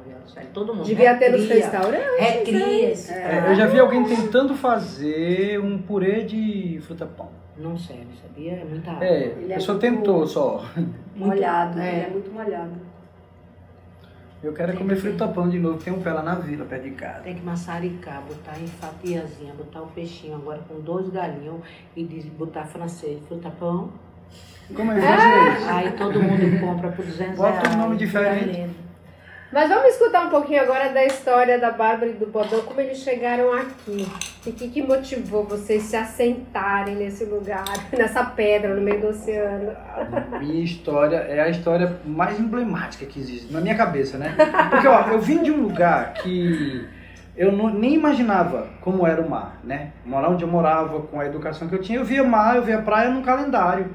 Todo 0.54 0.74
mundo 0.74 0.86
Devia 0.86 1.17
ter 1.17 1.32
nos 1.32 1.41
recria- 1.41 1.63
restaurantes. 1.65 2.17
Recria 2.19 2.91
esse 2.91 3.12
É. 3.13 3.45
Eu 3.50 3.56
já 3.56 3.65
vi 3.67 3.80
alguém 3.80 4.04
tentando 4.06 4.56
fazer 4.56 5.60
um 5.60 5.78
purê 5.78 6.24
de 6.24 6.80
fruta-pão. 6.88 7.30
Não 7.58 7.78
serve, 7.78 8.08
sabia? 8.21 8.54
É 8.54 8.63
muita 8.63 8.91
água. 8.91 9.06
É, 9.06 9.24
Ele 9.26 9.52
a 9.52 9.56
é 9.56 9.60
pessoa 9.60 9.78
muito- 9.78 9.97
tentou 9.97 10.26
só. 10.26 10.63
Molhado, 11.13 11.80
é. 11.80 11.88
ele 11.93 12.06
é 12.06 12.10
muito 12.10 12.32
molhado. 12.32 12.71
Eu 14.41 14.54
quero 14.54 14.71
é 14.71 14.76
comer 14.76 14.95
fruta-pão 14.95 15.47
de 15.50 15.60
novo. 15.60 15.78
Tem 15.84 15.93
um 15.93 16.02
pé 16.02 16.13
lá 16.13 16.24
na 16.24 16.34
vila, 16.36 16.65
perto 16.65 16.84
de 16.84 16.91
casa. 16.91 17.21
Tem 17.21 17.36
que 17.36 17.43
maçaricar, 17.45 18.24
botar 18.24 18.60
em 18.60 18.65
fatiazinha, 18.65 19.54
botar 19.54 19.82
o 19.84 19.88
peixinho 19.88 20.36
agora 20.36 20.60
com 20.67 20.80
dois 20.80 21.10
galinhos 21.10 21.62
e 21.95 22.04
botar 22.38 22.65
francês, 22.65 23.19
fruta-pão. 23.28 23.91
Como 24.76 24.91
é 24.91 24.96
que 24.96 25.02
faz 25.02 25.58
isso? 25.60 25.70
Aí 25.70 25.91
todo 25.91 26.22
mundo 26.24 26.60
compra 26.60 26.89
por 26.91 27.04
200 27.06 27.36
Bota 27.38 27.50
um 27.58 27.62
reais. 27.62 27.76
nome 27.76 27.98
diferente. 27.98 28.39
fica 28.46 28.58
lindo. 28.58 28.82
Mas 29.52 29.67
vamos 29.67 29.88
escutar 29.89 30.28
um 30.28 30.30
pouquinho 30.30 30.62
agora 30.62 30.94
da 30.94 31.04
história 31.04 31.60
da 31.60 31.72
Bárbara 31.72 32.10
e 32.10 32.13
do 32.13 32.26
Bodão, 32.28 32.62
como 32.62 32.80
eles 32.80 33.00
chegaram 33.00 33.52
aqui. 33.52 34.08
E 34.46 34.50
o 34.50 34.54
que, 34.54 34.70
que 34.70 34.82
motivou 34.82 35.44
vocês 35.44 35.84
se 35.84 35.98
assentarem 35.98 36.96
nesse 36.96 37.26
lugar, 37.26 37.65
nessa 37.91 38.24
pedra 38.24 38.74
no 38.74 38.80
meio 38.82 39.02
do 39.02 39.08
oceano? 39.08 39.74
Minha 40.39 40.63
história 40.63 41.17
é 41.17 41.41
a 41.41 41.50
história 41.50 41.98
mais 42.06 42.39
emblemática 42.39 43.06
que 43.06 43.20
existe 43.20 43.52
na 43.52 43.60
minha 43.60 43.76
cabeça, 43.76 44.17
né? 44.17 44.34
Porque, 44.70 44.88
ó, 44.88 45.02
eu 45.10 45.20
vim 45.20 45.44
de 45.44 45.52
um 45.52 45.63
lugar 45.63 46.13
que 46.13 46.88
eu 47.36 47.52
não- 47.52 47.70
nem 47.74 47.94
imaginava 47.96 48.70
como 48.80 49.06
era 49.06 49.22
o 49.22 49.30
mar, 49.30 49.60
né? 49.65 49.91
Morar 50.06 50.30
onde 50.30 50.44
eu 50.46 50.50
morava, 50.50 51.02
com 51.02 51.20
a 51.20 51.26
educação 51.26 51.67
que 51.67 51.76
eu 51.76 51.82
tinha, 51.82 52.00
eu 52.00 52.06
via 52.06 52.24
mar, 52.24 52.56
eu 52.56 52.63
via 52.63 52.78
praia 52.82 53.10
no 53.10 53.22
calendário. 53.22 53.88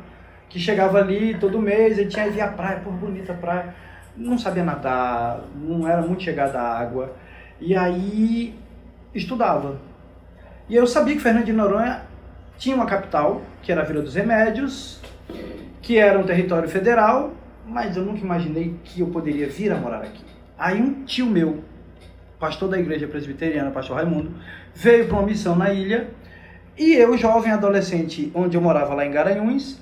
Que 0.48 0.59
chegava 0.59 0.98
ali 0.98 1.37
todo 1.38 1.61
mês, 1.61 1.98
eu 1.98 2.09
tinha 2.09 2.30
via 2.30 2.44
a 2.44 2.48
praia, 2.48 2.80
pô, 2.80 2.90
bonita 2.90 3.35
praia. 3.35 3.74
Não 4.16 4.38
sabia 4.38 4.64
nadar, 4.64 5.42
não 5.54 5.87
era 5.87 6.00
muito 6.02 6.22
chegada 6.22 6.59
à 6.59 6.78
água. 6.78 7.14
E 7.61 7.76
aí 7.76 8.54
estudava. 9.14 9.78
E 10.68 10.74
eu 10.74 10.87
sabia 10.87 11.14
que 11.14 11.20
Fernando 11.20 11.44
de 11.44 11.52
Noronha 11.52 12.02
tinha 12.59 12.74
uma 12.74 12.87
capital, 12.87 13.42
que 13.62 13.70
era 13.70 13.82
a 13.82 13.85
Vila 13.85 14.02
dos 14.02 14.14
Remédios, 14.14 15.00
que 15.82 15.98
era 15.98 16.18
um 16.18 16.24
território 16.24 16.68
federal, 16.68 17.32
mas 17.66 17.96
eu 17.96 18.04
nunca 18.04 18.20
imaginei 18.20 18.74
que 18.85 19.00
eu 19.00 19.09
poderia 19.09 19.48
vir 19.48 19.72
a 19.72 19.76
morar 19.76 20.02
aqui. 20.02 20.24
Aí 20.59 20.80
um 20.80 21.04
tio 21.04 21.26
meu, 21.26 21.62
pastor 22.38 22.68
da 22.68 22.78
igreja 22.78 23.06
presbiteriana, 23.06 23.70
pastor 23.70 23.96
Raimundo, 23.96 24.35
veio 24.74 25.06
para 25.06 25.18
uma 25.18 25.26
missão 25.26 25.54
na 25.54 25.72
ilha 25.72 26.09
e 26.78 26.94
eu, 26.94 27.16
jovem 27.16 27.52
adolescente, 27.52 28.30
onde 28.35 28.56
eu 28.56 28.61
morava 28.61 28.94
lá 28.94 29.06
em 29.06 29.11
Garanhuns, 29.11 29.80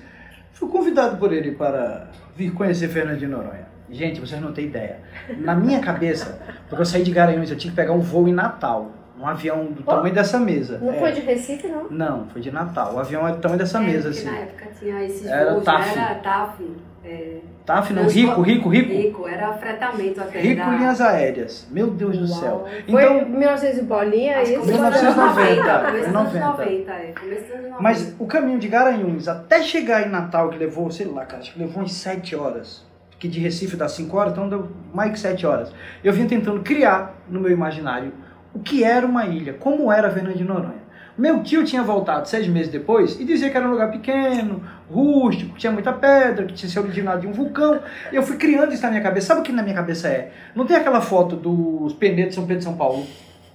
fui 0.54 0.68
convidado 0.68 1.16
por 1.18 1.32
ele 1.32 1.52
para 1.52 2.08
vir 2.34 2.50
conhecer 2.52 2.88
Fernando 2.88 3.18
de 3.18 3.26
Noronha. 3.26 3.66
Gente, 3.90 4.18
vocês 4.20 4.40
não 4.40 4.52
têm 4.52 4.64
ideia. 4.66 5.00
Na 5.38 5.54
minha 5.54 5.78
cabeça, 5.80 6.40
porque 6.68 6.80
eu 6.82 6.86
saí 6.86 7.02
de 7.02 7.10
Garanhuns, 7.12 7.50
eu 7.50 7.56
tinha 7.56 7.70
que 7.70 7.76
pegar 7.76 7.92
um 7.92 8.00
voo 8.00 8.26
em 8.26 8.32
Natal, 8.32 8.90
um 9.20 9.26
avião 9.26 9.66
do 9.66 9.82
tamanho 9.82 10.14
dessa 10.14 10.40
mesa. 10.40 10.78
Não 10.78 10.92
É. 10.92 10.98
foi 10.98 11.12
de 11.12 11.20
Recife, 11.20 11.68
não? 11.68 11.88
Não, 11.90 12.26
foi 12.28 12.40
de 12.40 12.50
Natal. 12.50 12.94
O 12.94 12.98
avião 12.98 13.28
é 13.28 13.32
do 13.32 13.38
tamanho 13.38 13.58
dessa 13.58 13.78
mesa, 13.78 14.08
É, 14.08 14.12
porque 14.12 14.18
assim. 14.18 14.30
na 14.30 14.36
época 14.38 14.66
tinha 14.78 15.04
esses 15.04 15.26
Era 15.26 15.52
voos, 15.54 15.64
TAF. 15.64 15.96
né? 15.96 16.02
Era 16.02 16.14
TAF. 16.16 16.62
É, 17.04 17.38
não, 17.42 17.64
Transpor- 17.66 18.06
rico, 18.10 18.40
rico, 18.42 18.68
rico. 18.68 18.92
rico, 18.92 19.28
era 19.28 19.52
fretamento 19.54 20.20
até 20.20 20.40
Rico 20.40 20.56
da... 20.64 20.70
linhas 20.70 21.00
aéreas. 21.00 21.66
Meu 21.70 21.88
Deus 21.88 22.16
do 22.18 22.26
céu. 22.26 22.64
Uau. 22.64 22.68
Então, 22.86 23.20
Foi 23.20 23.24
1900 23.26 23.78
e 23.78 23.82
bolinha, 23.82 24.42
isso? 24.42 24.52
começo 24.60 24.70
dos 24.72 24.80
anos 24.80 25.02
1990, 25.02 25.62
90, 25.62 25.86
começo 25.86 26.06
dos 26.06 26.16
anos 26.16 26.34
90. 26.34 26.46
90, 26.46 26.92
é. 26.92 27.12
Começo 27.18 27.40
dos 27.42 27.50
anos 27.50 27.64
90. 27.70 27.82
mas 27.82 28.14
o 28.18 28.26
caminho 28.26 28.58
de 28.58 28.68
Garanhuns 28.68 29.28
até 29.28 29.62
chegar 29.62 30.06
em 30.06 30.10
Natal, 30.10 30.48
que 30.50 30.58
levou, 30.58 30.90
sei 30.90 31.06
lá, 31.06 31.24
cara, 31.26 31.42
acho 31.42 31.52
que 31.52 31.58
levou 31.58 31.82
uns 31.82 31.92
7 31.94 32.34
horas. 32.36 32.84
Que 33.18 33.28
de 33.28 33.38
Recife 33.40 33.76
dá 33.76 33.88
5 33.88 34.16
horas, 34.16 34.32
então 34.32 34.48
deu 34.48 34.68
mais 34.92 35.12
que 35.12 35.20
7 35.20 35.46
horas. 35.46 35.72
Eu 36.02 36.12
vim 36.12 36.26
tentando 36.26 36.60
criar 36.62 37.14
no 37.28 37.40
meu 37.40 37.50
imaginário 37.50 38.12
o 38.54 38.58
que 38.60 38.84
era 38.84 39.06
uma 39.06 39.24
ilha, 39.26 39.54
como 39.54 39.90
era 39.90 40.10
Fernando 40.10 40.36
de 40.36 40.44
Noronha. 40.44 40.84
Meu 41.16 41.42
tio 41.44 41.62
tinha 41.64 41.80
voltado 41.82 42.28
seis 42.28 42.48
meses 42.48 42.72
depois 42.72 43.18
e 43.20 43.24
dizia 43.24 43.48
que 43.48 43.56
era 43.56 43.66
um 43.68 43.70
lugar 43.70 43.88
pequeno, 43.88 44.60
rústico, 44.90 45.54
que 45.54 45.60
tinha 45.60 45.72
muita 45.72 45.92
pedra, 45.92 46.44
que 46.44 46.52
tinha 46.54 46.68
se 46.70 46.78
originado 46.78 47.20
de 47.22 47.26
um 47.26 47.32
vulcão. 47.32 47.80
E 48.12 48.16
eu 48.16 48.22
fui 48.22 48.36
criando 48.36 48.72
isso 48.72 48.82
na 48.82 48.90
minha 48.90 49.02
cabeça. 49.02 49.28
Sabe 49.28 49.40
o 49.40 49.42
que 49.42 49.52
na 49.52 49.62
minha 49.62 49.74
cabeça 49.74 50.08
é? 50.08 50.30
Não 50.54 50.66
tem 50.66 50.76
aquela 50.76 51.00
foto 51.00 51.36
dos 51.36 51.92
Penedos 51.94 52.30
de 52.30 52.34
São 52.34 52.44
Pedro 52.44 52.58
de 52.58 52.64
São 52.64 52.76
Paulo, 52.76 53.06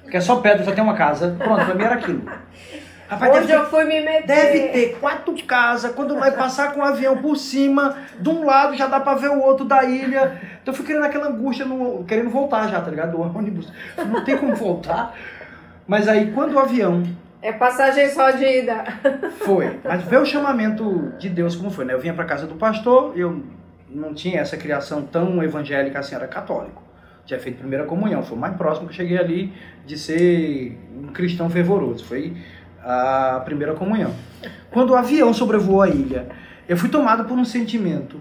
que 0.09 0.17
é 0.17 0.21
só 0.21 0.37
pedra, 0.37 0.63
só 0.63 0.71
tem 0.71 0.83
uma 0.83 0.95
casa. 0.95 1.35
Pronto, 1.37 1.65
pra 1.65 1.75
mim 1.75 1.83
era 1.83 1.95
aquilo. 1.95 2.23
Rapaz, 3.07 3.31
Onde 3.31 3.47
deve 3.47 3.53
ter, 3.53 3.65
eu 3.65 3.69
fui 3.69 3.83
me 3.85 4.01
meter? 4.01 4.27
deve 4.27 4.59
ter 4.67 4.97
quatro 4.99 5.33
casas. 5.45 5.91
Quando 5.93 6.15
vai 6.19 6.31
passar 6.31 6.73
com 6.73 6.81
o 6.81 6.83
avião 6.83 7.17
por 7.17 7.35
cima, 7.37 7.97
de 8.19 8.29
um 8.29 8.45
lado 8.45 8.75
já 8.75 8.85
dá 8.85 8.99
pra 8.99 9.15
ver 9.15 9.29
o 9.29 9.41
outro 9.41 9.65
da 9.65 9.83
ilha. 9.83 10.39
Então 10.61 10.71
eu 10.71 10.73
fui 10.73 10.85
criando 10.85 11.05
aquela 11.05 11.27
angústia, 11.27 11.65
no, 11.65 12.03
querendo 12.03 12.29
voltar 12.29 12.67
já, 12.67 12.79
tá 12.79 12.91
ligado? 12.91 13.11
Do 13.11 13.21
ônibus. 13.21 13.71
Não 13.97 14.23
tem 14.23 14.37
como 14.37 14.55
voltar. 14.55 15.15
Mas 15.87 16.07
aí, 16.07 16.31
quando 16.31 16.53
o 16.53 16.59
avião 16.59 17.03
É 17.41 17.53
passagem 17.53 18.09
só 18.09 18.31
de 18.31 18.43
ida. 18.43 18.83
foi. 19.39 19.79
Mas 19.83 20.03
vê 20.03 20.17
o 20.17 20.25
chamamento 20.25 21.13
de 21.17 21.29
Deus 21.29 21.55
como 21.55 21.69
foi, 21.69 21.85
né? 21.85 21.93
Eu 21.93 21.99
vinha 21.99 22.13
pra 22.13 22.25
casa 22.25 22.45
do 22.45 22.55
pastor, 22.55 23.17
eu 23.17 23.41
não 23.89 24.13
tinha 24.13 24.41
essa 24.41 24.57
criação 24.57 25.03
tão 25.03 25.41
evangélica 25.41 25.99
assim, 25.99 26.15
era 26.15 26.27
católico. 26.27 26.83
Tinha 27.25 27.39
feito 27.39 27.59
primeira 27.59 27.85
comunhão, 27.85 28.23
foi 28.23 28.37
o 28.37 28.39
mais 28.39 28.55
próximo 28.55 28.87
que 28.87 28.93
eu 28.93 28.97
cheguei 28.97 29.17
ali 29.17 29.53
de 29.85 29.97
ser 29.97 30.77
um 30.97 31.07
cristão 31.07 31.49
fervoroso. 31.49 32.03
Foi 32.05 32.35
a 32.83 33.41
primeira 33.45 33.73
comunhão. 33.73 34.13
Quando 34.71 34.91
o 34.91 34.95
avião 34.95 35.33
sobrevoou 35.33 35.81
a 35.81 35.89
ilha, 35.89 36.27
eu 36.67 36.75
fui 36.77 36.89
tomado 36.89 37.25
por 37.25 37.37
um 37.37 37.45
sentimento 37.45 38.19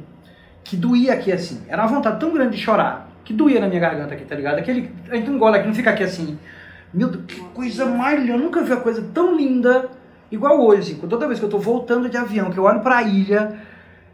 que 0.63 0.77
doía 0.77 1.15
aqui 1.15 1.33
assim. 1.33 1.63
Era 1.69 1.83
uma 1.83 1.89
vontade 1.89 2.21
tão 2.21 2.33
grande 2.33 2.57
de 2.57 2.63
chorar, 2.63 3.11
que 3.25 3.33
doía 3.33 3.61
na 3.61 3.69
minha 3.69 3.81
garganta 3.81 4.15
aqui, 4.15 4.25
tá 4.25 4.35
ligado? 4.35 4.59
Aquele, 4.59 4.91
a 5.11 5.17
gente 5.17 5.31
engole 5.31 5.57
aqui, 5.57 5.67
não 5.67 5.75
fica 5.75 5.91
aqui 5.91 6.05
assim. 6.05 6.39
Meu 6.93 7.09
Deus, 7.09 7.25
que 7.27 7.41
coisa 7.51 7.87
mais 7.87 8.21
linda. 8.21 8.33
Eu 8.33 8.39
nunca 8.39 8.63
vi 8.63 8.73
uma 8.73 8.81
coisa 8.81 9.05
tão 9.13 9.37
linda 9.37 9.91
igual 10.31 10.61
hoje. 10.61 10.95
Toda 10.95 11.27
vez 11.27 11.39
que 11.39 11.45
eu 11.45 11.51
tô 11.51 11.59
voltando 11.59 12.09
de 12.09 12.17
avião, 12.17 12.51
que 12.51 12.59
eu 12.59 12.65
olho 12.65 12.81
pra 12.81 13.03
ilha, 13.03 13.59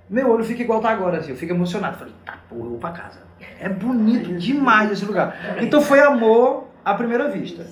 meu 0.08 0.30
olho 0.30 0.44
fica 0.44 0.62
igual 0.62 0.80
tá 0.80 0.90
agora, 0.90 1.18
assim. 1.18 1.30
Eu 1.30 1.36
fico 1.36 1.52
emocionado. 1.52 1.98
Falei, 1.98 2.14
tá, 2.24 2.38
porra, 2.48 2.62
eu 2.62 2.70
vou 2.70 2.78
pra 2.78 2.90
casa. 2.90 3.20
É 3.60 3.68
bonito 3.68 4.34
demais 4.38 4.90
esse 4.90 5.04
lugar. 5.04 5.56
Então 5.60 5.80
foi 5.80 6.00
amor 6.00 6.68
à 6.84 6.94
primeira 6.94 7.28
vista. 7.28 7.66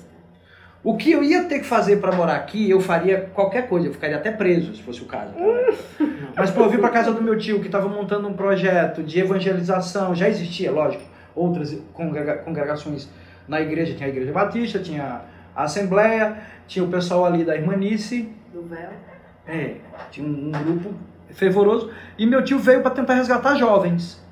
O 0.83 0.97
que 0.97 1.11
eu 1.13 1.23
ia 1.23 1.45
ter 1.45 1.59
que 1.59 1.65
fazer 1.65 1.97
para 1.97 2.13
morar 2.13 2.35
aqui, 2.35 2.69
eu 2.69 2.81
faria 2.81 3.31
qualquer 3.33 3.69
coisa, 3.69 3.87
eu 3.87 3.93
ficaria 3.93 4.17
até 4.17 4.29
preso, 4.29 4.75
se 4.75 4.83
fosse 4.83 5.01
o 5.01 5.05
caso. 5.05 5.31
Tá? 5.31 6.03
Mas 6.35 6.51
pô, 6.51 6.63
eu 6.63 6.69
vim 6.69 6.77
para 6.77 6.89
casa 6.89 7.13
do 7.13 7.21
meu 7.21 7.37
tio 7.37 7.61
que 7.61 7.67
estava 7.67 7.87
montando 7.87 8.27
um 8.27 8.33
projeto 8.33 9.01
de 9.01 9.17
evangelização, 9.17 10.13
já 10.13 10.27
existia, 10.27 10.69
lógico, 10.71 11.03
outras 11.33 11.73
congrega 11.93 12.35
congregações 12.39 13.07
na 13.47 13.61
igreja, 13.61 13.93
tinha 13.93 14.07
a 14.07 14.09
igreja 14.09 14.31
batista, 14.31 14.79
tinha 14.79 15.21
a 15.55 15.63
assembleia, 15.63 16.37
tinha 16.67 16.83
o 16.83 16.87
pessoal 16.87 17.25
ali 17.25 17.43
da 17.43 17.55
Irmanice. 17.55 18.29
Do 18.53 18.63
véu. 18.63 18.89
É, 19.47 19.75
tinha 20.09 20.25
um, 20.25 20.47
um 20.47 20.51
grupo 20.51 20.93
fervoroso. 21.31 21.91
E 22.17 22.25
meu 22.25 22.43
tio 22.43 22.59
veio 22.59 22.81
para 22.81 22.91
tentar 22.91 23.15
resgatar 23.15 23.55
jovens. 23.55 24.23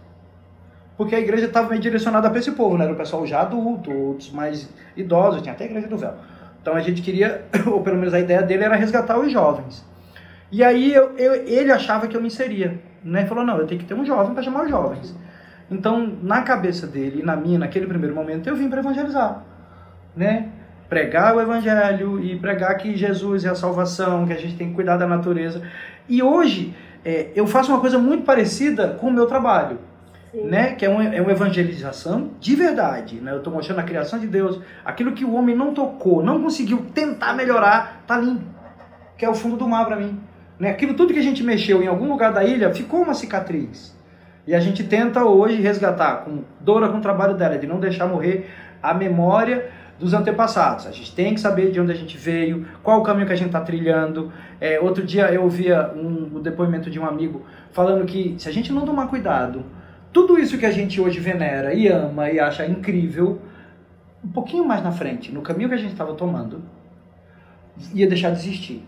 Porque 0.98 1.16
a 1.16 1.20
igreja 1.20 1.48
estava 1.48 1.70
meio 1.70 1.82
direcionada 1.82 2.30
para 2.30 2.40
esse 2.40 2.52
povo, 2.52 2.78
né? 2.78 2.86
Era 2.86 2.94
o 2.94 2.98
pessoal 2.98 3.26
já 3.26 3.42
adulto, 3.42 3.92
outros 3.92 4.32
mais 4.32 4.70
idosos, 4.96 5.42
tinha 5.42 5.54
até 5.54 5.64
a 5.64 5.68
igreja 5.68 5.88
do 5.88 5.98
véu. 5.98 6.14
Então 6.62 6.76
a 6.76 6.80
gente 6.80 7.02
queria, 7.02 7.44
ou 7.66 7.82
pelo 7.82 7.98
menos 7.98 8.14
a 8.14 8.20
ideia 8.20 8.42
dele 8.44 8.64
era 8.64 8.76
resgatar 8.76 9.18
os 9.18 9.32
jovens. 9.32 9.84
E 10.52 10.64
aí 10.64 10.94
eu, 10.94 11.18
eu, 11.18 11.34
ele 11.48 11.72
achava 11.72 12.08
que 12.08 12.16
eu 12.16 12.22
me 12.22 12.28
inseria. 12.28 12.80
Né? 13.04 13.22
Ele 13.22 13.28
falou, 13.28 13.44
não, 13.44 13.58
eu 13.58 13.66
tenho 13.66 13.82
que 13.82 13.88
ter 13.88 13.94
um 13.94 14.06
jovem 14.06 14.34
para 14.34 14.44
chamar 14.44 14.66
os 14.66 14.70
jovens. 14.70 15.16
Então, 15.72 16.18
na 16.22 16.42
cabeça 16.42 16.86
dele 16.86 17.22
e 17.22 17.26
na 17.26 17.36
minha, 17.36 17.58
naquele 17.58 17.88
primeiro 17.88 18.14
momento, 18.14 18.48
eu 18.48 18.56
vim 18.56 18.70
para 18.70 18.82
evangelizar. 18.82 19.44
Né? 20.16 20.50
Pregar 20.90 21.36
o 21.36 21.42
evangelho 21.42 22.24
e 22.24 22.38
pregar 22.38 22.76
que 22.78 22.96
Jesus 22.96 23.46
é 23.46 23.50
a 23.50 23.56
salvação, 23.56 24.28
que 24.28 24.34
a 24.34 24.38
gente 24.38 24.58
tem 24.58 24.70
que 24.70 24.76
cuidar 24.76 24.98
da 24.98 25.08
natureza. 25.08 25.62
E 26.10 26.22
hoje, 26.22 26.76
é, 27.06 27.30
eu 27.34 27.48
faço 27.48 27.72
uma 27.72 27.80
coisa 27.80 27.98
muito 27.98 28.26
parecida 28.26 28.90
com 29.00 29.08
o 29.08 29.12
meu 29.12 29.26
trabalho 29.26 29.80
né? 30.34 30.74
Que 30.74 30.86
é, 30.86 30.90
um, 30.90 31.02
é 31.02 31.22
uma 31.22 31.32
evangelização 31.32 32.32
de 32.40 32.56
verdade, 32.56 33.20
né? 33.20 33.32
Eu 33.32 33.38
estou 33.38 33.52
mostrando 33.54 33.80
a 33.80 33.84
criação 33.84 34.20
de 34.20 34.28
Deus, 34.28 34.60
aquilo 34.84 35.12
que 35.12 35.26
o 35.26 35.34
homem 35.34 35.56
não 35.56 35.74
tocou, 35.74 36.24
não 36.24 36.42
conseguiu 36.42 36.86
tentar 36.94 37.34
melhorar, 37.34 38.04
tá 38.08 38.18
lindo, 38.18 38.44
que 39.18 39.26
é 39.26 39.30
o 39.30 39.36
fundo 39.36 39.58
do 39.58 39.68
mar 39.68 39.86
para 39.86 39.98
mim, 39.98 40.20
né? 40.60 40.70
Aquilo 40.70 40.94
tudo 40.94 41.14
que 41.14 41.20
a 41.20 41.24
gente 41.24 41.44
mexeu 41.44 41.84
em 41.84 41.88
algum 41.88 42.10
lugar 42.10 42.32
da 42.32 42.44
ilha 42.44 42.74
ficou 42.74 43.02
uma 43.02 43.14
cicatriz. 43.14 44.00
E 44.46 44.56
a 44.56 44.60
gente 44.60 44.84
tenta 44.84 45.24
hoje 45.24 45.62
resgatar 45.62 46.26
com 46.26 46.44
Dora 46.60 46.90
com 46.90 46.98
o 46.98 47.02
trabalho 47.02 47.36
dela 47.36 47.58
de 47.58 47.68
não 47.68 47.80
deixar 47.80 48.08
morrer 48.08 48.50
a 48.82 48.94
memória 48.94 49.70
dos 50.00 50.14
antepassados. 50.14 50.88
A 50.88 50.92
gente 50.92 51.14
tem 51.14 51.36
que 51.36 51.40
saber 51.40 51.72
de 51.72 51.80
onde 51.80 51.92
a 51.92 51.96
gente 51.96 52.18
veio, 52.18 52.66
qual 52.82 53.00
o 53.00 53.04
caminho 53.04 53.28
que 53.28 53.34
a 53.34 53.36
gente 53.36 53.48
está 53.48 53.62
trilhando. 53.62 54.34
É, 54.60 54.80
outro 54.80 55.06
dia 55.06 55.32
eu 55.32 55.44
ouvia 55.44 55.92
um, 55.96 56.42
depoimento 56.42 56.90
de 56.90 57.00
um 57.00 57.06
amigo 57.06 57.46
falando 57.72 58.04
que 58.06 58.36
se 58.40 58.50
a 58.50 58.52
gente 58.52 58.74
não 58.74 58.86
tomar 58.86 59.08
cuidado 59.08 59.64
tudo 60.12 60.38
isso 60.38 60.58
que 60.58 60.66
a 60.66 60.72
gente 60.72 61.00
hoje 61.00 61.20
venera 61.20 61.74
e 61.74 61.88
ama 61.88 62.30
e 62.30 62.40
acha 62.40 62.66
incrível, 62.66 63.40
um 64.24 64.28
pouquinho 64.28 64.66
mais 64.66 64.84
na 64.84 64.92
frente, 64.92 65.32
no 65.32 65.42
caminho 65.42 65.70
que 65.70 65.76
a 65.76 65.78
gente 65.78 65.94
estava 65.94 66.14
tomando, 66.14 66.62
ia 67.94 68.08
deixar 68.08 68.32
de 68.32 68.40
existir. 68.40 68.84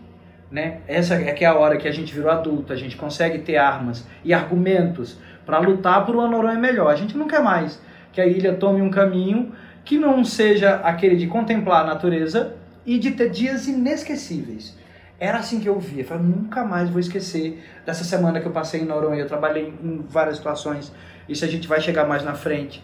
Né? 0.50 0.80
Essa 0.86 1.14
é 1.14 1.32
que 1.32 1.44
é 1.44 1.48
a 1.48 1.54
hora 1.54 1.78
que 1.78 1.88
a 1.88 1.90
gente 1.90 2.14
virou 2.14 2.30
adulto, 2.30 2.72
a 2.72 2.76
gente 2.76 2.96
consegue 2.96 3.38
ter 3.38 3.56
armas 3.56 4.06
e 4.22 4.34
argumentos 4.34 5.18
para 5.44 5.58
lutar 5.58 6.04
por 6.04 6.14
uma 6.14 6.28
Noronha 6.28 6.58
melhor. 6.58 6.90
A 6.90 6.96
gente 6.96 7.16
não 7.16 7.26
quer 7.26 7.42
mais 7.42 7.80
que 8.12 8.20
a 8.20 8.26
ilha 8.26 8.54
tome 8.54 8.80
um 8.80 8.90
caminho 8.90 9.52
que 9.84 9.98
não 9.98 10.24
seja 10.24 10.76
aquele 10.76 11.16
de 11.16 11.26
contemplar 11.26 11.84
a 11.84 11.86
natureza 11.86 12.54
e 12.86 12.98
de 12.98 13.10
ter 13.10 13.30
dias 13.30 13.66
inesquecíveis. 13.66 14.76
Era 15.18 15.38
assim 15.38 15.60
que 15.60 15.68
eu 15.68 15.78
via. 15.78 16.02
Eu 16.02 16.06
falei, 16.06 16.24
nunca 16.24 16.64
mais 16.64 16.90
vou 16.90 17.00
esquecer 17.00 17.62
dessa 17.84 18.04
semana 18.04 18.40
que 18.40 18.46
eu 18.46 18.52
passei 18.52 18.80
em 18.80 18.84
Noronha. 18.84 19.22
Eu 19.22 19.28
trabalhei 19.28 19.72
em 19.82 20.04
várias 20.08 20.36
situações 20.36 20.92
isso 21.28 21.44
a 21.44 21.48
gente 21.48 21.66
vai 21.66 21.80
chegar 21.80 22.06
mais 22.06 22.24
na 22.24 22.34
frente. 22.34 22.82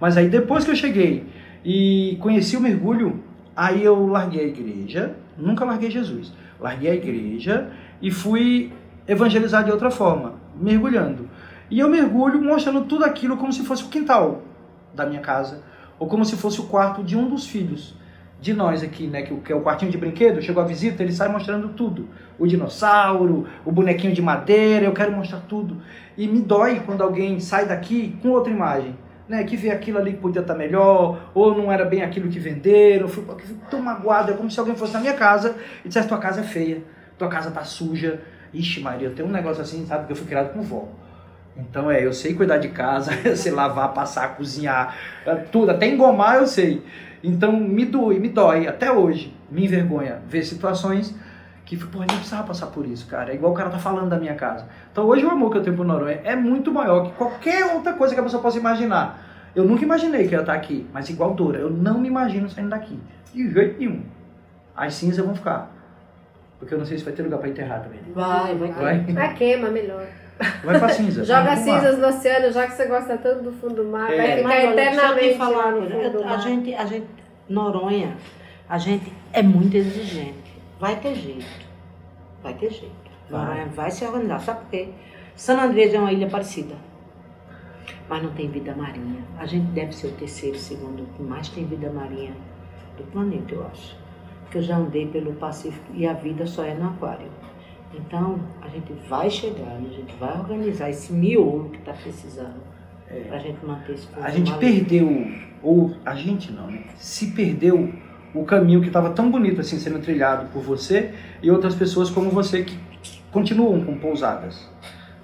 Mas 0.00 0.16
aí 0.16 0.28
depois 0.28 0.64
que 0.64 0.70
eu 0.70 0.76
cheguei 0.76 1.26
e 1.64 2.16
conheci 2.20 2.56
o 2.56 2.60
mergulho, 2.60 3.22
aí 3.54 3.84
eu 3.84 4.06
larguei 4.06 4.40
a 4.40 4.48
igreja, 4.48 5.14
nunca 5.36 5.64
larguei 5.64 5.90
Jesus. 5.90 6.32
Larguei 6.58 6.90
a 6.90 6.94
igreja 6.94 7.70
e 8.00 8.10
fui 8.10 8.72
evangelizar 9.06 9.64
de 9.64 9.70
outra 9.70 9.90
forma, 9.90 10.34
mergulhando. 10.56 11.28
E 11.72 11.78
eu 11.78 11.88
mergulho 11.88 12.38
mostrando 12.42 12.84
tudo 12.84 13.02
aquilo 13.02 13.38
como 13.38 13.50
se 13.50 13.64
fosse 13.64 13.82
o 13.82 13.88
quintal 13.88 14.42
da 14.92 15.06
minha 15.06 15.22
casa, 15.22 15.62
ou 15.98 16.06
como 16.06 16.22
se 16.22 16.36
fosse 16.36 16.60
o 16.60 16.64
quarto 16.64 17.02
de 17.02 17.16
um 17.16 17.30
dos 17.30 17.46
filhos 17.46 17.94
de 18.38 18.52
nós 18.52 18.82
aqui, 18.82 19.06
né, 19.06 19.22
que, 19.22 19.50
é 19.50 19.56
o 19.56 19.62
quartinho 19.62 19.90
de 19.90 19.96
brinquedo, 19.96 20.42
chegou 20.42 20.62
a 20.62 20.66
visita, 20.66 21.02
ele 21.02 21.14
sai 21.14 21.28
mostrando 21.28 21.70
tudo. 21.70 22.10
O 22.38 22.46
dinossauro, 22.46 23.46
o 23.64 23.72
bonequinho 23.72 24.12
de 24.12 24.20
madeira, 24.20 24.84
eu 24.84 24.92
quero 24.92 25.12
mostrar 25.12 25.40
tudo. 25.48 25.80
E 26.14 26.28
me 26.28 26.40
dói 26.40 26.80
quando 26.84 27.00
alguém 27.00 27.40
sai 27.40 27.64
daqui 27.64 28.18
com 28.20 28.28
outra 28.28 28.52
imagem, 28.52 28.94
né, 29.26 29.42
que 29.42 29.56
vê 29.56 29.70
aquilo 29.70 29.96
ali 29.96 30.12
que 30.12 30.18
podia 30.18 30.42
estar 30.42 30.54
melhor, 30.54 31.30
ou 31.32 31.56
não 31.56 31.72
era 31.72 31.86
bem 31.86 32.02
aquilo 32.02 32.28
que 32.28 32.38
venderam, 32.38 33.06
eu 33.06 33.08
fico, 33.08 33.34
fico 33.40 33.64
tão 33.70 33.80
magoado, 33.80 34.30
é 34.30 34.34
como 34.34 34.50
se 34.50 34.60
alguém 34.60 34.76
fosse 34.76 34.92
na 34.92 35.00
minha 35.00 35.14
casa 35.14 35.56
e 35.82 35.88
dissesse, 35.88 36.06
tua 36.06 36.18
casa 36.18 36.42
é 36.42 36.44
feia, 36.44 36.84
tua 37.16 37.28
casa 37.28 37.50
tá 37.50 37.64
suja. 37.64 38.20
Ixi 38.52 38.82
Maria, 38.82 39.08
eu 39.08 39.14
tenho 39.14 39.26
um 39.26 39.32
negócio 39.32 39.62
assim, 39.62 39.86
sabe, 39.86 40.04
que 40.04 40.12
eu 40.12 40.16
fui 40.16 40.26
criado 40.26 40.52
com 40.52 40.60
vó. 40.60 40.86
Então 41.56 41.90
é, 41.90 42.04
eu 42.04 42.12
sei 42.12 42.34
cuidar 42.34 42.58
de 42.58 42.68
casa, 42.68 43.12
eu 43.24 43.36
sei 43.36 43.52
lavar, 43.52 43.92
passar, 43.92 44.36
cozinhar, 44.36 44.96
tudo, 45.50 45.70
até 45.70 45.88
engomar 45.88 46.36
eu 46.36 46.46
sei. 46.46 46.82
Então 47.22 47.52
me 47.52 47.84
dói, 47.84 48.18
me 48.18 48.28
dói 48.28 48.66
até 48.66 48.90
hoje, 48.90 49.34
me 49.50 49.64
envergonha 49.64 50.20
ver 50.26 50.44
situações 50.44 51.14
que, 51.64 51.76
pô, 51.76 51.98
a 51.98 52.02
gente 52.02 52.16
precisava 52.16 52.42
passar 52.42 52.66
por 52.66 52.84
isso, 52.84 53.06
cara. 53.06 53.32
É 53.32 53.34
igual 53.34 53.52
o 53.52 53.54
cara 53.54 53.70
tá 53.70 53.78
falando 53.78 54.08
da 54.08 54.18
minha 54.18 54.34
casa. 54.34 54.66
Então 54.90 55.04
hoje 55.04 55.24
o 55.24 55.30
amor 55.30 55.50
que 55.50 55.58
eu 55.58 55.62
tenho 55.62 55.76
por 55.76 55.86
Noronha 55.86 56.20
é 56.24 56.34
muito 56.34 56.72
maior 56.72 57.06
que 57.06 57.12
qualquer 57.12 57.64
outra 57.74 57.92
coisa 57.92 58.14
que 58.14 58.20
a 58.20 58.22
pessoa 58.22 58.42
possa 58.42 58.58
imaginar. 58.58 59.30
Eu 59.54 59.64
nunca 59.64 59.84
imaginei 59.84 60.26
que 60.26 60.34
eu 60.34 60.38
ia 60.38 60.40
estar 60.40 60.54
aqui, 60.54 60.86
mas 60.92 61.08
igual 61.10 61.34
Dora, 61.34 61.58
eu 61.58 61.70
não 61.70 61.98
me 61.98 62.08
imagino 62.08 62.48
saindo 62.48 62.70
daqui. 62.70 62.98
De 63.32 63.50
jeito 63.50 63.78
nenhum. 63.78 64.02
As 64.74 64.94
cinzas 64.94 65.24
vão 65.24 65.34
ficar. 65.34 65.70
Porque 66.58 66.74
eu 66.74 66.78
não 66.78 66.86
sei 66.86 66.96
se 66.96 67.04
vai 67.04 67.12
ter 67.12 67.22
lugar 67.22 67.38
para 67.38 67.48
enterrar 67.48 67.82
também. 67.82 68.00
Vai, 68.14 68.54
vai. 68.54 68.72
Vai, 68.72 69.16
ah, 69.16 69.34
queima 69.34 69.68
melhor. 69.68 70.06
Vai 70.64 70.78
pra 70.78 70.88
cinza. 70.88 71.24
Joga 71.24 71.56
cinzas 71.56 71.98
no 71.98 72.08
oceano, 72.08 72.52
já 72.52 72.66
que 72.66 72.74
você 72.74 72.86
gosta 72.86 73.16
tanto 73.18 73.42
do 73.42 73.52
fundo 73.52 73.82
do 73.82 73.84
mar. 73.84 74.12
É. 74.12 74.16
Vai 74.16 74.36
ficar 74.36 74.48
Mas, 74.48 74.70
eternamente 74.70 75.38
falar, 75.38 75.72
no 75.72 75.90
fundo 75.90 76.10
do 76.10 76.24
mar. 76.24 76.34
A 76.34 76.36
gente, 76.38 76.74
a 76.74 76.86
gente, 76.86 77.06
Noronha, 77.48 78.16
a 78.68 78.78
gente 78.78 79.12
é 79.32 79.42
muito 79.42 79.76
exigente. 79.76 80.60
Vai 80.80 80.96
ter 80.96 81.14
jeito. 81.14 81.66
Vai 82.42 82.54
ter 82.54 82.70
jeito. 82.70 83.02
Vai, 83.30 83.66
vai 83.66 83.90
se 83.90 84.04
organizar. 84.04 84.40
Sabe 84.40 84.60
por 84.60 84.70
quê? 84.70 84.88
San 85.36 85.58
Andrés 85.58 85.94
é 85.94 85.98
uma 85.98 86.12
ilha 86.12 86.28
parecida. 86.28 86.74
Mas 88.08 88.22
não 88.22 88.30
tem 88.32 88.48
vida 88.48 88.74
marinha. 88.74 89.22
A 89.38 89.46
gente 89.46 89.66
deve 89.72 89.92
ser 89.92 90.08
o 90.08 90.12
terceiro, 90.12 90.58
segundo 90.58 91.06
que 91.16 91.22
mais 91.22 91.48
tem 91.48 91.64
vida 91.64 91.90
marinha 91.90 92.34
do 92.96 93.04
planeta, 93.04 93.54
eu 93.54 93.66
acho. 93.66 93.96
Porque 94.42 94.58
eu 94.58 94.62
já 94.62 94.76
andei 94.76 95.06
pelo 95.06 95.32
Pacífico 95.34 95.86
e 95.94 96.06
a 96.06 96.12
vida 96.12 96.46
só 96.46 96.64
é 96.64 96.74
no 96.74 96.90
aquário. 96.90 97.28
Então, 97.94 98.40
a 98.60 98.68
gente 98.68 98.92
vai 99.08 99.30
chegar 99.30 99.76
a 99.76 99.80
gente 99.80 100.14
vai 100.18 100.38
organizar 100.38 100.90
esse 100.90 101.12
miolo 101.12 101.70
que 101.70 101.78
está 101.78 101.92
precisando 101.92 102.62
é. 103.08 103.20
para 103.20 103.36
a 103.36 103.40
gente 103.40 103.64
manter 103.64 103.92
esse 103.92 104.08
A 104.20 104.30
gente 104.30 104.52
perdeu, 104.54 105.26
ou 105.62 105.94
a 106.04 106.14
gente 106.14 106.50
não, 106.52 106.66
né? 106.66 106.84
Se 106.96 107.32
perdeu 107.32 107.92
o 108.34 108.44
caminho 108.44 108.80
que 108.80 108.86
estava 108.86 109.10
tão 109.10 109.30
bonito 109.30 109.60
assim 109.60 109.78
sendo 109.78 109.98
trilhado 110.00 110.48
por 110.52 110.62
você 110.62 111.12
e 111.42 111.50
outras 111.50 111.74
pessoas 111.74 112.08
como 112.08 112.30
você 112.30 112.64
que 112.64 112.78
continuam 113.30 113.84
com 113.84 113.98
pousadas. 113.98 114.68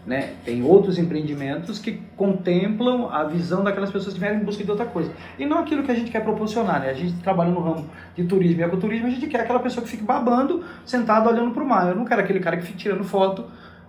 Né? 0.08 0.36
Tem 0.42 0.62
outros 0.62 0.98
empreendimentos 0.98 1.78
que 1.78 2.00
contemplam 2.16 3.10
a 3.12 3.24
visão 3.24 3.62
daquelas 3.62 3.90
pessoas 3.90 4.14
que 4.14 4.20
vieram 4.20 4.38
em 4.38 4.42
busca 4.42 4.64
de 4.64 4.70
outra 4.70 4.86
coisa. 4.86 5.12
E 5.38 5.44
não 5.44 5.58
aquilo 5.58 5.82
que 5.82 5.90
a 5.90 5.94
gente 5.94 6.10
quer 6.10 6.24
proporcionar. 6.24 6.80
Né? 6.80 6.88
A 6.88 6.94
gente 6.94 7.12
trabalha 7.22 7.50
no 7.50 7.60
ramo 7.60 7.86
de 8.16 8.24
turismo 8.24 8.62
e 8.62 8.64
ecoturismo, 8.64 9.06
a 9.06 9.10
gente 9.10 9.26
quer 9.26 9.42
aquela 9.42 9.58
pessoa 9.58 9.84
que 9.84 9.90
fique 9.90 10.02
babando, 10.02 10.64
sentado 10.86 11.28
olhando 11.28 11.50
para 11.50 11.62
o 11.62 11.68
mar. 11.68 11.88
Eu 11.88 11.94
não 11.94 12.06
quero 12.06 12.22
aquele 12.22 12.40
cara 12.40 12.56
que 12.56 12.62
fique 12.62 12.78
tirando 12.78 13.04
foto, 13.04 13.44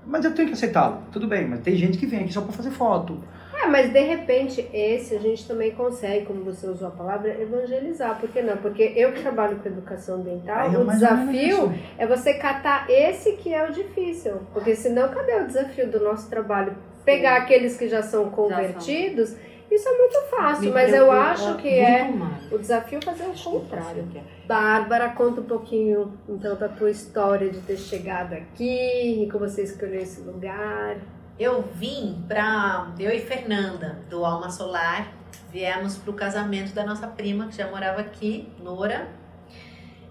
mas 0.06 0.26
eu 0.26 0.36
tenho 0.36 0.50
que 0.50 0.56
aceitá-lo. 0.56 1.04
Tudo 1.10 1.26
bem, 1.26 1.48
mas 1.48 1.62
tem 1.62 1.78
gente 1.78 1.98
que 1.98 2.06
vem 2.06 2.20
aqui 2.20 2.34
só 2.34 2.42
para 2.42 2.52
fazer 2.52 2.72
foto. 2.72 3.18
É, 3.62 3.68
mas 3.68 3.92
de 3.92 4.00
repente 4.00 4.66
esse 4.74 5.16
a 5.16 5.20
gente 5.20 5.46
também 5.46 5.72
consegue, 5.72 6.26
como 6.26 6.44
você 6.44 6.66
usou 6.66 6.88
a 6.88 6.92
palavra, 6.92 7.30
evangelizar. 7.42 8.18
Por 8.18 8.30
que 8.30 8.42
não? 8.42 8.56
Porque 8.58 8.94
eu 8.96 9.12
que 9.12 9.22
trabalho 9.22 9.58
com 9.58 9.68
educação 9.68 10.16
ambiental, 10.16 10.70
o 10.70 10.86
desafio 10.86 11.74
é 11.98 12.08
você 12.08 12.36
catar 12.36 12.90
esse 12.90 13.34
que 13.34 13.54
é 13.54 13.68
o 13.68 13.74
difícil. 13.74 14.40
Porque 14.54 14.76
senão, 14.76 15.10
cadê 15.10 15.36
o 15.36 15.48
desafio 15.48 15.88
do 15.92 16.00
nosso 16.00 16.30
trabalho? 16.30 16.76
Pegar 17.04 17.38
Sim. 17.38 17.44
aqueles 17.44 17.78
que 17.78 17.90
já 17.90 18.02
são 18.02 18.30
convertidos. 18.30 19.32
Já 19.32 19.36
são. 19.36 19.50
Isso 19.72 19.88
é 19.88 19.98
muito 19.98 20.22
fácil, 20.32 20.66
Me 20.66 20.72
mas 20.72 20.92
eu 20.92 21.12
acho 21.12 21.56
que 21.58 21.68
é 21.68 22.10
mais. 22.10 22.52
o 22.52 22.58
desafio 22.58 23.00
fazer 23.04 23.26
o 23.26 23.34
contrário. 23.34 24.08
Bárbara, 24.48 25.10
conta 25.10 25.42
um 25.42 25.44
pouquinho 25.44 26.18
então 26.28 26.56
da 26.56 26.68
tua 26.68 26.90
história 26.90 27.50
de 27.50 27.60
ter 27.60 27.78
chegado 27.78 28.34
aqui 28.34 29.24
e 29.24 29.30
como 29.32 29.48
você 29.48 29.62
escolheu 29.62 30.02
esse 30.02 30.22
lugar. 30.22 30.98
Eu 31.40 31.64
vim 31.74 32.24
para 32.28 32.92
eu 33.00 33.12
e 33.12 33.22
Fernanda 33.22 34.00
do 34.10 34.26
Alma 34.26 34.52
Solar 34.52 35.20
viemos 35.52 35.98
para 35.98 36.12
o 36.12 36.14
casamento 36.14 36.74
da 36.74 36.86
nossa 36.86 37.08
prima 37.08 37.48
que 37.48 37.58
já 37.58 37.68
morava 37.70 38.02
aqui, 38.02 38.48
Nora, 38.62 39.08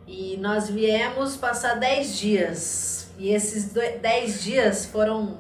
e 0.07 0.37
nós 0.39 0.69
viemos 0.69 1.37
passar 1.37 1.75
10 1.75 2.19
dias. 2.19 3.11
E 3.19 3.31
esses 3.31 3.73
10 3.73 4.43
dias 4.43 4.87
foram 4.87 5.37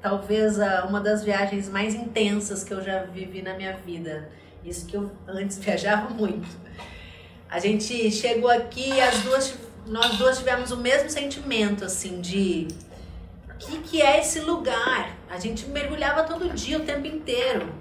talvez 0.00 0.58
uma 0.88 1.00
das 1.00 1.24
viagens 1.24 1.68
mais 1.68 1.94
intensas 1.94 2.62
que 2.62 2.72
eu 2.72 2.82
já 2.82 3.04
vivi 3.04 3.42
na 3.42 3.54
minha 3.54 3.72
vida. 3.74 4.28
Isso 4.64 4.86
que 4.86 4.96
eu 4.96 5.10
antes 5.26 5.58
viajava 5.58 6.10
muito. 6.10 6.48
A 7.48 7.58
gente 7.58 8.10
chegou 8.10 8.50
aqui 8.50 8.90
e 8.92 9.00
as 9.00 9.20
duas, 9.22 9.54
nós 9.86 10.18
duas 10.18 10.38
tivemos 10.38 10.70
o 10.72 10.76
mesmo 10.76 11.08
sentimento, 11.08 11.84
assim, 11.84 12.20
de 12.20 12.68
o 13.56 13.58
que, 13.58 13.78
que 13.78 14.02
é 14.02 14.20
esse 14.20 14.40
lugar? 14.40 15.16
A 15.30 15.38
gente 15.38 15.66
mergulhava 15.66 16.24
todo 16.24 16.52
dia, 16.52 16.78
o 16.78 16.84
tempo 16.84 17.06
inteiro. 17.06 17.72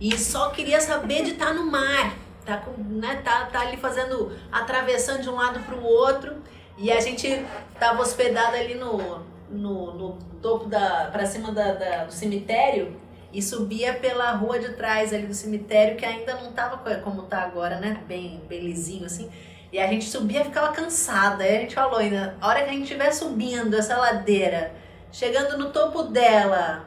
E 0.00 0.16
só 0.16 0.50
queria 0.50 0.80
saber 0.80 1.24
de 1.24 1.32
estar 1.32 1.52
no 1.52 1.70
mar. 1.70 2.16
Tá, 2.44 2.58
com, 2.58 2.72
né, 2.82 3.22
tá, 3.24 3.46
tá 3.46 3.62
ali 3.62 3.76
fazendo, 3.76 4.32
atravessando 4.52 5.22
de 5.22 5.30
um 5.30 5.34
lado 5.34 5.58
para 5.60 5.74
o 5.74 5.82
outro. 5.82 6.36
E 6.78 6.92
a 6.92 7.00
gente 7.00 7.26
estava 7.72 8.00
hospedado 8.00 8.54
ali 8.54 8.74
no, 8.74 9.24
no, 9.50 9.94
no 9.94 10.18
topo 10.40 10.66
da. 10.66 11.08
para 11.10 11.26
cima 11.26 11.50
da, 11.50 11.72
da, 11.72 12.04
do 12.04 12.12
cemitério 12.12 12.96
e 13.32 13.42
subia 13.42 13.94
pela 13.94 14.30
rua 14.32 14.60
de 14.60 14.74
trás 14.74 15.12
ali 15.12 15.26
do 15.26 15.34
cemitério, 15.34 15.96
que 15.96 16.04
ainda 16.04 16.36
não 16.36 16.52
tava 16.52 16.78
como 17.00 17.22
tá 17.22 17.42
agora, 17.42 17.80
né? 17.80 18.00
Bem, 18.06 18.40
bem 18.48 18.60
lisinho 18.60 19.06
assim. 19.06 19.28
E 19.74 19.78
a 19.80 19.88
gente 19.88 20.04
subia 20.04 20.42
e 20.42 20.44
ficava 20.44 20.72
cansada. 20.72 21.42
Aí 21.42 21.56
a 21.56 21.60
gente 21.62 21.74
falou 21.74 21.98
ainda, 21.98 22.36
a 22.40 22.46
hora 22.46 22.62
que 22.62 22.70
a 22.70 22.72
gente 22.72 22.84
estiver 22.84 23.10
subindo 23.10 23.74
essa 23.74 23.96
ladeira, 23.96 24.72
chegando 25.10 25.58
no 25.58 25.72
topo 25.72 26.04
dela, 26.04 26.86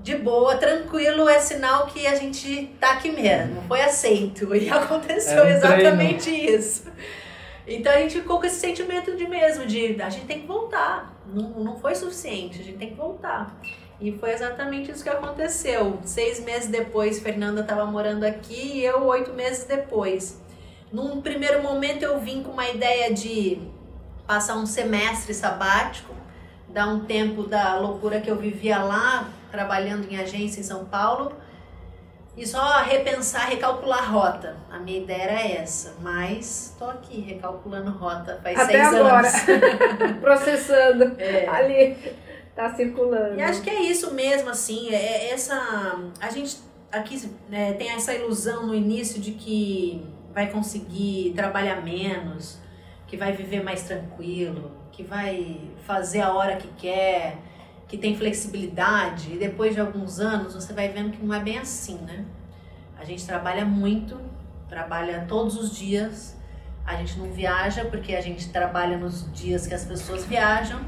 de 0.00 0.14
boa, 0.14 0.54
tranquilo, 0.58 1.26
é 1.26 1.38
sinal 1.38 1.86
que 1.86 2.06
a 2.06 2.14
gente 2.16 2.66
tá 2.78 2.92
aqui 2.92 3.10
mesmo, 3.10 3.62
foi 3.62 3.80
aceito. 3.80 4.46
E 4.54 4.68
aconteceu 4.68 5.38
é 5.38 5.46
um 5.46 5.48
exatamente 5.48 6.28
isso. 6.30 6.92
Então 7.66 7.90
a 7.90 7.96
gente 7.96 8.20
ficou 8.20 8.38
com 8.38 8.44
esse 8.44 8.60
sentimento 8.60 9.16
de 9.16 9.26
mesmo, 9.26 9.64
de 9.64 9.96
a 10.02 10.10
gente 10.10 10.26
tem 10.26 10.42
que 10.42 10.46
voltar. 10.46 11.18
Não, 11.32 11.48
não 11.48 11.78
foi 11.78 11.94
suficiente, 11.94 12.60
a 12.60 12.62
gente 12.62 12.76
tem 12.76 12.90
que 12.90 12.96
voltar. 12.96 13.58
E 13.98 14.12
foi 14.12 14.32
exatamente 14.32 14.90
isso 14.90 15.02
que 15.02 15.08
aconteceu. 15.08 15.98
Seis 16.04 16.40
meses 16.40 16.68
depois, 16.68 17.20
Fernanda 17.20 17.62
estava 17.62 17.86
morando 17.86 18.24
aqui 18.24 18.80
e 18.80 18.84
eu 18.84 19.06
oito 19.06 19.32
meses 19.32 19.64
depois. 19.64 20.46
Num 20.92 21.20
primeiro 21.20 21.62
momento, 21.62 22.02
eu 22.02 22.18
vim 22.18 22.42
com 22.42 22.52
uma 22.52 22.68
ideia 22.68 23.12
de 23.12 23.58
passar 24.26 24.56
um 24.56 24.66
semestre 24.66 25.34
sabático, 25.34 26.14
dar 26.68 26.86
um 26.86 27.00
tempo 27.00 27.44
da 27.44 27.78
loucura 27.78 28.20
que 28.20 28.30
eu 28.30 28.36
vivia 28.36 28.78
lá, 28.78 29.28
trabalhando 29.50 30.10
em 30.10 30.18
agência 30.18 30.60
em 30.60 30.64
São 30.64 30.84
Paulo, 30.84 31.32
e 32.36 32.46
só 32.46 32.82
repensar, 32.82 33.48
recalcular 33.48 34.12
rota. 34.12 34.56
A 34.70 34.78
minha 34.78 34.98
ideia 34.98 35.22
era 35.22 35.60
essa, 35.60 35.96
mas 36.00 36.70
estou 36.70 36.88
aqui 36.88 37.20
recalculando 37.20 37.90
rota 37.90 38.38
faz 38.42 38.58
Até 38.58 38.84
seis 38.84 38.94
agora. 38.94 39.28
anos. 39.28 40.20
Processando 40.22 41.16
é. 41.18 41.48
ali 41.48 41.96
tá 42.54 42.74
circulando. 42.74 43.36
E 43.36 43.42
acho 43.42 43.60
que 43.62 43.70
é 43.70 43.82
isso 43.82 44.14
mesmo, 44.14 44.50
assim, 44.50 44.94
é, 44.94 44.96
é 44.96 45.32
essa. 45.32 45.98
A 46.20 46.30
gente 46.30 46.58
aqui 46.92 47.20
é, 47.50 47.72
tem 47.72 47.90
essa 47.90 48.14
ilusão 48.14 48.66
no 48.66 48.74
início 48.74 49.20
de 49.20 49.32
que 49.32 50.06
vai 50.38 50.46
conseguir 50.46 51.32
trabalhar 51.34 51.82
menos, 51.82 52.60
que 53.08 53.16
vai 53.16 53.32
viver 53.32 53.60
mais 53.64 53.82
tranquilo, 53.82 54.70
que 54.92 55.02
vai 55.02 55.60
fazer 55.84 56.20
a 56.20 56.32
hora 56.32 56.54
que 56.54 56.68
quer, 56.76 57.38
que 57.88 57.98
tem 57.98 58.16
flexibilidade, 58.16 59.32
e 59.34 59.36
depois 59.36 59.74
de 59.74 59.80
alguns 59.80 60.20
anos 60.20 60.54
você 60.54 60.72
vai 60.72 60.90
vendo 60.90 61.10
que 61.10 61.20
não 61.20 61.34
é 61.34 61.40
bem 61.40 61.58
assim, 61.58 61.98
né? 62.06 62.24
A 62.96 63.04
gente 63.04 63.26
trabalha 63.26 63.64
muito, 63.64 64.16
trabalha 64.68 65.24
todos 65.26 65.56
os 65.56 65.76
dias, 65.76 66.36
a 66.86 66.94
gente 66.94 67.18
não 67.18 67.32
viaja 67.32 67.84
porque 67.86 68.14
a 68.14 68.20
gente 68.20 68.48
trabalha 68.50 68.96
nos 68.96 69.28
dias 69.32 69.66
que 69.66 69.74
as 69.74 69.84
pessoas 69.84 70.24
viajam 70.24 70.80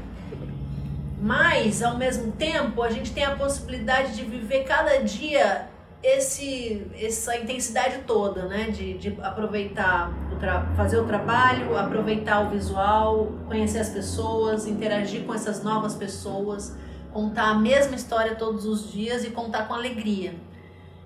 mas, 1.21 1.83
ao 1.83 1.99
mesmo 1.99 2.31
tempo, 2.31 2.81
a 2.81 2.89
gente 2.89 3.11
tem 3.13 3.23
a 3.23 3.35
possibilidade 3.35 4.15
de 4.15 4.23
viver 4.23 4.63
cada 4.63 5.03
dia 5.03 5.69
esse, 6.03 6.87
essa 6.99 7.37
intensidade 7.37 7.99
toda, 8.07 8.47
né? 8.47 8.69
De, 8.71 8.97
de 8.97 9.17
aproveitar, 9.21 10.11
o 10.31 10.75
fazer 10.75 10.97
o 10.97 11.05
trabalho, 11.05 11.77
aproveitar 11.77 12.47
o 12.47 12.49
visual, 12.49 13.31
conhecer 13.47 13.79
as 13.79 13.89
pessoas, 13.89 14.65
interagir 14.65 15.23
com 15.23 15.33
essas 15.33 15.63
novas 15.63 15.95
pessoas, 15.95 16.75
contar 17.11 17.49
a 17.49 17.55
mesma 17.55 17.95
história 17.95 18.35
todos 18.35 18.65
os 18.65 18.91
dias 18.91 19.23
e 19.23 19.29
contar 19.29 19.67
com 19.67 19.73
alegria. 19.73 20.33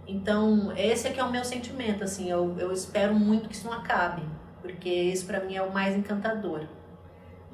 Então, 0.07 0.71
esse 0.77 1.07
é 1.07 1.11
que 1.11 1.19
é 1.19 1.23
o 1.23 1.31
meu 1.31 1.43
sentimento, 1.43 2.03
assim, 2.03 2.29
eu, 2.29 2.55
eu 2.59 2.71
espero 2.71 3.15
muito 3.15 3.49
que 3.49 3.55
isso 3.55 3.65
não 3.65 3.73
acabe, 3.73 4.21
porque 4.61 4.89
isso 4.89 5.25
para 5.25 5.39
mim 5.39 5.55
é 5.55 5.63
o 5.63 5.73
mais 5.73 5.95
encantador. 5.95 6.61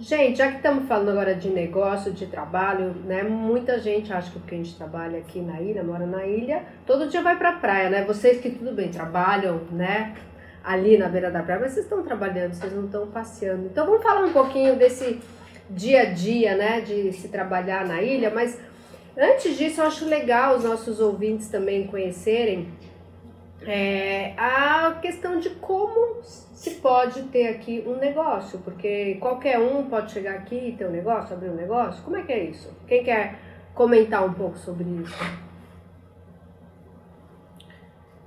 Gente, 0.02 0.40
já 0.40 0.50
que 0.50 0.58
estamos 0.58 0.88
falando 0.88 1.10
agora 1.10 1.36
de 1.36 1.48
negócio, 1.48 2.12
de 2.12 2.26
trabalho, 2.26 2.96
né? 3.06 3.22
Muita 3.22 3.78
gente 3.78 4.12
acha 4.12 4.32
que 4.32 4.40
porque 4.40 4.56
a 4.56 4.58
gente 4.58 4.76
trabalha 4.76 5.20
aqui 5.20 5.40
na 5.40 5.62
ilha, 5.62 5.84
mora 5.84 6.08
na 6.08 6.26
ilha, 6.26 6.64
todo 6.88 7.08
dia 7.08 7.22
vai 7.22 7.38
pra 7.38 7.52
praia, 7.52 7.88
né? 7.88 8.04
Vocês 8.04 8.42
que 8.42 8.50
tudo 8.50 8.74
bem, 8.74 8.90
trabalham, 8.90 9.62
né? 9.72 10.16
Ali 10.64 10.98
na 10.98 11.08
beira 11.08 11.30
da 11.30 11.44
praia, 11.44 11.62
mas 11.62 11.74
vocês 11.74 11.86
estão 11.86 12.02
trabalhando, 12.02 12.56
vocês 12.56 12.74
não 12.74 12.86
estão 12.86 13.06
passeando. 13.12 13.68
Então 13.68 13.86
vamos 13.86 14.02
falar 14.02 14.26
um 14.26 14.34
pouquinho 14.34 14.76
desse 14.76 15.20
dia 15.70 16.02
a 16.02 16.06
dia, 16.06 16.56
né? 16.56 16.82
De 16.82 17.14
se 17.14 17.28
trabalhar 17.28 17.86
na 17.86 18.02
ilha, 18.02 18.32
mas 18.34 18.60
antes 19.16 19.56
disso 19.56 19.82
eu 19.82 19.86
acho 19.86 20.06
legal 20.06 20.56
os 20.56 20.64
nossos 20.64 21.00
ouvintes 21.00 21.48
também 21.48 21.86
conhecerem 21.86 22.70
é, 23.66 24.34
a 24.38 24.98
questão 25.02 25.40
de 25.40 25.52
como 25.52 26.22
se 26.24 26.72
pode 26.76 27.24
ter 27.24 27.48
aqui 27.48 27.84
um 27.86 27.98
negócio, 27.98 28.60
porque 28.60 29.16
qualquer 29.16 29.60
um 29.60 29.88
pode 29.90 30.12
chegar 30.12 30.36
aqui 30.36 30.70
e 30.70 30.72
ter 30.74 30.86
um 30.88 30.92
negócio, 30.92 31.36
abrir 31.36 31.50
um 31.50 31.56
negócio. 31.56 32.04
Como 32.04 32.18
é 32.18 32.24
que 32.24 32.32
é 32.32 32.44
isso? 32.44 32.72
Quem 32.88 33.04
quer 33.04 33.40
comentar 33.74 34.26
um 34.26 34.34
pouco 34.34 34.58
sobre 34.58 34.84
isso? 34.84 35.16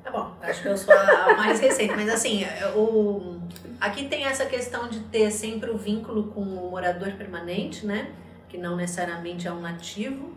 Tá 0.03 0.11
bom, 0.11 0.33
acho 0.43 0.63
que 0.63 0.69
eu 0.69 0.77
sou 0.77 0.93
a 0.95 1.35
mais 1.37 1.61
recente, 1.61 1.95
mas 1.95 2.09
assim, 2.09 2.45
o, 2.77 3.41
aqui 3.81 4.07
tem 4.07 4.25
essa 4.25 4.47
questão 4.47 4.89
de 4.89 5.01
ter 5.01 5.31
sempre 5.31 5.71
o 5.71 5.79
vínculo 5.79 6.25
com 6.29 6.43
o 6.43 6.71
morador 6.71 7.13
permanente, 7.13 7.87
né? 7.87 8.13
Que 8.49 8.59
não 8.59 8.77
necessariamente 8.77 9.49
é 9.49 9.53
um 9.53 9.61
nativo. 9.61 10.33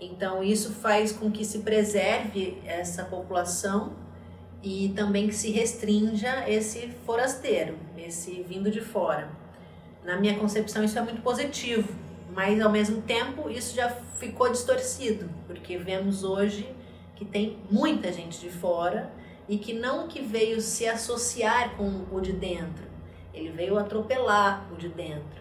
Então, 0.00 0.42
isso 0.42 0.72
faz 0.72 1.12
com 1.12 1.30
que 1.30 1.44
se 1.44 1.58
preserve 1.58 2.60
essa 2.64 3.04
população 3.04 3.92
e 4.62 4.90
também 4.90 5.28
que 5.28 5.34
se 5.34 5.50
restrinja 5.50 6.48
esse 6.48 6.88
forasteiro, 7.06 7.76
esse 7.96 8.42
vindo 8.42 8.70
de 8.70 8.80
fora. 8.80 9.30
Na 10.04 10.18
minha 10.18 10.38
concepção, 10.38 10.84
isso 10.84 10.98
é 10.98 11.02
muito 11.02 11.22
positivo, 11.22 11.92
mas 12.32 12.60
ao 12.60 12.70
mesmo 12.70 13.02
tempo 13.02 13.50
isso 13.50 13.74
já 13.74 13.88
ficou 14.18 14.50
distorcido, 14.50 15.30
porque 15.46 15.76
vemos 15.78 16.24
hoje 16.24 16.68
que 17.16 17.24
tem 17.24 17.58
muita 17.70 18.12
gente 18.12 18.40
de 18.40 18.50
fora 18.50 19.10
e 19.48 19.58
que 19.58 19.72
não 19.72 20.08
que 20.08 20.22
veio 20.22 20.60
se 20.60 20.86
associar 20.86 21.76
com 21.76 22.04
o 22.10 22.20
de 22.20 22.32
dentro, 22.32 22.84
ele 23.34 23.50
veio 23.50 23.78
atropelar 23.78 24.66
o 24.72 24.76
de 24.76 24.88
dentro. 24.88 25.40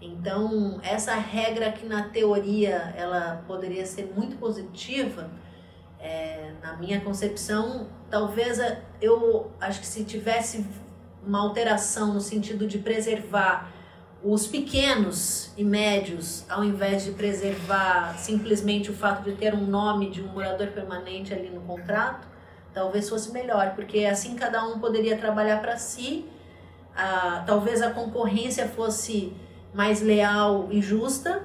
Então, 0.00 0.80
essa 0.82 1.14
regra 1.14 1.70
que 1.70 1.84
na 1.84 2.04
teoria 2.04 2.94
ela 2.96 3.44
poderia 3.46 3.84
ser 3.84 4.12
muito 4.16 4.36
positiva, 4.36 5.30
é, 5.98 6.52
na 6.62 6.76
minha 6.76 7.00
concepção, 7.00 7.88
talvez 8.10 8.58
eu 9.00 9.50
acho 9.60 9.80
que 9.80 9.86
se 9.86 10.04
tivesse 10.04 10.66
uma 11.24 11.40
alteração 11.40 12.12
no 12.12 12.20
sentido 12.20 12.66
de 12.66 12.78
preservar 12.78 13.72
os 14.22 14.46
pequenos 14.46 15.50
e 15.56 15.64
médios, 15.64 16.44
ao 16.48 16.62
invés 16.62 17.04
de 17.04 17.12
preservar 17.12 18.18
simplesmente 18.18 18.90
o 18.90 18.94
fato 18.94 19.22
de 19.22 19.32
ter 19.36 19.54
um 19.54 19.64
nome 19.64 20.10
de 20.10 20.20
um 20.20 20.28
morador 20.28 20.68
permanente 20.68 21.32
ali 21.32 21.48
no 21.48 21.62
contrato, 21.62 22.28
talvez 22.74 23.08
fosse 23.08 23.32
melhor, 23.32 23.74
porque 23.74 24.04
assim 24.04 24.36
cada 24.36 24.64
um 24.64 24.78
poderia 24.78 25.16
trabalhar 25.16 25.60
para 25.60 25.76
si, 25.76 26.26
a, 26.94 27.42
talvez 27.46 27.80
a 27.80 27.90
concorrência 27.90 28.68
fosse 28.68 29.32
mais 29.72 30.02
leal 30.02 30.68
e 30.70 30.82
justa, 30.82 31.42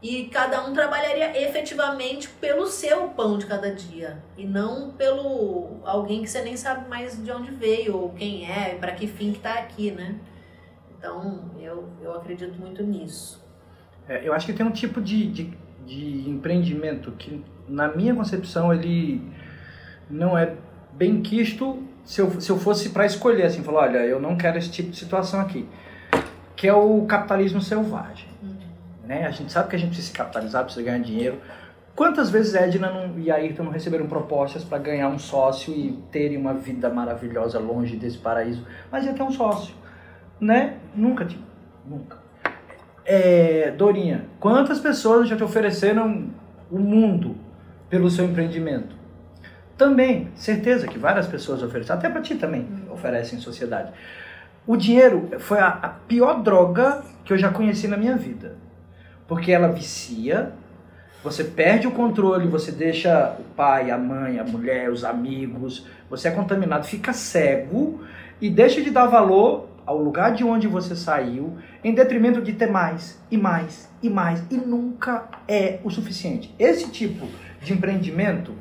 e 0.00 0.26
cada 0.26 0.64
um 0.64 0.72
trabalharia 0.72 1.42
efetivamente 1.42 2.28
pelo 2.28 2.66
seu 2.66 3.08
pão 3.08 3.36
de 3.36 3.46
cada 3.46 3.74
dia 3.74 4.22
e 4.36 4.46
não 4.46 4.92
pelo 4.92 5.80
alguém 5.84 6.22
que 6.22 6.28
você 6.28 6.42
nem 6.42 6.56
sabe 6.56 6.88
mais 6.88 7.22
de 7.22 7.30
onde 7.32 7.50
veio 7.50 7.96
ou 7.96 8.10
quem 8.10 8.48
é, 8.48 8.76
para 8.76 8.92
que 8.92 9.06
fim 9.08 9.32
que 9.32 9.38
está 9.38 9.54
aqui, 9.54 9.90
né? 9.90 10.14
Então 10.96 11.50
eu, 11.60 11.88
eu 12.00 12.14
acredito 12.14 12.58
muito 12.60 12.82
nisso. 12.82 13.44
É, 14.08 14.26
eu 14.26 14.32
acho 14.32 14.46
que 14.46 14.52
tem 14.52 14.64
um 14.64 14.70
tipo 14.70 15.00
de, 15.00 15.26
de, 15.30 15.52
de 15.84 16.30
empreendimento 16.30 17.12
que, 17.12 17.44
na 17.68 17.88
minha 17.88 18.14
concepção, 18.14 18.72
ele 18.72 19.20
não 20.08 20.38
é 20.38 20.54
bem 20.92 21.20
quisto 21.20 21.82
se 22.04 22.22
eu, 22.22 22.40
se 22.40 22.50
eu 22.50 22.58
fosse 22.58 22.88
para 22.88 23.04
escolher, 23.04 23.44
assim, 23.44 23.62
falar, 23.62 23.82
olha, 23.82 23.98
eu 23.98 24.18
não 24.18 24.36
quero 24.36 24.56
esse 24.56 24.70
tipo 24.70 24.90
de 24.90 24.96
situação 24.96 25.40
aqui, 25.40 25.68
que 26.56 26.66
é 26.66 26.72
o 26.72 27.04
capitalismo 27.04 27.60
selvagem. 27.60 28.27
Né? 29.08 29.26
A 29.26 29.30
gente 29.30 29.50
sabe 29.50 29.70
que 29.70 29.76
a 29.76 29.78
gente 29.78 29.88
precisa 29.88 30.08
se 30.08 30.12
capitalizar, 30.12 30.62
precisa 30.62 30.84
ganhar 30.84 31.02
dinheiro. 31.02 31.40
Quantas 31.96 32.28
vezes 32.30 32.54
Edna 32.54 32.90
não, 32.90 33.18
e 33.18 33.30
Ayrton 33.30 33.64
não 33.64 33.72
receberam 33.72 34.06
propostas 34.06 34.62
para 34.62 34.78
ganhar 34.78 35.08
um 35.08 35.18
sócio 35.18 35.74
e 35.74 35.92
terem 36.12 36.36
uma 36.36 36.52
vida 36.52 36.90
maravilhosa 36.90 37.58
longe 37.58 37.96
desse 37.96 38.18
paraíso? 38.18 38.64
Mas 38.92 39.06
ia 39.06 39.14
ter 39.14 39.22
um 39.22 39.32
sócio, 39.32 39.74
né? 40.38 40.76
Nunca 40.94 41.24
tive, 41.24 41.42
nunca. 41.84 42.18
É, 43.04 43.70
Dorinha, 43.70 44.26
quantas 44.38 44.78
pessoas 44.78 45.26
já 45.26 45.36
te 45.36 45.42
ofereceram 45.42 46.28
o 46.70 46.78
mundo 46.78 47.34
pelo 47.88 48.10
seu 48.10 48.26
empreendimento? 48.26 48.94
Também, 49.76 50.28
certeza 50.34 50.86
que 50.86 50.98
várias 50.98 51.26
pessoas 51.26 51.62
oferecem, 51.62 51.96
até 51.96 52.10
para 52.10 52.20
ti 52.20 52.34
também 52.34 52.68
oferecem 52.90 53.38
em 53.38 53.40
sociedade. 53.40 53.90
O 54.66 54.76
dinheiro 54.76 55.30
foi 55.38 55.58
a, 55.58 55.68
a 55.68 55.88
pior 55.88 56.42
droga 56.42 57.02
que 57.24 57.32
eu 57.32 57.38
já 57.38 57.50
conheci 57.50 57.88
na 57.88 57.96
minha 57.96 58.16
vida. 58.16 58.67
Porque 59.28 59.52
ela 59.52 59.68
vicia, 59.68 60.52
você 61.22 61.44
perde 61.44 61.86
o 61.86 61.92
controle, 61.92 62.48
você 62.48 62.72
deixa 62.72 63.36
o 63.38 63.44
pai, 63.54 63.90
a 63.90 63.98
mãe, 63.98 64.40
a 64.40 64.44
mulher, 64.44 64.90
os 64.90 65.04
amigos, 65.04 65.86
você 66.08 66.28
é 66.28 66.30
contaminado, 66.30 66.86
fica 66.86 67.12
cego 67.12 68.00
e 68.40 68.48
deixa 68.48 68.80
de 68.80 68.90
dar 68.90 69.06
valor 69.06 69.68
ao 69.84 69.98
lugar 69.98 70.32
de 70.32 70.44
onde 70.44 70.66
você 70.66 70.96
saiu, 70.96 71.56
em 71.82 71.94
detrimento 71.94 72.42
de 72.42 72.52
ter 72.52 72.70
mais 72.70 73.18
e 73.30 73.36
mais 73.36 73.88
e 74.02 74.08
mais 74.10 74.42
e 74.50 74.56
nunca 74.56 75.28
é 75.46 75.78
o 75.84 75.90
suficiente. 75.90 76.54
Esse 76.58 76.90
tipo 76.90 77.26
de 77.62 77.72
empreendimento 77.72 78.54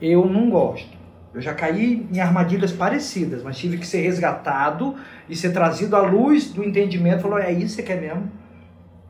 eu 0.00 0.26
não 0.26 0.48
gosto. 0.50 0.96
Eu 1.34 1.40
já 1.40 1.52
caí 1.52 2.06
em 2.12 2.20
armadilhas 2.20 2.72
parecidas, 2.72 3.42
mas 3.42 3.58
tive 3.58 3.76
que 3.76 3.86
ser 3.86 4.00
resgatado 4.02 4.94
e 5.28 5.36
ser 5.36 5.52
trazido 5.52 5.94
à 5.94 6.00
luz 6.00 6.50
do 6.50 6.64
entendimento. 6.64 7.22
Falou, 7.22 7.38
é 7.38 7.52
isso 7.52 7.76
que 7.76 7.82
você 7.82 7.82
quer 7.82 8.00
mesmo? 8.00 8.30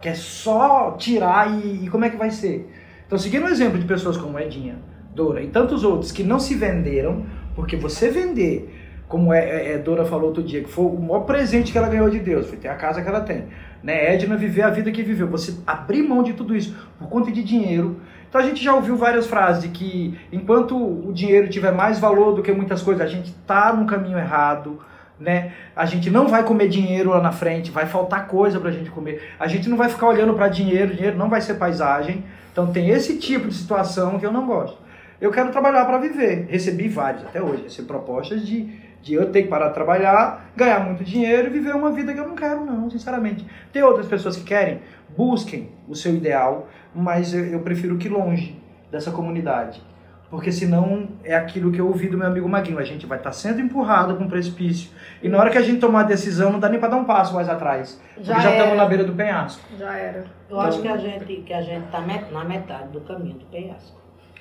Quer 0.01 0.17
só 0.17 0.93
tirar 0.93 1.51
e, 1.51 1.85
e 1.85 1.89
como 1.91 2.05
é 2.05 2.11
que 2.11 2.17
vai 2.17 2.31
ser? 2.31 2.71
Então, 3.07 3.19
seguindo 3.19 3.47
o 3.47 3.49
exemplo 3.49 3.79
de 3.79 3.87
pessoas 3.87 4.17
como 4.17 4.39
Edinha, 4.39 4.77
Dora 5.15 5.43
e 5.43 5.49
tantos 5.49 5.83
outros 5.83 6.13
que 6.13 6.23
não 6.23 6.39
se 6.39 6.55
venderam, 6.55 7.27
porque 7.55 7.77
você 7.77 8.11
vender 8.11 8.73
como 9.09 9.33
é, 9.33 9.39
é, 9.39 9.73
é, 9.73 9.79
Dora 9.79 10.05
falou 10.05 10.27
outro 10.27 10.43
dia, 10.43 10.63
que 10.63 10.69
foi 10.69 10.85
o 10.85 11.01
maior 11.01 11.21
presente 11.21 11.73
que 11.73 11.79
ela 11.79 11.89
ganhou 11.89 12.11
de 12.11 12.19
Deus, 12.19 12.47
foi 12.47 12.59
ter 12.59 12.69
a 12.69 12.75
casa 12.75 13.03
que 13.03 13.09
ela 13.09 13.23
tem. 13.23 13.47
Né? 13.83 14.15
Edna 14.15 14.37
viver 14.37 14.63
a 14.63 14.71
vida 14.71 14.93
que 14.93 15.03
viveu, 15.03 15.27
você 15.27 15.57
abrir 15.67 16.03
mão 16.03 16.23
de 16.23 16.35
tudo 16.35 16.55
isso 16.55 16.77
por 16.99 17.09
conta 17.09 17.33
de 17.33 17.43
dinheiro. 17.43 17.97
Então 18.29 18.41
a 18.41 18.45
gente 18.45 18.63
já 18.63 18.75
ouviu 18.75 18.97
várias 18.97 19.27
frases 19.27 19.63
de 19.63 19.69
que 19.71 20.19
enquanto 20.31 20.77
o 20.77 21.11
dinheiro 21.13 21.49
tiver 21.49 21.73
mais 21.73 21.99
valor 21.99 22.35
do 22.35 22.43
que 22.43 22.53
muitas 22.53 22.83
coisas, 22.83 23.03
a 23.03 23.09
gente 23.09 23.31
está 23.31 23.73
no 23.73 23.87
caminho 23.87 24.19
errado. 24.19 24.79
Né? 25.19 25.53
A 25.75 25.85
gente 25.85 26.11
não 26.11 26.29
vai 26.29 26.45
comer 26.45 26.69
dinheiro 26.69 27.11
lá 27.11 27.21
na 27.21 27.33
frente, 27.33 27.71
vai 27.71 27.87
faltar 27.87 28.29
coisa 28.29 28.61
para 28.61 28.71
a 28.71 28.73
gente 28.73 28.91
comer. 28.91 29.33
A 29.39 29.49
gente 29.49 29.69
não 29.69 29.77
vai 29.77 29.89
ficar 29.89 30.09
olhando 30.09 30.35
para 30.35 30.49
dinheiro, 30.49 30.95
dinheiro 30.95 31.17
não 31.17 31.29
vai 31.29 31.41
ser 31.41 31.55
paisagem. 31.55 32.25
Então 32.53 32.69
tem 32.73 32.91
esse 32.91 33.19
tipo 33.19 33.49
de 33.49 33.55
situação 33.55 34.19
que 34.19 34.27
eu 34.27 34.33
não 34.33 34.47
gosto. 34.47 34.79
Eu 35.21 35.33
quero 35.33 35.51
trabalhar 35.51 35.85
para 35.85 35.99
viver. 35.99 36.47
Recebi 36.49 36.87
vários 36.87 37.25
até 37.25 37.43
hoje, 37.43 37.65
recebi 37.65 37.89
propostas 37.89 38.47
de 38.47 38.89
de 39.03 39.15
eu 39.15 39.31
ter 39.31 39.45
que 39.45 39.49
parar 39.49 39.69
de 39.69 39.75
trabalhar, 39.75 40.51
ganhar 40.57 40.81
muito 40.81 41.05
dinheiro 41.05 41.49
e 41.49 41.51
viver 41.51 41.75
uma 41.75 41.93
vida 41.93 42.13
que 42.13 42.21
eu 42.21 42.27
não 42.29 42.35
quero, 42.35 42.65
não, 42.65 42.91
sinceramente. 42.91 43.47
Tem 43.73 43.83
outras 43.83 44.07
pessoas 44.07 44.37
que 44.37 44.45
querem, 44.45 44.81
busquem 45.17 45.71
o 45.89 45.95
seu 45.95 46.15
ideal, 46.15 46.69
mas 46.95 47.33
eu, 47.33 47.45
eu 47.47 47.61
prefiro 47.61 47.97
que 47.97 48.09
longe 48.09 48.61
dessa 48.91 49.11
comunidade. 49.11 49.83
Porque 50.31 50.53
senão 50.53 51.09
é 51.25 51.35
aquilo 51.35 51.73
que 51.73 51.81
eu 51.81 51.87
ouvi 51.87 52.07
do 52.09 52.19
meu 52.19 52.27
amigo 52.27 52.47
Maguinho, 52.47 52.79
a 52.79 52.85
gente 52.85 53.07
vai 53.07 53.17
estar 53.17 53.31
tá 53.31 53.35
sendo 53.35 53.61
empurrado 53.61 54.15
com 54.15 54.25
um 54.25 54.29
precipício. 54.29 54.91
E 55.23 55.29
na 55.29 55.39
hora 55.39 55.51
que 55.51 55.57
a 55.57 55.63
gente 55.63 55.81
tomar 55.81 56.01
a 56.01 56.05
decisão, 56.05 56.53
não 56.53 56.61
dá 56.61 56.69
nem 56.69 56.79
para 56.79 56.91
dar 56.91 56.97
um 56.97 57.05
passo 57.05 57.35
mais 57.35 57.49
atrás. 57.49 57.99
Já 58.19 58.35
porque 58.35 58.49
já 58.49 58.53
estamos 58.53 58.77
na 58.77 58.85
beira 58.85 59.05
do 59.05 59.15
penhasco. 59.15 59.63
Já 59.79 59.97
era. 59.97 60.19
Eu 60.19 60.25
então, 60.47 60.61
acho 60.61 60.83
que 60.83 60.89
a 60.89 60.97
gente 60.99 61.37
que 61.43 61.53
a 61.53 61.63
gente 61.63 61.87
está 61.87 62.01
na 62.31 62.45
metade 62.45 62.89
do 62.89 63.01
caminho 63.01 63.39
do 63.39 63.47
penhasco. 63.47 63.99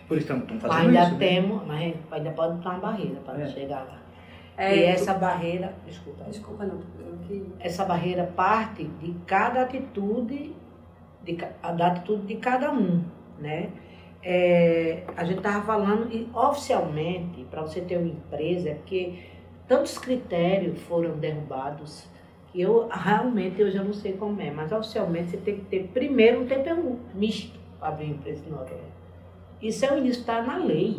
Por 0.10 0.18
isso 0.18 0.34
estamos 0.34 0.62
fazendo 0.62 0.88
ainda 0.88 0.92
isso. 0.92 1.02
Ainda 1.04 1.12
né? 1.12 1.18
temos, 1.18 1.68
mas 1.68 1.78
a 1.78 1.84
gente 1.84 2.00
ainda 2.12 2.32
pode 2.32 2.56
botar 2.56 2.70
uma 2.72 2.80
barreira 2.80 3.20
para 3.26 3.42
é. 3.42 3.48
chegar 3.48 3.80
lá. 3.80 3.98
É, 4.58 4.76
e 4.76 4.84
essa 4.84 5.14
tu... 5.14 5.20
barreira, 5.20 5.74
desculpa. 5.86 6.26
Desculpa 6.26 6.66
não, 6.66 6.80
que... 7.28 7.46
Essa 7.60 7.86
barreira 7.86 8.24
parte 8.36 8.84
de 8.84 9.14
cada 9.26 9.62
atitude, 9.62 10.54
de, 11.24 11.36
da 11.36 11.88
atitude 11.88 12.26
de 12.26 12.36
cada 12.36 12.72
um, 12.72 13.04
né? 13.40 13.70
É, 14.24 15.04
a 15.16 15.24
gente 15.24 15.38
estava 15.38 15.64
falando, 15.66 16.12
e 16.12 16.30
oficialmente, 16.34 17.44
para 17.50 17.62
você 17.62 17.82
ter 17.82 17.98
uma 17.98 18.08
empresa, 18.08 18.70
é 18.70 18.74
porque 18.74 19.14
tantos 19.68 19.98
critérios 19.98 20.80
foram 20.82 21.18
derrubados 21.18 22.06
que 22.52 22.62
eu 22.62 22.88
realmente 22.88 23.62
eu 23.62 23.70
já 23.70 23.84
não 23.84 23.94
sei 23.94 24.14
como 24.14 24.42
é, 24.42 24.50
mas 24.50 24.72
oficialmente 24.72 25.32
você 25.32 25.38
tem 25.38 25.58
que 25.58 25.66
ter 25.66 25.90
primeiro 25.94 26.42
um 26.42 26.48
TPU 26.48 27.00
misto 27.14 27.60
para 27.80 27.90
abrir 27.90 28.10
empresa 28.10 28.44
em 28.46 28.50
Noruega. 28.50 28.98
Isso 29.62 29.86
é 29.86 29.94
o 29.94 29.98
início, 29.98 30.22
está 30.22 30.42
na 30.42 30.58
lei. 30.58 30.98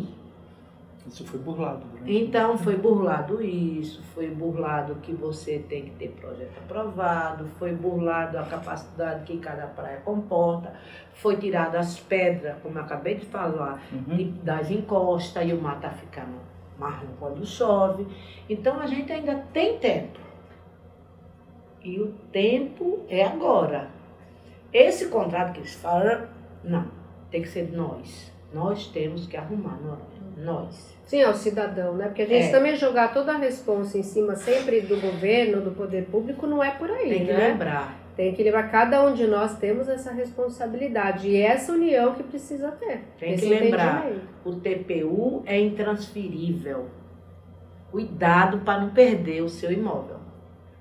Isso 1.09 1.25
foi 1.25 1.39
burlado. 1.39 1.85
Né? 1.87 2.01
Então, 2.05 2.55
foi 2.55 2.75
burlado 2.75 3.41
isso, 3.41 4.03
foi 4.13 4.29
burlado 4.29 4.95
que 5.01 5.11
você 5.11 5.57
tem 5.67 5.85
que 5.85 5.91
ter 5.91 6.09
projeto 6.09 6.55
aprovado, 6.59 7.45
foi 7.57 7.73
burlado 7.73 8.37
a 8.37 8.43
capacidade 8.43 9.25
que 9.25 9.37
cada 9.39 9.65
praia 9.65 9.97
comporta, 10.01 10.71
foi 11.13 11.37
tirado 11.37 11.75
as 11.75 11.99
pedras, 11.99 12.57
como 12.61 12.77
eu 12.77 12.83
acabei 12.83 13.15
de 13.15 13.25
falar, 13.25 13.81
uhum. 13.91 14.15
de, 14.15 14.25
das 14.43 14.69
encostas 14.69 15.49
e 15.49 15.51
o 15.51 15.59
mar 15.59 15.77
está 15.77 15.89
ficando 15.89 16.37
marrom 16.77 17.07
quando 17.19 17.43
chove. 17.43 18.05
Então, 18.47 18.79
a 18.79 18.85
gente 18.85 19.11
ainda 19.11 19.35
tem 19.51 19.79
tempo. 19.79 20.19
E 21.83 21.99
o 21.99 22.13
tempo 22.31 23.03
é 23.09 23.25
agora. 23.25 23.89
Esse 24.71 25.07
contrato 25.07 25.53
que 25.53 25.59
eles 25.61 25.73
falam, 25.73 26.27
não, 26.63 26.87
tem 27.31 27.41
que 27.41 27.47
ser 27.49 27.71
nós. 27.71 28.31
Nós 28.53 28.87
temos 28.87 29.25
que 29.25 29.35
arrumar, 29.35 29.79
nós. 30.37 30.98
Sim, 31.09 31.23
ao 31.23 31.33
cidadão, 31.33 31.95
né? 31.95 32.05
Porque 32.05 32.21
a 32.21 32.27
gente 32.27 32.49
é. 32.49 32.51
também 32.51 32.75
jogar 32.75 33.11
toda 33.11 33.33
a 33.33 33.37
responsa 33.37 33.97
em 33.97 34.03
cima 34.03 34.35
sempre 34.35 34.79
do 34.81 35.01
governo, 35.01 35.59
do 35.59 35.71
poder 35.71 36.05
público, 36.05 36.45
não 36.45 36.63
é 36.63 36.69
por 36.69 36.91
aí, 36.91 37.09
Tem 37.09 37.25
que 37.25 37.33
né? 37.33 37.47
lembrar. 37.47 37.99
Tem 38.15 38.35
que 38.35 38.43
lembrar, 38.43 38.69
cada 38.69 39.03
um 39.03 39.15
de 39.15 39.25
nós 39.25 39.57
temos 39.57 39.89
essa 39.89 40.11
responsabilidade 40.11 41.27
e 41.27 41.41
essa 41.41 41.73
união 41.73 42.13
que 42.13 42.21
precisa 42.21 42.69
ter. 42.73 43.01
Tem 43.19 43.35
que 43.35 43.45
lembrar, 43.47 44.07
o 44.45 44.57
TPU 44.57 45.41
é 45.47 45.59
intransferível. 45.59 46.85
Cuidado 47.89 48.59
para 48.59 48.81
não 48.81 48.91
perder 48.91 49.41
o 49.41 49.49
seu 49.49 49.71
imóvel. 49.71 50.17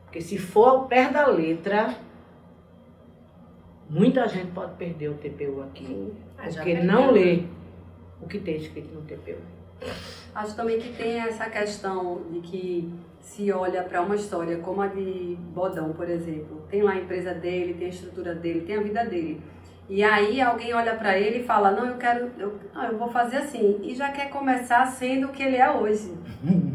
Porque 0.05 0.21
se 0.21 0.37
for 0.37 0.69
ao 0.69 0.85
pé 0.89 1.09
da 1.09 1.27
letra, 1.27 1.95
muita 3.89 4.29
gente 4.29 4.51
pode 4.51 4.75
perder 4.75 5.09
o 5.09 5.15
TPU 5.15 5.63
aqui. 5.63 6.13
porque 6.37 6.69
ele 6.69 6.83
não 6.83 7.13
lê 7.13 7.45
o 8.21 8.29
que 8.29 8.39
tem 8.39 8.57
escrito 8.57 8.95
no 8.95 9.01
TPU. 9.01 9.58
Acho 10.35 10.55
também 10.55 10.79
que 10.79 10.93
tem 10.97 11.21
essa 11.21 11.49
questão 11.51 12.23
de 12.31 12.41
que 12.41 12.95
se 13.21 13.51
olha 13.53 13.83
para 13.83 14.03
uma 14.03 14.17
história 14.17 14.59
como 14.59 14.81
a 14.81 14.87
de 14.87 15.37
Bodão, 15.55 15.93
por 15.93 16.09
exemplo, 16.09 16.63
tem 16.71 16.83
lá 16.83 16.93
a 16.93 16.97
empresa 16.97 17.35
dele, 17.35 17.75
tem 17.75 17.87
a 17.87 17.91
estrutura 17.91 18.35
dele, 18.35 18.61
tem 18.63 18.77
a 18.77 18.81
vida 18.81 19.05
dele. 19.05 19.43
E 19.89 20.05
aí 20.05 20.41
alguém 20.41 20.75
olha 20.75 20.95
para 20.95 21.19
ele 21.19 21.41
e 21.41 21.45
fala: 21.45 21.71
"Não, 21.71 21.87
eu 21.87 21.97
quero, 21.97 22.31
eu, 22.39 22.59
não, 22.75 22.85
eu 22.85 22.99
vou 22.99 23.09
fazer 23.09 23.39
assim". 23.39 23.81
E 23.83 23.95
já 23.95 24.11
quer 24.11 24.29
começar 24.29 24.87
sendo 24.87 25.29
o 25.29 25.31
que 25.31 25.43
ele 25.43 25.57
é 25.57 25.71
hoje, 25.71 26.13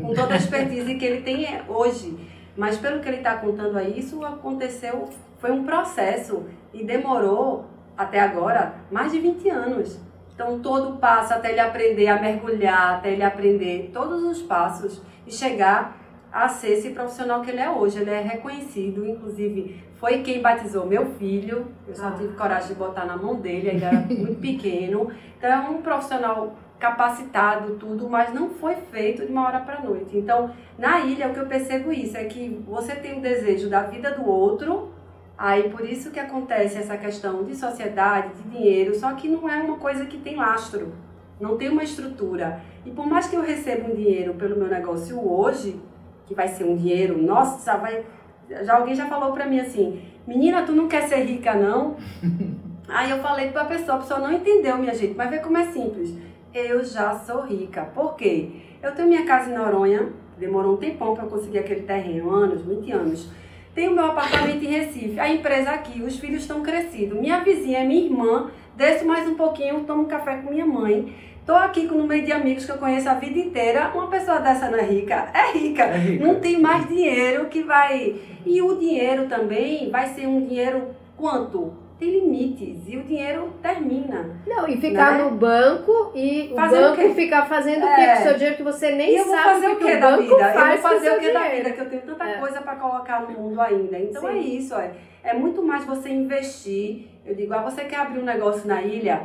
com 0.01 0.13
toda 0.13 0.33
a 0.33 0.37
expertise 0.37 0.95
que 0.95 1.05
ele 1.05 1.21
tem 1.21 1.61
hoje. 1.67 2.17
Mas 2.55 2.77
pelo 2.77 3.01
que 3.01 3.07
ele 3.07 3.17
está 3.17 3.37
contando 3.37 3.77
aí, 3.77 3.97
isso 3.97 4.23
aconteceu, 4.25 5.09
foi 5.39 5.51
um 5.51 5.63
processo 5.63 6.43
e 6.73 6.83
demorou 6.83 7.65
até 7.97 8.19
agora 8.19 8.75
mais 8.91 9.11
de 9.11 9.19
20 9.19 9.49
anos. 9.49 9.99
Então, 10.43 10.59
todo 10.59 10.97
passo 10.97 11.33
até 11.33 11.51
ele 11.51 11.61
aprender 11.61 12.07
a 12.07 12.19
mergulhar, 12.19 12.95
até 12.95 13.13
ele 13.13 13.23
aprender 13.23 13.91
todos 13.93 14.23
os 14.23 14.41
passos 14.41 15.01
e 15.25 15.31
chegar 15.31 15.97
a 16.31 16.49
ser 16.49 16.73
esse 16.73 16.89
profissional 16.89 17.41
que 17.41 17.49
ele 17.49 17.61
é 17.61 17.69
hoje. 17.69 17.99
Ele 17.99 18.09
é 18.09 18.19
reconhecido, 18.19 19.07
inclusive 19.07 19.81
foi 19.95 20.21
quem 20.21 20.41
batizou 20.41 20.85
meu 20.85 21.05
filho. 21.11 21.67
Eu 21.87 21.95
só 21.95 22.07
ah. 22.07 22.11
tive 22.11 22.35
coragem 22.35 22.69
de 22.69 22.75
botar 22.75 23.05
na 23.05 23.15
mão 23.15 23.35
dele, 23.35 23.69
ainda 23.69 23.85
era 23.85 23.99
muito 24.01 24.35
pequeno. 24.41 25.09
Então, 25.37 25.49
é 25.49 25.57
um 25.69 25.81
profissional 25.81 26.57
capacitado, 26.77 27.75
tudo, 27.75 28.09
mas 28.09 28.33
não 28.33 28.49
foi 28.49 28.75
feito 28.75 29.25
de 29.25 29.31
uma 29.31 29.47
hora 29.47 29.61
para 29.61 29.79
noite. 29.79 30.17
Então, 30.17 30.51
na 30.77 30.99
ilha, 30.99 31.29
o 31.29 31.33
que 31.33 31.39
eu 31.39 31.45
percebo 31.45 31.93
isso 31.93 32.17
é 32.17 32.25
que 32.25 32.61
você 32.67 32.95
tem 32.95 33.17
o 33.17 33.21
desejo 33.21 33.69
da 33.69 33.83
vida 33.83 34.11
do 34.11 34.27
outro 34.27 34.91
Aí 35.37 35.69
por 35.69 35.83
isso 35.83 36.11
que 36.11 36.19
acontece 36.19 36.77
essa 36.77 36.95
questão 36.97 37.43
de 37.43 37.55
sociedade, 37.55 38.33
de 38.35 38.49
dinheiro, 38.49 38.95
só 38.95 39.13
que 39.13 39.27
não 39.27 39.49
é 39.49 39.57
uma 39.57 39.77
coisa 39.77 40.05
que 40.05 40.17
tem 40.17 40.35
lastro, 40.35 40.93
não 41.39 41.57
tem 41.57 41.69
uma 41.69 41.83
estrutura. 41.83 42.61
E 42.85 42.91
por 42.91 43.07
mais 43.07 43.27
que 43.27 43.35
eu 43.35 43.41
receba 43.41 43.91
um 43.91 43.95
dinheiro 43.95 44.35
pelo 44.35 44.55
meu 44.55 44.67
negócio 44.67 45.19
hoje, 45.19 45.79
que 46.25 46.35
vai 46.35 46.47
ser 46.47 46.65
um 46.65 46.75
dinheiro, 46.75 47.21
nossa, 47.21 47.77
vai 47.77 48.05
já 48.49 48.75
alguém 48.75 48.93
já 48.93 49.07
falou 49.07 49.31
para 49.31 49.45
mim 49.45 49.59
assim: 49.59 50.01
"Menina, 50.27 50.63
tu 50.63 50.71
não 50.71 50.87
quer 50.87 51.07
ser 51.07 51.23
rica 51.23 51.53
não?" 51.55 51.95
Aí 52.87 53.09
eu 53.09 53.19
falei 53.19 53.49
para 53.49 53.61
a 53.61 53.65
pessoa, 53.65 53.97
a 53.97 54.01
pessoa 54.01 54.19
não 54.19 54.31
entendeu, 54.31 54.77
minha 54.77 54.93
gente, 54.93 55.15
mas 55.15 55.29
vê 55.29 55.39
como 55.39 55.57
é 55.57 55.65
simples. 55.65 56.15
Eu 56.53 56.83
já 56.83 57.15
sou 57.15 57.41
rica. 57.41 57.83
Por 57.85 58.15
quê? 58.15 58.49
Eu 58.81 58.93
tenho 58.93 59.07
minha 59.07 59.25
casa 59.25 59.49
em 59.49 59.55
Noronha, 59.55 60.09
demorou 60.37 60.73
um 60.73 60.77
tempão 60.77 61.15
para 61.15 61.23
eu 61.23 61.29
conseguir 61.29 61.59
aquele 61.59 61.81
terreno, 61.81 62.29
anos, 62.29 62.61
20 62.61 62.91
anos. 62.91 63.31
Tenho 63.73 63.95
meu 63.95 64.05
apartamento 64.05 64.63
em 64.63 64.67
Recife, 64.67 65.19
a 65.19 65.27
empresa 65.27 65.71
aqui, 65.71 66.03
os 66.03 66.19
filhos 66.19 66.43
estão 66.43 66.61
crescidos. 66.61 67.19
Minha 67.19 67.39
vizinha 67.43 67.79
é 67.79 67.83
minha 67.83 68.05
irmã, 68.05 68.51
desço 68.75 69.03
mais 69.03 69.27
um 69.27 69.33
pouquinho, 69.33 69.83
tomo 69.83 70.05
café 70.05 70.37
com 70.37 70.51
minha 70.51 70.65
mãe. 70.65 71.15
Tô 71.43 71.55
aqui 71.55 71.81
no 71.83 72.07
meio 72.07 72.23
de 72.23 72.31
amigos 72.31 72.65
que 72.65 72.71
eu 72.71 72.77
conheço 72.77 73.09
a 73.09 73.15
vida 73.15 73.37
inteira. 73.39 73.91
Uma 73.95 74.07
pessoa 74.07 74.39
dessa 74.39 74.69
não 74.69 74.77
é 74.77 74.83
rica? 74.83 75.27
É 75.33 75.57
rica. 75.57 75.83
É 75.83 75.97
rica. 75.97 76.25
Não 76.25 76.39
tem 76.39 76.61
mais 76.61 76.87
dinheiro 76.87 77.47
que 77.47 77.63
vai. 77.63 78.15
E 78.45 78.61
o 78.61 78.75
dinheiro 78.75 79.27
também 79.27 79.89
vai 79.89 80.07
ser 80.09 80.27
um 80.27 80.45
dinheiro 80.45 80.89
quanto? 81.17 81.73
Tem 82.03 82.19
limites. 82.19 82.79
E 82.85 82.97
o 82.97 83.03
dinheiro 83.03 83.53
termina. 83.61 84.29
Não, 84.45 84.67
e 84.67 84.75
ficar 84.75 85.17
Né? 85.17 85.23
no 85.23 85.31
banco 85.31 86.11
e 86.13 86.49
o 86.51 86.53
o 86.53 86.55
banco 86.57 86.95
quê? 86.97 87.13
ficar 87.13 87.45
fazendo 87.45 87.83
o 87.85 87.87
É. 87.87 87.95
quê 87.95 88.05
com 88.07 88.19
o 88.19 88.23
seu 88.23 88.33
dinheiro 88.33 88.57
que 88.57 88.63
você 88.63 88.91
nem 88.91 89.15
eu 89.15 89.23
vou 89.23 89.33
sabe 89.33 89.43
fazer 89.49 89.67
o 89.67 89.71
o 89.71 89.75
que, 89.77 89.85
que 89.85 89.91
o 89.95 89.99
da 90.01 90.17
vida? 90.17 90.23
Eu 90.23 90.27
vou 90.27 90.37
o 90.37 90.77
fazer 90.79 91.11
o 91.11 91.19
que 91.19 91.31
da 91.31 91.47
vida? 91.47 91.71
Que 91.71 91.79
eu 91.79 91.89
tenho 91.89 92.01
tanta 92.01 92.25
É. 92.27 92.33
coisa 92.39 92.61
para 92.61 92.75
colocar 92.75 93.21
no 93.21 93.29
mundo 93.39 93.61
ainda. 93.61 93.97
Então 93.97 94.21
Sim. 94.23 94.27
é 94.27 94.37
isso, 94.37 94.75
é. 94.75 94.91
É 95.23 95.33
muito 95.33 95.63
mais 95.63 95.85
você 95.85 96.09
investir. 96.09 97.07
Eu 97.25 97.33
digo, 97.35 97.53
ah, 97.53 97.61
você 97.61 97.85
quer 97.85 97.99
abrir 98.01 98.19
um 98.19 98.25
negócio 98.25 98.67
na 98.67 98.81
ilha? 98.81 99.21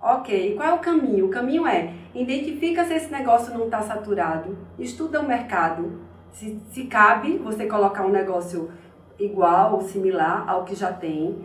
Ok, 0.00 0.52
e 0.52 0.54
qual 0.56 0.68
é 0.70 0.72
o 0.72 0.78
caminho? 0.78 1.26
O 1.26 1.28
caminho 1.28 1.66
é 1.66 1.90
identifica 2.14 2.86
se 2.86 2.94
esse 2.94 3.12
negócio 3.12 3.52
não 3.52 3.66
está 3.66 3.82
saturado, 3.82 4.56
estuda 4.78 5.20
o 5.20 5.28
mercado, 5.28 6.00
se, 6.32 6.58
se 6.70 6.84
cabe 6.84 7.36
você 7.36 7.66
colocar 7.66 8.06
um 8.06 8.10
negócio 8.10 8.70
igual 9.18 9.74
ou 9.74 9.82
similar 9.82 10.48
ao 10.48 10.64
que 10.64 10.74
já 10.74 10.90
tem, 10.92 11.44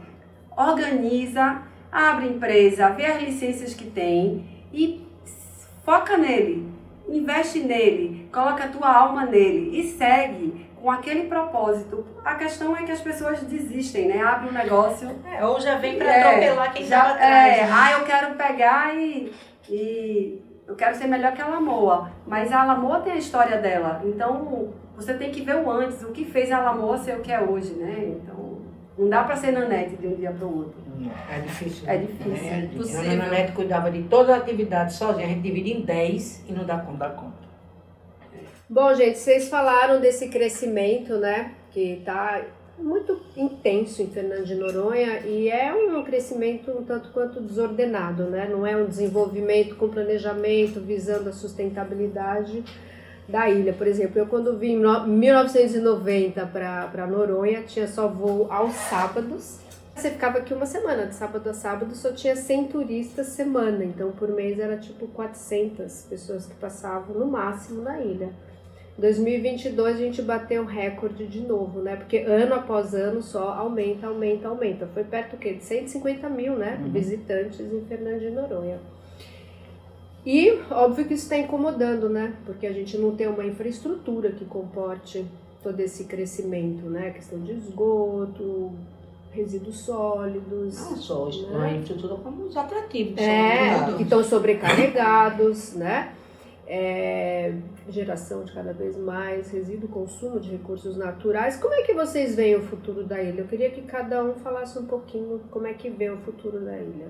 organiza, 0.55 1.61
abre 1.91 2.27
empresa, 2.27 2.89
vê 2.89 3.05
as 3.05 3.21
licenças 3.21 3.73
que 3.73 3.85
tem 3.85 4.45
e 4.71 5.07
foca 5.83 6.17
nele, 6.17 6.71
investe 7.07 7.59
nele, 7.59 8.29
coloca 8.31 8.63
a 8.63 8.67
tua 8.67 8.95
alma 8.95 9.25
nele 9.25 9.79
e 9.79 9.83
segue 9.83 10.63
com 10.83 10.91
aquele 10.91 11.27
propósito. 11.27 12.05
A 12.25 12.35
questão 12.35 12.75
é 12.75 12.83
que 12.83 12.91
as 12.91 12.99
pessoas 12.99 13.41
desistem, 13.43 14.07
né? 14.07 14.21
Abre 14.21 14.49
um 14.49 14.51
negócio 14.51 15.09
É, 15.31 15.45
ou 15.45 15.59
já 15.59 15.77
vem 15.77 15.97
pra 15.97 16.13
é, 16.13 16.21
atropelar 16.21 16.73
quem 16.73 16.85
já, 16.85 16.99
tava 16.99 17.13
atrás. 17.13 17.57
É, 17.57 17.63
né? 17.63 17.69
ah, 17.71 17.91
eu 17.93 18.05
quero 18.05 18.35
pegar 18.35 18.95
e, 18.95 19.31
e 19.69 20.41
eu 20.67 20.75
quero 20.75 20.95
ser 20.95 21.07
melhor 21.07 21.31
que 21.33 21.41
a 21.41 21.47
Lamoa. 21.47 22.11
Mas 22.27 22.51
a 22.51 22.65
Lamoa 22.65 22.99
tem 22.99 23.13
a 23.13 23.17
história 23.17 23.57
dela. 23.59 24.01
Então, 24.03 24.73
você 24.95 25.13
tem 25.13 25.31
que 25.31 25.41
ver 25.41 25.55
o 25.55 25.71
antes, 25.71 26.03
o 26.03 26.11
que 26.11 26.25
fez 26.25 26.51
a 26.51 26.59
Lamoa 26.59 26.97
ser 26.97 27.17
o 27.17 27.21
que 27.21 27.31
é 27.31 27.39
hoje, 27.39 27.73
né? 27.75 28.17
Então, 28.21 28.52
não 28.97 29.09
dá 29.09 29.23
pra 29.23 29.35
ser 29.35 29.51
nanete 29.51 29.95
de 29.95 30.07
um 30.07 30.15
dia 30.15 30.31
pro 30.31 30.47
outro. 30.47 30.81
É 31.29 31.39
difícil. 31.39 31.83
É 31.87 31.97
difícil. 31.97 33.01
É. 33.01 33.07
A 33.07 33.11
Ana 33.11 33.27
Neto 33.29 33.53
cuidava 33.53 33.89
de 33.89 34.03
toda 34.03 34.35
a 34.35 34.37
atividade 34.37 34.93
sozinha. 34.93 35.25
A 35.25 35.29
gente 35.29 35.41
divide 35.41 35.71
em 35.71 35.81
10 35.81 36.45
e 36.47 36.53
não 36.53 36.65
dá 36.65 36.77
conta. 36.77 36.97
Dá 36.97 37.09
conta. 37.09 37.43
Bom, 38.69 38.93
gente, 38.93 39.17
vocês 39.17 39.49
falaram 39.49 39.99
desse 39.99 40.29
crescimento, 40.29 41.17
né? 41.17 41.53
Que 41.71 42.01
tá 42.05 42.41
muito 42.77 43.21
intenso 43.35 44.01
em 44.01 44.07
Fernando 44.07 44.45
de 44.45 44.55
Noronha 44.55 45.19
e 45.21 45.49
é 45.49 45.73
um 45.73 46.03
crescimento 46.03 46.71
um 46.71 46.83
tanto 46.83 47.09
quanto 47.09 47.41
desordenado, 47.41 48.25
né? 48.25 48.47
Não 48.49 48.65
é 48.65 48.75
um 48.75 48.85
desenvolvimento 48.85 49.75
com 49.75 49.89
planejamento 49.89 50.79
visando 50.79 51.29
a 51.29 51.33
sustentabilidade 51.33 52.63
da 53.27 53.49
ilha. 53.49 53.73
Por 53.73 53.87
exemplo, 53.87 54.19
eu 54.19 54.25
quando 54.27 54.57
vim 54.57 54.73
em 54.73 54.79
no- 54.79 55.07
1990 55.07 56.45
para 56.45 57.07
Noronha, 57.07 57.63
tinha 57.63 57.87
só 57.87 58.07
voo 58.07 58.47
aos 58.51 58.73
sábados. 58.73 59.59
Você 59.95 60.09
ficava 60.09 60.39
aqui 60.39 60.53
uma 60.53 60.65
semana, 60.65 61.05
de 61.05 61.13
sábado 61.15 61.47
a 61.49 61.53
sábado 61.53 61.93
só 61.95 62.11
tinha 62.11 62.35
100 62.35 62.65
turistas 62.65 63.27
semana, 63.27 63.83
então 63.85 64.11
por 64.11 64.27
mês 64.29 64.57
era 64.59 64.75
tipo 64.75 65.05
400 65.07 66.07
pessoas 66.09 66.47
que 66.47 66.55
passavam 66.55 67.15
no 67.15 67.27
máximo 67.27 67.83
na 67.83 68.01
ilha. 68.01 68.29
Em 68.97 69.01
2022 69.01 69.95
a 69.95 69.99
gente 69.99 70.21
bateu 70.21 70.63
o 70.63 70.65
recorde 70.65 71.27
de 71.27 71.41
novo, 71.41 71.79
né? 71.81 71.95
Porque 71.95 72.19
ano 72.19 72.55
após 72.55 72.93
ano 72.95 73.21
só 73.21 73.49
aumenta, 73.53 74.07
aumenta, 74.07 74.47
aumenta. 74.47 74.87
Foi 74.93 75.03
perto 75.03 75.35
o 75.35 75.37
quê? 75.37 75.53
De 75.53 75.63
150 75.63 76.27
mil, 76.29 76.55
né? 76.55 76.79
Uhum. 76.83 76.91
Visitantes 76.91 77.59
em 77.59 77.81
Fernando 77.87 78.19
de 78.19 78.29
Noronha. 78.31 78.79
E 80.25 80.61
óbvio 80.71 81.05
que 81.05 81.13
isso 81.13 81.23
está 81.23 81.37
incomodando, 81.37 82.07
né? 82.07 82.33
Porque 82.45 82.65
a 82.65 82.71
gente 82.71 82.97
não 82.97 83.15
tem 83.15 83.27
uma 83.27 83.45
infraestrutura 83.45 84.31
que 84.31 84.45
comporte 84.45 85.25
todo 85.61 85.79
esse 85.79 86.05
crescimento, 86.05 86.85
né? 86.89 87.11
Questão 87.11 87.39
de 87.39 87.51
esgoto, 87.53 88.71
resíduos 89.31 89.79
sólidos. 89.79 90.79
Não 90.79 90.97
só 90.97 91.27
isso, 91.29 91.47
Né? 91.49 91.57
a 91.57 91.71
infraestrutura 91.71 92.15
como 92.15 92.43
os 92.43 92.55
atrativos. 92.55 93.17
É, 93.17 93.93
que 93.97 94.03
estão 94.03 94.23
sobrecarregados, 94.23 95.73
né? 95.73 96.13
É, 96.65 97.53
geração 97.89 98.45
de 98.45 98.53
cada 98.53 98.71
vez 98.71 98.97
mais 98.97 99.51
resíduo, 99.51 99.89
consumo 99.89 100.39
de 100.39 100.49
recursos 100.51 100.95
naturais. 100.95 101.57
Como 101.57 101.73
é 101.73 101.81
que 101.81 101.93
vocês 101.93 102.35
veem 102.35 102.55
o 102.55 102.61
futuro 102.61 103.03
da 103.03 103.21
ilha? 103.21 103.41
Eu 103.41 103.47
queria 103.47 103.69
que 103.69 103.81
cada 103.81 104.23
um 104.23 104.35
falasse 104.35 104.79
um 104.79 104.85
pouquinho 104.85 105.41
como 105.51 105.67
é 105.67 105.73
que 105.73 105.89
vê 105.89 106.09
o 106.09 106.17
futuro 106.17 106.61
da 106.61 106.77
ilha. 106.77 107.07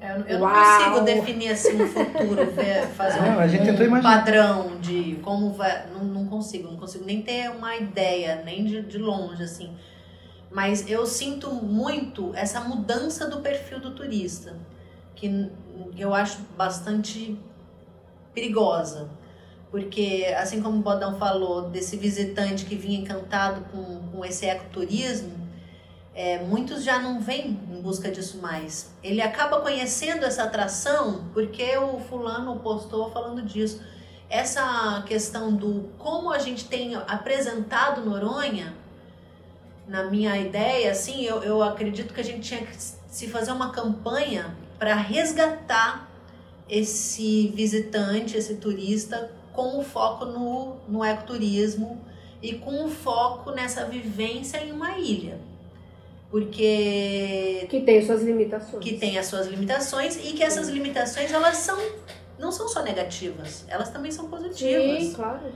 É, 0.00 0.12
Eu, 0.12 0.20
eu 0.26 0.38
não 0.40 0.48
consigo 0.50 1.00
definir 1.00 1.48
assim 1.50 1.80
um 1.82 1.86
futuro, 1.86 2.50
ver- 2.50 2.86
fazer 2.88 3.20
Não, 3.22 3.36
um, 3.36 3.38
a 3.38 3.46
gente 3.46 3.64
tentou 3.64 3.84
um 3.84 3.88
imaginar. 3.88 4.18
padrão 4.18 4.78
de 4.80 5.16
como 5.22 5.52
vai. 5.52 5.86
Não, 5.90 6.04
não 6.04 6.26
consigo, 6.26 6.68
não 6.70 6.76
consigo 6.76 7.04
nem 7.04 7.22
ter 7.22 7.50
uma 7.50 7.74
ideia, 7.76 8.42
nem 8.44 8.64
de, 8.64 8.82
de 8.82 8.98
longe, 8.98 9.42
assim. 9.42 9.70
Mas 10.50 10.88
eu 10.88 11.06
sinto 11.06 11.50
muito 11.52 12.32
essa 12.34 12.60
mudança 12.60 13.28
do 13.28 13.40
perfil 13.40 13.80
do 13.80 13.92
turista, 13.92 14.56
que 15.16 15.50
eu 15.96 16.14
acho 16.14 16.38
bastante 16.56 17.36
perigosa. 18.34 19.08
Porque, 19.70 20.32
assim 20.38 20.62
como 20.62 20.78
o 20.78 20.82
Bodão 20.82 21.18
falou, 21.18 21.62
desse 21.70 21.96
visitante 21.96 22.64
que 22.64 22.76
vinha 22.76 23.00
encantado 23.00 23.62
com, 23.72 24.00
com 24.12 24.24
esse 24.24 24.46
ecoturismo, 24.46 25.32
é, 26.14 26.38
muitos 26.38 26.84
já 26.84 26.98
não 27.00 27.20
vêm 27.20 27.58
em 27.70 27.80
busca 27.82 28.10
disso 28.10 28.38
mais. 28.38 28.92
Ele 29.02 29.20
acaba 29.20 29.60
conhecendo 29.60 30.24
essa 30.24 30.44
atração 30.44 31.24
porque 31.34 31.76
o 31.76 31.98
fulano 31.98 32.60
postou 32.60 33.10
falando 33.10 33.42
disso. 33.42 33.82
Essa 34.30 35.02
questão 35.06 35.54
do 35.54 35.90
como 35.98 36.30
a 36.30 36.38
gente 36.38 36.66
tem 36.66 36.94
apresentado 36.94 38.04
Noronha, 38.04 38.74
na 39.86 40.04
minha 40.04 40.38
ideia, 40.38 40.92
assim, 40.92 41.24
eu, 41.24 41.42
eu 41.42 41.62
acredito 41.62 42.14
que 42.14 42.20
a 42.20 42.24
gente 42.24 42.40
tinha 42.40 42.64
que 42.64 42.76
se 42.78 43.28
fazer 43.28 43.52
uma 43.52 43.70
campanha 43.70 44.56
para 44.78 44.94
resgatar 44.94 46.10
esse 46.68 47.48
visitante, 47.48 48.36
esse 48.36 48.54
turista, 48.54 49.30
com 49.52 49.78
o 49.78 49.84
foco 49.84 50.24
no, 50.24 50.76
no 50.88 51.04
ecoturismo 51.04 52.00
e 52.40 52.54
com 52.54 52.84
o 52.84 52.88
foco 52.88 53.50
nessa 53.50 53.84
vivência 53.84 54.58
em 54.64 54.72
uma 54.72 54.98
ilha. 54.98 55.38
Porque 56.34 57.66
Que 57.70 57.80
tem 57.82 58.04
suas 58.04 58.22
limitações. 58.22 58.82
que 58.82 58.98
tem 58.98 59.16
as 59.18 59.26
suas 59.26 59.46
limitações 59.46 60.16
e 60.16 60.32
que 60.32 60.42
essas 60.42 60.68
limitações 60.68 61.32
elas 61.32 61.56
são 61.58 61.78
não 62.36 62.50
são 62.50 62.66
só 62.68 62.82
negativas, 62.82 63.64
elas 63.68 63.90
também 63.90 64.10
são 64.10 64.28
positivas. 64.28 65.00
Sim, 65.04 65.12
claro. 65.12 65.52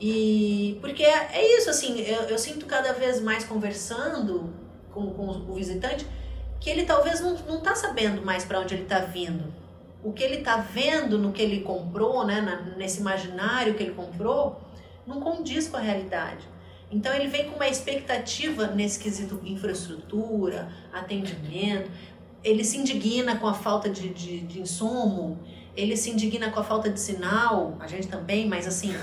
E 0.00 0.78
porque 0.80 1.02
é, 1.02 1.28
é 1.34 1.58
isso, 1.58 1.68
assim, 1.68 2.00
eu, 2.00 2.22
eu 2.22 2.38
sinto 2.38 2.64
cada 2.64 2.92
vez 2.94 3.20
mais 3.20 3.44
conversando 3.44 4.50
com, 4.94 5.10
com 5.12 5.26
o 5.26 5.54
visitante 5.54 6.06
que 6.58 6.70
ele 6.70 6.84
talvez 6.86 7.20
não, 7.20 7.34
não 7.46 7.60
tá 7.60 7.74
sabendo 7.74 8.22
mais 8.24 8.46
para 8.46 8.60
onde 8.60 8.74
ele 8.74 8.84
tá 8.86 9.00
vindo. 9.00 9.52
O 10.02 10.12
que 10.14 10.22
ele 10.24 10.38
tá 10.38 10.56
vendo 10.56 11.18
no 11.18 11.32
que 11.32 11.42
ele 11.42 11.60
comprou, 11.60 12.24
né, 12.26 12.40
na- 12.40 12.76
nesse 12.76 13.00
imaginário 13.00 13.74
que 13.74 13.82
ele 13.82 13.92
comprou, 13.92 14.58
não 15.06 15.20
condiz 15.20 15.68
com 15.68 15.76
a 15.76 15.80
realidade. 15.80 16.48
Então 16.90 17.12
ele 17.14 17.28
vem 17.28 17.50
com 17.50 17.56
uma 17.56 17.68
expectativa 17.68 18.68
nesse 18.68 18.98
quesito 18.98 19.40
infraestrutura, 19.44 20.72
atendimento, 20.92 21.90
ele 22.42 22.64
se 22.64 22.78
indigna 22.78 23.36
com 23.36 23.46
a 23.46 23.54
falta 23.54 23.88
de, 23.90 24.08
de, 24.08 24.40
de 24.40 24.60
insumo, 24.60 25.38
ele 25.76 25.96
se 25.96 26.10
indigna 26.10 26.50
com 26.50 26.60
a 26.60 26.64
falta 26.64 26.88
de 26.88 26.98
sinal, 26.98 27.76
a 27.78 27.86
gente 27.86 28.08
também, 28.08 28.48
mas 28.48 28.66
assim, 28.66 28.94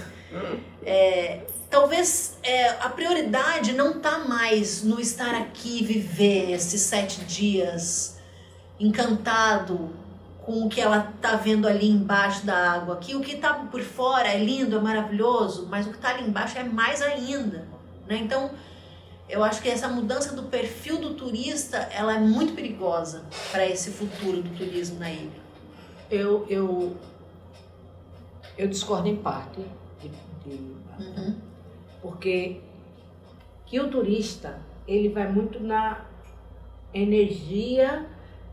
é, 0.83 1.45
talvez 1.69 2.38
é, 2.43 2.69
a 2.69 2.89
prioridade 2.89 3.73
não 3.73 3.99
tá 3.99 4.19
mais 4.19 4.83
no 4.83 4.99
estar 4.99 5.36
aqui, 5.36 5.83
viver 5.83 6.51
esses 6.51 6.81
sete 6.81 7.23
dias 7.25 8.19
encantado 8.79 9.91
com 10.43 10.65
o 10.65 10.69
que 10.69 10.79
ela 10.79 11.13
tá 11.21 11.36
vendo 11.36 11.67
ali 11.67 11.89
embaixo 11.89 12.45
da 12.45 12.71
água. 12.71 12.97
Que 12.97 13.15
o 13.15 13.21
que 13.21 13.38
tá 13.38 13.53
por 13.53 13.81
fora 13.81 14.27
é 14.27 14.38
lindo, 14.38 14.77
é 14.77 14.79
maravilhoso, 14.79 15.67
mas 15.69 15.88
o 15.88 15.91
que 15.91 15.97
tá 15.97 16.09
ali 16.09 16.27
embaixo 16.27 16.57
é 16.57 16.63
mais 16.63 17.01
ainda, 17.01 17.67
né? 18.07 18.17
Então, 18.17 18.51
eu 19.27 19.43
acho 19.43 19.61
que 19.61 19.69
essa 19.69 19.87
mudança 19.87 20.35
do 20.35 20.43
perfil 20.43 20.99
do 20.99 21.13
turista, 21.15 21.77
ela 21.91 22.15
é 22.15 22.19
muito 22.19 22.53
perigosa 22.53 23.25
para 23.51 23.65
esse 23.67 23.89
futuro 23.91 24.41
do 24.43 24.49
turismo 24.57 24.99
na 24.99 25.11
ilha. 25.11 25.43
Eu, 26.11 26.45
eu, 26.47 26.95
eu 28.57 28.67
discordo 28.67 29.07
em 29.07 29.15
parte. 29.15 29.61
de- 30.01 30.09
de- 30.57 30.75
Uhum. 30.99 31.35
porque 32.01 32.61
que 33.65 33.79
o 33.81 33.89
turista 33.89 34.61
ele 34.87 35.09
vai 35.09 35.29
muito 35.29 35.59
na 35.59 36.05
energia 36.93 38.05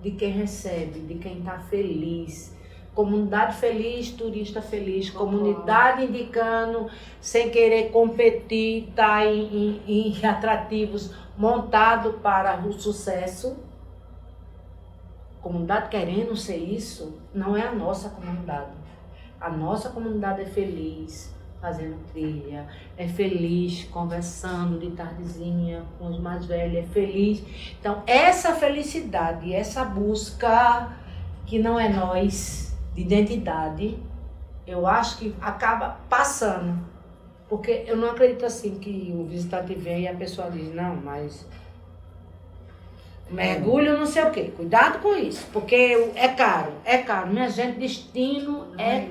de 0.02 0.10
quem 0.12 0.32
recebe, 0.32 0.98
de 1.00 1.14
quem 1.16 1.38
está 1.38 1.58
feliz, 1.60 2.52
Comunidade 2.94 3.56
feliz, 3.56 4.10
turista 4.10 4.60
feliz, 4.60 5.08
comunidade 5.08 6.04
indicando, 6.04 6.90
sem 7.20 7.48
querer 7.48 7.90
competir, 7.90 8.92
tá 8.94 9.24
em, 9.24 9.80
em, 9.86 10.12
em 10.12 10.24
atrativos 10.26 11.14
montado 11.36 12.14
para 12.22 12.60
o 12.66 12.72
sucesso. 12.72 13.56
Comunidade 15.40 15.88
querendo 15.88 16.36
ser 16.36 16.58
isso, 16.58 17.18
não 17.34 17.56
é 17.56 17.66
a 17.66 17.72
nossa 17.72 18.10
comunidade. 18.10 18.70
A 19.40 19.50
nossa 19.50 19.88
comunidade 19.88 20.42
é 20.42 20.44
feliz, 20.44 21.34
fazendo 21.62 21.96
trilha, 22.12 22.66
é 22.96 23.08
feliz 23.08 23.84
conversando 23.84 24.78
de 24.78 24.90
tardezinha 24.90 25.84
com 25.98 26.08
os 26.08 26.18
mais 26.18 26.44
velhos, 26.44 26.76
é 26.76 26.82
feliz. 26.82 27.42
Então, 27.80 28.02
essa 28.06 28.54
felicidade, 28.54 29.54
essa 29.54 29.84
busca 29.84 30.92
que 31.46 31.58
não 31.58 31.78
é 31.78 31.88
nós, 31.88 32.71
de 32.94 33.02
identidade, 33.02 33.98
eu 34.66 34.86
acho 34.86 35.18
que 35.18 35.34
acaba 35.40 35.98
passando. 36.08 36.78
Porque 37.48 37.84
eu 37.86 37.96
não 37.96 38.10
acredito 38.10 38.46
assim 38.46 38.78
que 38.78 39.12
o 39.14 39.24
visitante 39.26 39.74
vem 39.74 40.02
e 40.02 40.08
a 40.08 40.14
pessoa 40.14 40.50
diz, 40.50 40.74
não, 40.74 40.96
mas 40.96 41.46
mergulho 43.30 43.98
não 43.98 44.06
sei 44.06 44.24
o 44.24 44.30
quê. 44.30 44.52
Cuidado 44.56 44.98
com 45.00 45.14
isso, 45.14 45.46
porque 45.52 46.10
é 46.14 46.28
caro, 46.28 46.72
é 46.84 46.98
caro. 46.98 47.28
Minha 47.28 47.48
gente, 47.48 47.78
destino 47.78 48.66
é 48.78 49.08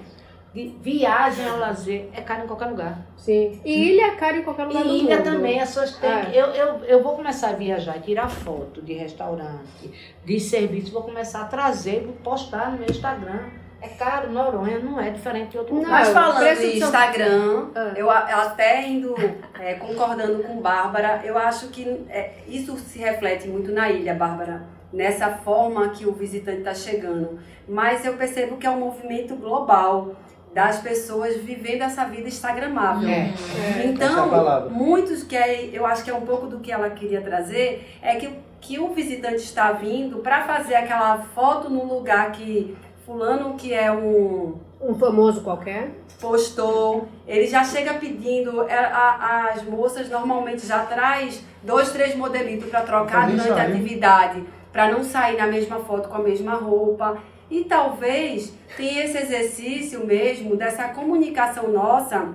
de 0.54 0.68
viagem 0.82 1.48
ao 1.48 1.58
lazer 1.58 2.10
é 2.14 2.20
caro 2.22 2.44
em 2.44 2.48
qualquer 2.48 2.66
lugar. 2.66 3.06
Sim. 3.16 3.62
E 3.64 3.92
ilha 3.94 4.08
é 4.08 4.16
caro 4.16 4.38
em 4.38 4.44
qualquer 4.44 4.66
lugar 4.66 4.86
E 4.86 5.00
ilha 5.00 5.18
mundo. 5.18 5.24
também, 5.24 5.60
as 5.62 5.70
pessoas 5.70 5.96
têm 5.96 6.10
É. 6.10 6.32
eu, 6.34 6.48
eu, 6.48 6.84
eu 6.84 7.04
vou 7.04 7.16
começar 7.16 7.52
a 7.52 7.54
viajar 7.54 7.98
e 7.98 8.02
tirar 8.02 8.28
foto 8.28 8.82
de 8.82 8.94
restaurante, 8.94 9.92
de 10.26 10.40
serviço, 10.40 10.92
vou 10.92 11.04
começar 11.04 11.42
a 11.42 11.46
trazer, 11.46 12.02
vou 12.04 12.16
postar 12.16 12.72
no 12.72 12.80
meu 12.80 12.90
Instagram. 12.90 13.50
É 13.82 13.88
caro, 13.90 14.30
Noronha 14.32 14.80
não 14.80 15.00
é 15.00 15.10
diferente 15.10 15.52
de 15.52 15.58
outro 15.58 15.74
lugar. 15.76 15.90
Mas 15.90 16.10
falando 16.10 16.56
de 16.58 16.78
Instagram, 16.78 17.70
Ah. 17.74 17.94
eu, 17.96 18.10
até 18.12 18.88
indo 18.88 19.16
é, 19.60 19.74
concordando 19.74 20.44
com 20.44 20.62
Bárbara, 20.62 21.22
eu 21.24 21.38
acho 21.38 21.70
que 21.70 22.06
é, 22.10 22.34
isso 22.48 22.78
se 22.78 23.00
reflete 23.00 23.48
muito 23.48 23.72
na 23.72 23.90
ilha, 23.90 24.14
Bárbara, 24.14 24.62
nessa 24.94 25.30
forma 25.30 25.90
que 25.90 26.06
o 26.06 26.12
visitante 26.12 26.60
está 26.60 26.76
chegando. 26.76 27.40
Mas 27.68 28.06
eu 28.06 28.14
percebo 28.14 28.58
que 28.58 28.68
é 28.68 28.70
um 28.70 28.80
movimento 28.80 29.36
global 29.36 30.14
das 30.54 30.80
pessoas 30.80 31.38
vivendo 31.38 31.82
essa 31.82 32.04
vida 32.06 32.28
instagramável. 32.28 33.10
É. 33.10 33.30
Essa 33.30 33.80
é 33.82 33.88
Então, 33.88 34.30
palavra. 34.30 34.70
muitos 34.70 35.24
que 35.24 35.36
é, 35.36 35.70
eu 35.74 35.86
acho 35.88 36.04
que 36.04 36.12
é 36.12 36.14
um 36.14 36.22
pouco 36.26 36.46
do 36.46 36.60
que 36.60 36.72
ela 36.72 36.90
queria 36.90 37.22
trazer, 37.22 37.98
é 38.02 38.16
que, 38.18 38.30
que 38.60 38.78
o 38.78 38.90
visitante 38.90 39.38
está 39.38 39.72
vindo 39.72 40.18
para 40.20 40.42
fazer 40.44 40.76
aquela 40.76 41.18
foto 41.34 41.70
num 41.70 41.86
lugar 41.86 42.32
que 42.34 42.76
fulano 43.16 43.56
que 43.56 43.74
é 43.74 43.92
um 43.92 44.56
Um 44.82 44.96
famoso 44.96 45.42
qualquer. 45.42 45.92
postou, 46.20 47.08
ele 47.28 47.46
já 47.48 47.64
chega 47.64 47.96
pedindo, 47.96 48.64
é, 48.70 48.78
a- 48.78 49.52
as 49.54 49.64
moças 49.64 50.10
normalmente 50.10 50.66
já 50.66 50.86
traz 50.86 51.44
dois, 51.62 51.92
três 51.92 52.16
modelitos 52.16 52.70
para 52.70 52.82
trocar 52.82 53.28
durante 53.28 53.50
a 53.50 53.54
ensaio. 53.54 53.70
atividade, 53.74 54.44
para 54.72 54.92
não 54.92 55.04
sair 55.04 55.36
na 55.38 55.48
mesma 55.48 55.80
foto 55.80 56.08
com 56.10 56.16
a 56.16 56.20
mesma 56.20 56.56
roupa. 56.56 57.18
E 57.50 57.66
talvez 57.66 58.54
tenha 58.78 59.04
esse 59.04 59.18
exercício 59.18 60.06
mesmo 60.06 60.56
dessa 60.56 60.88
comunicação 60.90 61.68
nossa, 61.70 62.30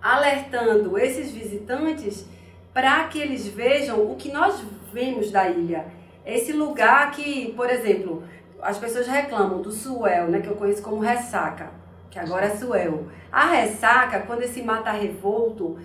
alertando 0.00 0.98
esses 0.98 1.30
visitantes 1.30 2.24
para 2.72 3.04
que 3.04 3.18
eles 3.18 3.46
vejam 3.46 4.10
o 4.10 4.16
que 4.16 4.30
nós 4.32 4.62
vemos 4.92 5.30
da 5.30 5.48
ilha. 5.48 5.84
Esse 6.24 6.52
lugar 6.52 7.10
que, 7.12 7.52
por 7.52 7.68
exemplo, 7.70 8.22
as 8.66 8.78
pessoas 8.78 9.06
reclamam 9.06 9.62
do 9.62 9.70
suel, 9.70 10.26
né, 10.26 10.40
que 10.40 10.48
eu 10.48 10.56
conheço 10.56 10.82
como 10.82 10.98
ressaca, 10.98 11.70
que 12.10 12.18
agora 12.18 12.46
é 12.46 12.50
suel. 12.50 13.04
A 13.30 13.46
ressaca, 13.46 14.20
quando 14.20 14.42
esse 14.42 14.60
mar 14.60 14.82
tá 14.82 14.90
revolto, 14.90 15.78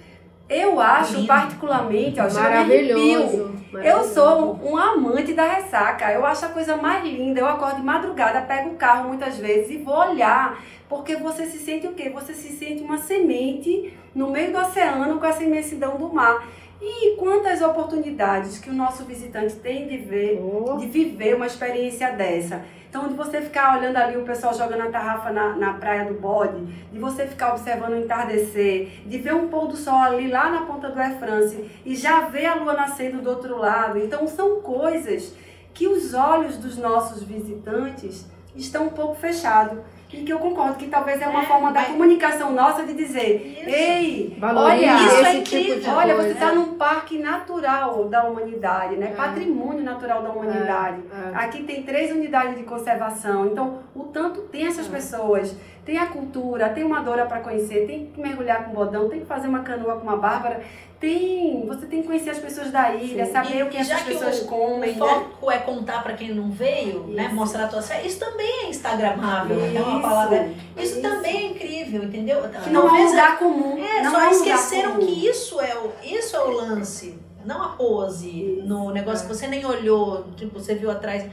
eu 0.50 0.80
acho 0.82 1.16
Lindo. 1.16 1.28
particularmente, 1.28 2.20
ó, 2.20 2.24
arrepio. 2.24 2.42
Maravilhoso. 2.42 3.38
Eu 3.38 3.56
maravilhoso. 3.72 4.14
sou 4.14 4.60
um 4.64 4.76
amante 4.76 5.34
da 5.34 5.46
ressaca. 5.46 6.12
Eu 6.12 6.26
acho 6.26 6.46
a 6.46 6.50
coisa 6.50 6.76
mais 6.76 7.04
linda. 7.06 7.40
Eu 7.40 7.48
acordo 7.48 7.78
de 7.78 7.84
madrugada, 7.84 8.42
pego 8.42 8.72
o 8.72 8.76
carro 8.76 9.08
muitas 9.08 9.38
vezes 9.38 9.72
e 9.72 9.78
vou 9.78 9.96
olhar. 9.96 10.62
Porque 10.90 11.16
você 11.16 11.46
se 11.46 11.58
sente 11.60 11.88
o 11.88 11.94
quê? 11.94 12.10
Você 12.10 12.34
se 12.34 12.50
sente 12.50 12.84
uma 12.84 12.98
semente 12.98 13.98
no 14.14 14.30
meio 14.30 14.52
do 14.52 14.58
oceano 14.58 15.20
com 15.20 15.26
essa 15.26 15.44
imensidão 15.44 15.98
do 15.98 16.12
mar. 16.12 16.46
E 16.82 17.16
quantas 17.16 17.62
oportunidades 17.62 18.58
que 18.58 18.70
o 18.70 18.74
nosso 18.74 19.06
visitante 19.06 19.56
tem 19.58 19.88
de 19.88 19.98
ver, 19.98 20.42
Oh, 20.42 20.78
de 20.78 20.88
viver 20.88 21.36
uma 21.36 21.46
experiência 21.46 22.12
dessa. 22.12 22.64
Então, 22.90 23.08
de 23.08 23.14
você 23.14 23.40
ficar 23.40 23.78
olhando 23.78 23.98
ali 23.98 24.18
o 24.18 24.26
pessoal 24.26 24.54
jogando 24.54 24.82
a 24.82 24.90
tarrafa 24.90 25.32
na, 25.32 25.56
na 25.56 25.74
praia 25.76 26.06
do 26.06 26.16
bode, 26.16 26.66
de 26.92 27.00
você 27.00 27.28
ficar 27.28 27.52
observando 27.52 27.94
o 27.94 28.00
entardecer, 28.00 29.04
de 29.06 29.18
ver 29.20 29.36
um 29.36 29.48
pôr 29.48 29.68
do 29.68 29.78
sol 29.78 30.00
ali 30.00 30.28
lá 30.28 30.50
na 30.50 30.66
ponta 30.66 30.90
do 30.90 31.00
Air 31.00 31.20
France 31.20 31.70
e 31.86 31.96
já 31.96 32.22
ver 32.22 32.48
a 32.48 32.56
lua 32.56 32.74
nascendo 32.74 33.22
do 33.22 33.30
outro 33.30 33.58
lado. 33.58 34.00
Então, 34.00 34.28
são 34.28 34.60
coisas 34.62 35.36
que 35.74 35.88
os 35.88 36.16
olhos 36.16 36.58
dos 36.58 36.78
nossos 36.78 37.24
visitantes 37.24 38.26
estão 38.56 38.88
um 38.88 38.90
pouco 38.90 39.16
fechados. 39.16 39.80
E 40.14 40.24
que 40.24 40.32
eu 40.34 40.40
concordo 40.40 40.76
que 40.76 40.88
talvez 40.88 41.22
é 41.22 41.28
uma 41.28 41.44
É, 41.44 41.46
forma 41.46 41.72
da 41.72 41.86
comunicação 41.86 42.52
nossa 42.52 42.84
de 42.84 42.94
dizer: 42.94 43.58
Isso. 43.62 43.70
ei, 43.70 44.38
olha, 44.42 44.96
isso 44.96 45.16
é 45.16 45.22
esse 45.36 45.42
tipo 45.44 45.72
incrível. 45.72 45.94
Olha, 45.94 46.16
você 46.16 46.22
coisa. 46.24 46.34
está 46.34 46.52
num 46.54 46.74
parque 46.76 47.18
natural 47.18 48.06
da 48.10 48.24
humanidade, 48.26 48.96
né? 48.98 49.12
É. 49.14 49.16
Patrimônio 49.16 49.84
natural 49.84 50.22
da 50.22 50.30
humanidade. 50.30 50.98
É. 51.32 51.36
Aqui 51.36 51.64
tem 51.64 51.84
três 51.84 52.12
unidades 52.12 52.58
de 52.58 52.64
conservação. 52.64 53.46
Então, 53.48 53.80
o 53.96 54.04
tanto 54.04 54.42
tem 54.42 54.68
essas 54.68 54.88
pessoas. 54.88 55.56
Tem 55.86 55.98
a 55.98 56.06
cultura, 56.06 56.70
tem 56.70 56.84
uma 56.84 57.02
Dora 57.02 57.26
para 57.26 57.40
conhecer, 57.40 57.88
tem 57.88 58.06
que 58.08 58.22
mergulhar 58.22 58.66
com 58.66 58.72
bodão, 58.72 59.10
tem 59.10 59.20
que 59.22 59.26
fazer 59.26 59.48
uma 59.48 59.62
canoa 59.62 59.96
com 59.96 60.04
uma 60.04 60.16
Bárbara. 60.18 60.62
Tem, 61.00 61.66
você 61.66 61.88
tem 61.88 62.02
que 62.02 62.08
conhecer 62.08 62.30
as 62.30 62.38
pessoas 62.38 62.70
da 62.70 62.94
ilha, 62.94 63.26
Sim. 63.26 63.32
saber 63.32 63.58
E- 63.58 63.64
o 63.64 63.70
que 63.70 63.78
essas 63.78 64.02
que 64.04 64.12
pessoas 64.14 64.42
o- 64.44 64.46
comem, 64.46 64.92
O 64.92 64.94
né? 64.94 65.00
foco 65.00 65.50
é 65.52 65.58
contar 65.58 66.04
para 66.04 66.14
quem 66.14 66.32
não 66.36 66.52
veio, 66.52 67.06
né? 67.08 67.26
Isso. 67.26 67.36
Mostrar 67.36 67.64
a 67.64 67.68
tua 67.68 67.82
série. 67.82 68.08
Isso 68.08 68.20
também 68.20 68.66
é 68.66 68.70
instagramável. 68.70 69.58
É 69.60 69.82
uma 69.82 70.00
palavra. 70.00 70.52
Isso, 70.78 71.00
isso. 71.00 71.02
também 71.02 71.38
é 71.38 71.46
incrível, 71.50 72.04
entendeu? 72.04 72.42
Que 72.64 72.70
não 72.70 72.82
é 72.82 72.84
um 72.84 72.88
Talvez 72.90 73.10
lugar 73.10 73.40
comum. 73.40 73.84
É, 73.84 74.04
não 74.04 74.12
só 74.12 74.22
é 74.22 74.30
esqueceram 74.32 74.92
comum. 74.92 75.06
que 75.08 75.28
isso 75.28 75.60
é, 75.60 75.76
o, 75.76 75.92
isso 76.04 76.36
é 76.36 76.40
o 76.44 76.52
lance, 76.52 77.18
não 77.44 77.64
a 77.64 77.70
pose 77.70 78.62
no 78.68 78.92
negócio 78.92 79.28
que 79.28 79.34
você 79.34 79.48
nem 79.48 79.66
olhou, 79.66 80.26
tipo, 80.38 80.60
você 80.60 80.76
viu 80.76 80.92
atrás. 80.92 81.26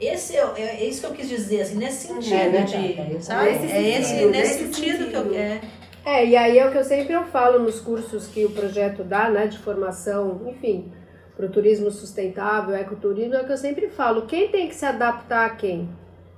Esse 0.00 0.36
é, 0.36 0.52
é, 0.56 0.62
é 0.62 0.84
isso 0.84 1.00
que 1.00 1.06
eu 1.06 1.12
quis 1.12 1.28
dizer, 1.28 1.62
assim, 1.62 1.76
nesse 1.76 2.08
sentido, 2.08 2.34
É 2.34 2.48
verdade, 2.48 2.94
de, 2.94 3.16
é 3.16 3.20
sabe? 3.20 3.50
Nesse 3.52 3.72
é 3.72 3.98
esse, 3.98 4.08
sentido, 4.08 4.30
nesse 4.30 4.62
nesse 4.62 4.74
sentido, 4.74 5.10
que 5.10 5.14
eu 5.14 5.22
sentido. 5.22 5.34
é. 5.36 5.60
É, 6.06 6.26
e 6.26 6.36
aí 6.36 6.58
é 6.58 6.66
o 6.66 6.70
que 6.70 6.76
eu 6.76 6.84
sempre 6.84 7.14
eu 7.14 7.24
falo 7.24 7.58
nos 7.60 7.80
cursos 7.80 8.26
que 8.26 8.44
o 8.44 8.50
projeto 8.50 9.02
dá, 9.02 9.30
né, 9.30 9.46
de 9.46 9.58
formação, 9.58 10.42
enfim, 10.46 10.92
para 11.34 11.46
o 11.46 11.48
turismo 11.48 11.90
sustentável, 11.90 12.76
ecoturismo, 12.76 13.34
é 13.34 13.40
o 13.40 13.46
que 13.46 13.52
eu 13.52 13.56
sempre 13.56 13.88
falo, 13.88 14.26
quem 14.26 14.48
tem 14.48 14.68
que 14.68 14.74
se 14.74 14.84
adaptar 14.84 15.46
a 15.46 15.50
quem? 15.50 15.88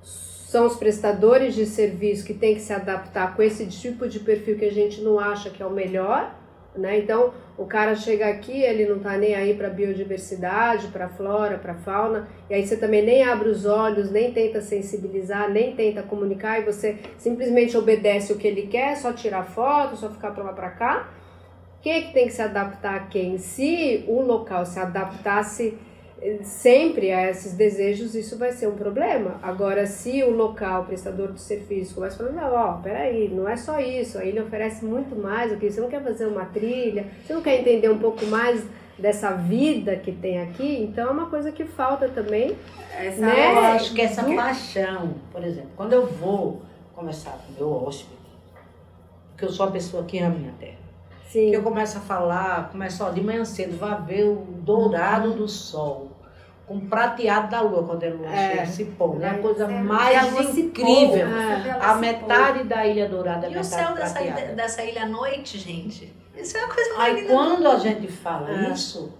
São 0.01 0.65
os 0.65 0.77
prestadores 0.77 1.53
de 1.53 1.65
serviço 1.65 2.25
que 2.25 2.33
têm 2.33 2.55
que 2.55 2.61
se 2.61 2.71
adaptar 2.71 3.35
com 3.35 3.43
esse 3.43 3.65
tipo 3.67 4.07
de 4.07 4.21
perfil 4.21 4.57
que 4.57 4.63
a 4.63 4.71
gente 4.71 5.01
não 5.01 5.19
acha 5.19 5.49
que 5.49 5.61
é 5.61 5.65
o 5.65 5.69
melhor, 5.71 6.33
né? 6.79 6.99
Então, 6.99 7.33
o 7.57 7.65
cara 7.65 7.95
chega 7.95 8.27
aqui, 8.27 8.61
ele 8.61 8.85
não 8.85 8.99
tá 8.99 9.17
nem 9.17 9.33
aí 9.33 9.55
para 9.55 9.69
biodiversidade, 9.69 10.87
para 10.87 11.09
flora, 11.09 11.57
para 11.57 11.73
fauna, 11.73 12.27
e 12.49 12.53
aí 12.53 12.65
você 12.65 12.77
também 12.77 13.03
nem 13.03 13.23
abre 13.23 13.49
os 13.49 13.65
olhos, 13.65 14.11
nem 14.11 14.31
tenta 14.31 14.61
sensibilizar, 14.61 15.49
nem 15.49 15.75
tenta 15.75 16.03
comunicar, 16.03 16.59
e 16.59 16.65
você 16.65 16.97
simplesmente 17.17 17.75
obedece 17.75 18.31
o 18.31 18.37
que 18.37 18.47
ele 18.47 18.67
quer, 18.67 18.95
só 18.95 19.11
tirar 19.11 19.43
foto, 19.43 19.95
só 19.95 20.09
ficar 20.09 20.31
para 20.31 20.43
lá 20.43 20.53
para 20.53 20.69
cá. 20.69 21.09
Quem 21.81 21.93
é 21.93 22.01
que 22.01 22.13
tem 22.13 22.27
que 22.27 22.33
se 22.33 22.41
adaptar 22.41 22.95
a 22.95 22.99
quem? 22.99 23.37
Se 23.37 24.03
o 24.07 24.21
local 24.21 24.65
se 24.65 24.79
adaptasse 24.79 25.77
sempre 26.43 27.11
a 27.11 27.29
esses 27.29 27.53
desejos, 27.53 28.15
isso 28.15 28.37
vai 28.37 28.51
ser 28.51 28.67
um 28.67 28.75
problema. 28.75 29.39
Agora, 29.41 29.85
se 29.85 30.23
o 30.23 30.31
local, 30.31 30.81
o 30.81 30.85
prestador 30.85 31.31
de 31.31 31.39
serviço, 31.39 31.95
começa 31.95 32.17
falando, 32.17 32.35
não, 32.35 32.53
ó, 32.53 32.73
peraí, 32.81 33.29
não 33.29 33.47
é 33.47 33.55
só 33.55 33.79
isso, 33.79 34.17
aí 34.17 34.29
ele 34.29 34.41
oferece 34.41 34.83
muito 34.83 35.15
mais, 35.15 35.51
ok? 35.51 35.69
Você 35.69 35.79
não 35.79 35.89
quer 35.89 36.01
fazer 36.03 36.25
uma 36.25 36.45
trilha, 36.45 37.05
você 37.25 37.33
não 37.33 37.41
quer 37.41 37.59
entender 37.59 37.89
um 37.89 37.99
pouco 37.99 38.25
mais 38.25 38.63
dessa 38.97 39.31
vida 39.33 39.95
que 39.95 40.11
tem 40.11 40.41
aqui, 40.41 40.81
então 40.81 41.07
é 41.07 41.11
uma 41.11 41.27
coisa 41.29 41.51
que 41.51 41.63
falta 41.65 42.09
também. 42.09 42.55
Essa 42.99 43.21
Né? 43.21 43.53
Eu 43.53 43.59
acho 43.59 43.93
que 43.93 44.01
essa 44.01 44.23
Do- 44.23 44.35
paixão, 44.35 45.13
por 45.31 45.43
exemplo, 45.43 45.69
quando 45.77 45.93
eu 45.93 46.07
vou 46.07 46.63
conversar 46.95 47.37
com 47.45 47.53
o 47.53 47.55
meu 47.57 47.83
hóspede, 47.87 48.17
porque 49.29 49.45
eu 49.45 49.49
sou 49.51 49.67
uma 49.67 49.71
pessoa 49.71 50.03
que 50.03 50.17
ama 50.17 50.35
minha 50.35 50.53
terra, 50.59 50.77
Sim. 51.29 51.49
que 51.49 51.53
eu 51.55 51.63
começo 51.63 51.97
a 51.97 52.01
falar, 52.01 52.69
começo, 52.71 53.03
ó, 53.03 53.09
de 53.09 53.21
manhã 53.21 53.43
cedo, 53.45 53.77
vá 53.77 53.95
ver 53.95 54.23
o 54.25 54.35
dourado 54.61 55.33
do 55.33 55.47
sol, 55.47 56.11
com 56.65 56.75
o 56.77 56.81
prateado 56.81 57.49
da 57.49 57.61
lua, 57.61 57.83
quando 57.83 58.03
a 58.03 58.09
lua 58.09 58.27
É. 58.33 58.51
chega, 58.51 58.65
se 58.67 58.85
põe, 58.85 59.21
é 59.21 59.27
a 59.27 59.31
Vai 59.33 59.41
coisa 59.41 59.65
a 59.65 59.69
mais 59.69 60.47
se 60.47 60.61
incrível. 60.61 61.27
pôr, 61.27 61.81
A 61.83 61.95
metade 61.95 62.63
da 62.63 62.85
Ilha 62.85 63.07
Dourada 63.07 63.47
é 63.47 63.51
E 63.51 63.57
o 63.57 63.63
céu 63.63 63.93
dessa, 63.93 64.19
dessa 64.21 64.83
ilha 64.83 65.03
à 65.03 65.07
noite, 65.07 65.57
gente? 65.57 66.13
Isso 66.35 66.55
é 66.57 66.63
uma 66.65 66.73
coisa 66.73 66.93
mais 66.95 67.15
Aí 67.17 67.25
quando 67.25 67.67
a 67.67 67.79
gente 67.79 68.07
fala 68.11 68.49
É. 68.51 68.71
isso, 68.71 69.11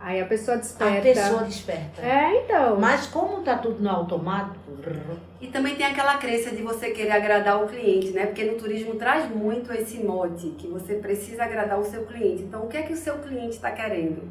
Aí 0.00 0.18
a 0.18 0.24
pessoa 0.24 0.56
desperta. 0.56 0.98
A 0.98 1.02
pessoa 1.02 1.42
desperta. 1.44 2.00
É, 2.00 2.42
então. 2.42 2.80
Mas 2.80 3.06
como 3.06 3.42
tá 3.42 3.58
tudo 3.58 3.82
no 3.82 3.90
automático, 3.90 4.58
E 5.40 5.48
também 5.48 5.76
tem 5.76 5.84
aquela 5.84 6.16
crença 6.16 6.50
de 6.50 6.62
você 6.62 6.90
querer 6.90 7.10
agradar 7.10 7.62
o 7.62 7.68
cliente, 7.68 8.10
né? 8.10 8.24
Porque 8.24 8.44
no 8.44 8.54
turismo 8.54 8.94
traz 8.94 9.28
muito 9.28 9.70
esse 9.72 9.98
mote, 10.02 10.54
que 10.58 10.66
você 10.66 10.94
precisa 10.94 11.44
agradar 11.44 11.78
o 11.78 11.84
seu 11.84 12.06
cliente. 12.06 12.44
Então, 12.44 12.64
o 12.64 12.68
que 12.68 12.78
é 12.78 12.82
que 12.82 12.94
o 12.94 12.96
seu 12.96 13.18
cliente 13.18 13.56
está 13.56 13.70
querendo? 13.70 14.22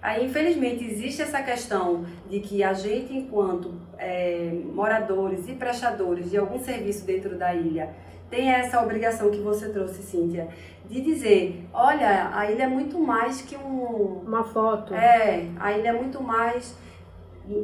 Aí, 0.00 0.24
infelizmente, 0.24 0.82
existe 0.82 1.20
essa 1.20 1.42
questão 1.42 2.04
de 2.28 2.40
que 2.40 2.64
a 2.64 2.72
gente, 2.72 3.14
enquanto 3.14 3.74
é, 3.98 4.50
moradores 4.72 5.46
e 5.46 5.52
prestadores 5.52 6.30
de 6.30 6.38
algum 6.38 6.58
serviço 6.58 7.04
dentro 7.04 7.36
da 7.36 7.54
ilha, 7.54 7.90
tem 8.32 8.50
essa 8.50 8.82
obrigação 8.82 9.30
que 9.30 9.40
você 9.40 9.68
trouxe, 9.68 10.02
Cíntia, 10.02 10.48
de 10.88 11.02
dizer, 11.02 11.62
olha, 11.70 12.30
a 12.34 12.50
ilha 12.50 12.62
é 12.62 12.66
muito 12.66 12.98
mais 12.98 13.42
que 13.42 13.54
um... 13.54 14.22
Uma 14.26 14.42
foto. 14.42 14.94
É, 14.94 15.48
a 15.60 15.72
ilha 15.76 15.90
é 15.90 15.92
muito 15.92 16.22
mais 16.22 16.74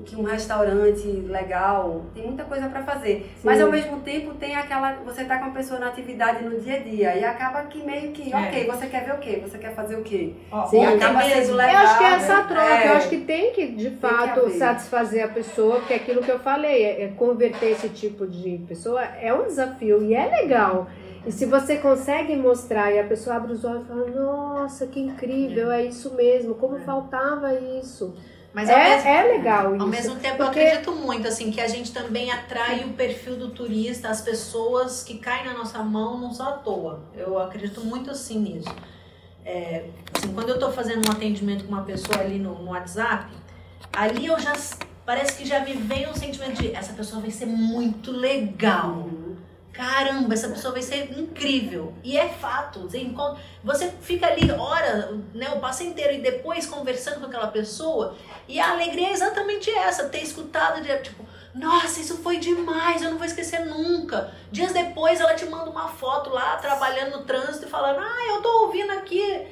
que 0.04 0.16
um 0.16 0.22
restaurante 0.24 1.06
legal, 1.06 2.02
tem 2.14 2.26
muita 2.26 2.44
coisa 2.44 2.68
para 2.68 2.82
fazer. 2.82 3.20
Sim. 3.36 3.40
Mas 3.44 3.60
ao 3.60 3.70
mesmo 3.70 4.00
tempo 4.00 4.34
tem 4.34 4.56
aquela, 4.56 4.94
você 5.04 5.24
tá 5.24 5.38
com 5.38 5.46
a 5.46 5.50
pessoa 5.50 5.78
na 5.78 5.86
atividade 5.88 6.42
no 6.44 6.58
dia 6.60 6.74
a 6.76 6.78
dia 6.80 7.16
e 7.16 7.24
acaba 7.24 7.62
que 7.62 7.82
meio 7.84 8.10
que, 8.12 8.32
É. 8.32 8.36
ok, 8.36 8.66
você 8.66 8.86
quer 8.86 9.04
ver 9.04 9.14
o 9.14 9.18
quê? 9.18 9.40
Você 9.42 9.56
quer 9.56 9.74
fazer 9.74 9.96
o 9.96 10.02
quê? 10.02 10.32
Sim, 10.68 10.82
e 10.82 10.86
acaba 10.86 11.22
sendo 11.22 11.36
mesmo. 11.36 11.54
legal. 11.56 11.72
Eu 11.74 11.88
acho 11.88 11.98
que 11.98 12.04
é 12.04 12.12
essa 12.12 12.36
né? 12.38 12.44
troca, 12.48 12.74
É. 12.74 12.88
eu 12.88 12.92
acho 12.96 13.08
que 13.08 13.16
tem 13.18 13.52
que, 13.52 13.66
de 13.68 13.90
fato, 13.90 14.40
haver. 14.40 14.50
satisfazer 14.58 15.24
a 15.24 15.28
pessoa, 15.28 15.76
porque 15.76 15.92
é 15.94 15.96
aquilo 15.96 16.22
que 16.22 16.30
eu 16.30 16.38
falei, 16.40 16.84
é, 16.84 17.02
é 17.04 17.08
converter 17.08 17.70
esse 17.70 17.88
tipo 17.88 18.26
de 18.26 18.58
pessoa 18.68 19.02
é 19.02 19.32
um 19.32 19.44
desafio 19.44 20.02
e 20.02 20.14
é 20.14 20.26
legal. 20.26 20.88
E 21.26 21.32
se 21.32 21.44
você 21.46 21.76
consegue 21.76 22.34
mostrar 22.36 22.90
e 22.92 22.98
a 22.98 23.04
pessoa 23.04 23.36
abre 23.36 23.52
os 23.52 23.64
olhos 23.64 23.82
e 23.84 23.86
fala, 23.86 24.06
nossa, 24.06 24.86
que 24.86 24.98
incrível, 25.00 25.70
é 25.70 25.84
isso 25.84 26.14
mesmo, 26.14 26.54
como 26.54 26.78
faltava 26.78 27.52
isso. 27.54 28.14
Mas 28.52 28.68
ao 28.70 28.78
mesmo, 28.78 29.08
É, 29.08 29.16
é 29.16 29.22
legal 29.36 29.74
isso. 29.74 29.82
ao 29.82 29.88
mesmo 29.88 30.16
tempo 30.16 30.36
porque- 30.38 30.58
eu 30.58 30.66
acredito 30.66 30.92
muito 30.92 31.28
assim 31.28 31.50
que 31.50 31.60
a 31.60 31.68
gente 31.68 31.92
também 31.92 32.30
atrai 32.30 32.84
o 32.84 32.94
perfil 32.94 33.36
do 33.36 33.50
turista, 33.50 34.08
as 34.08 34.20
pessoas 34.22 35.04
que 35.04 35.18
caem 35.18 35.44
na 35.46 35.54
nossa 35.54 35.78
mão 35.82 36.18
não 36.18 36.32
só 36.32 36.44
à 36.48 36.52
toa. 36.52 37.00
Eu 37.14 37.38
acredito 37.38 37.80
muito 37.82 38.10
assim 38.10 38.38
nisso. 38.40 38.74
É, 39.44 39.84
assim, 40.14 40.32
quando 40.34 40.48
eu 40.48 40.58
tô 40.58 40.70
fazendo 40.72 41.08
um 41.08 41.12
atendimento 41.12 41.64
com 41.64 41.72
uma 41.72 41.82
pessoa 41.84 42.20
ali 42.20 42.38
no, 42.38 42.54
no 42.62 42.70
WhatsApp, 42.70 43.26
ali 43.92 44.26
eu 44.26 44.38
já 44.40 44.54
parece 45.06 45.34
que 45.38 45.46
já 45.46 45.60
me 45.60 45.72
vem 45.74 46.08
um 46.08 46.14
sentimento 46.14 46.60
de 46.60 46.74
essa 46.74 46.92
pessoa 46.92 47.20
vai 47.22 47.30
ser 47.30 47.46
muito 47.46 48.10
legal. 48.10 49.08
Caramba, 49.78 50.34
essa 50.34 50.48
pessoa 50.48 50.72
vai 50.72 50.82
ser 50.82 51.16
incrível. 51.16 51.94
E 52.02 52.18
é 52.18 52.28
fato. 52.28 52.80
Você, 52.80 52.98
encontra, 52.98 53.40
você 53.62 53.88
fica 54.02 54.26
ali 54.26 54.50
hora, 54.50 55.16
né, 55.32 55.50
o 55.50 55.60
passo 55.60 55.84
inteiro 55.84 56.14
e 56.14 56.20
depois 56.20 56.66
conversando 56.66 57.20
com 57.20 57.26
aquela 57.26 57.46
pessoa. 57.46 58.16
E 58.48 58.58
a 58.58 58.72
alegria 58.72 59.06
é 59.06 59.12
exatamente 59.12 59.70
essa, 59.70 60.08
ter 60.08 60.20
escutado 60.20 60.82
de 60.82 60.98
tipo, 60.98 61.24
nossa, 61.54 62.00
isso 62.00 62.16
foi 62.16 62.38
demais, 62.38 63.02
eu 63.02 63.10
não 63.10 63.18
vou 63.18 63.26
esquecer 63.26 63.66
nunca. 63.66 64.34
Dias 64.50 64.72
depois 64.72 65.20
ela 65.20 65.34
te 65.34 65.46
manda 65.46 65.70
uma 65.70 65.86
foto 65.86 66.30
lá, 66.30 66.56
trabalhando 66.56 67.16
no 67.16 67.22
trânsito 67.22 67.66
e 67.66 67.70
falando, 67.70 68.00
ah, 68.00 68.34
eu 68.34 68.42
tô 68.42 68.64
ouvindo 68.64 68.90
aqui, 68.90 69.46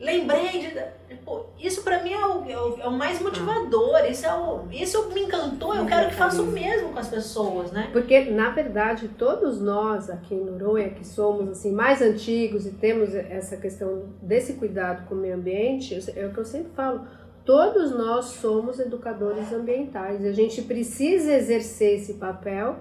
lembrei 0.00 0.48
de. 0.48 1.16
Pô, 1.24 1.44
isso 1.58 1.82
pra 1.82 2.02
mim 2.02 2.12
é 2.12 2.26
o, 2.26 2.50
é 2.50 2.58
o, 2.58 2.80
é 2.80 2.88
o 2.88 2.92
mais 2.92 3.20
motivador, 3.20 4.04
isso, 4.08 4.26
é 4.26 4.34
o, 4.34 4.62
isso 4.70 5.10
me 5.10 5.22
encantou, 5.22 5.74
eu 5.74 5.84
quero 5.84 6.08
que 6.08 6.14
faça 6.14 6.40
o 6.40 6.46
mesmo 6.46 6.88
com 6.88 6.98
as 6.98 7.08
pessoas, 7.08 7.70
né? 7.70 7.90
Porque, 7.92 8.24
na 8.30 8.50
verdade, 8.50 9.08
todos 9.08 9.60
nós 9.60 10.08
aqui 10.08 10.34
em 10.34 10.42
Noronha, 10.42 10.90
que 10.90 11.06
somos 11.06 11.50
assim 11.50 11.72
mais 11.72 12.00
antigos 12.00 12.66
e 12.66 12.70
temos 12.70 13.14
essa 13.14 13.56
questão 13.58 14.04
desse 14.22 14.54
cuidado 14.54 15.06
com 15.06 15.14
o 15.14 15.18
meio 15.18 15.34
ambiente, 15.34 15.94
é 16.16 16.26
o 16.26 16.32
que 16.32 16.38
eu 16.38 16.44
sempre 16.44 16.72
falo, 16.74 17.02
todos 17.44 17.90
nós 17.90 18.26
somos 18.26 18.80
educadores 18.80 19.52
ambientais. 19.52 20.24
E 20.24 20.28
a 20.28 20.32
gente 20.32 20.62
precisa 20.62 21.34
exercer 21.34 21.96
esse 21.96 22.14
papel 22.14 22.76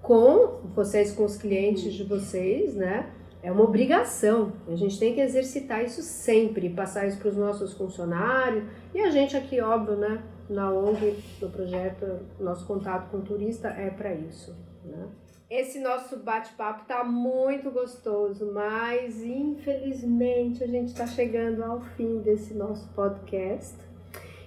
com 0.00 0.60
vocês, 0.74 1.12
com 1.12 1.24
os 1.24 1.36
clientes 1.36 1.92
de 1.92 2.04
vocês, 2.04 2.74
né? 2.74 3.10
É 3.42 3.50
uma 3.50 3.64
obrigação. 3.64 4.52
A 4.68 4.76
gente 4.76 4.98
tem 4.98 5.14
que 5.14 5.20
exercitar 5.20 5.84
isso 5.84 6.00
sempre, 6.00 6.70
passar 6.70 7.06
isso 7.06 7.18
para 7.18 7.28
os 7.28 7.36
nossos 7.36 7.72
funcionários. 7.72 8.64
E 8.94 9.00
a 9.00 9.10
gente 9.10 9.36
aqui, 9.36 9.60
óbvio, 9.60 9.96
né? 9.96 10.22
Na 10.48 10.70
ONG, 10.70 11.18
no 11.40 11.50
projeto, 11.50 12.20
nosso 12.38 12.66
contato 12.66 13.10
com 13.10 13.18
o 13.18 13.22
turista 13.22 13.68
é 13.68 13.90
para 13.90 14.14
isso. 14.14 14.54
Né? 14.84 15.08
Esse 15.50 15.80
nosso 15.80 16.16
bate-papo 16.18 16.86
tá 16.86 17.04
muito 17.04 17.70
gostoso, 17.70 18.52
mas 18.52 19.22
infelizmente 19.22 20.62
a 20.62 20.66
gente 20.66 20.88
está 20.88 21.06
chegando 21.06 21.62
ao 21.62 21.80
fim 21.80 22.20
desse 22.20 22.54
nosso 22.54 22.88
podcast. 22.94 23.76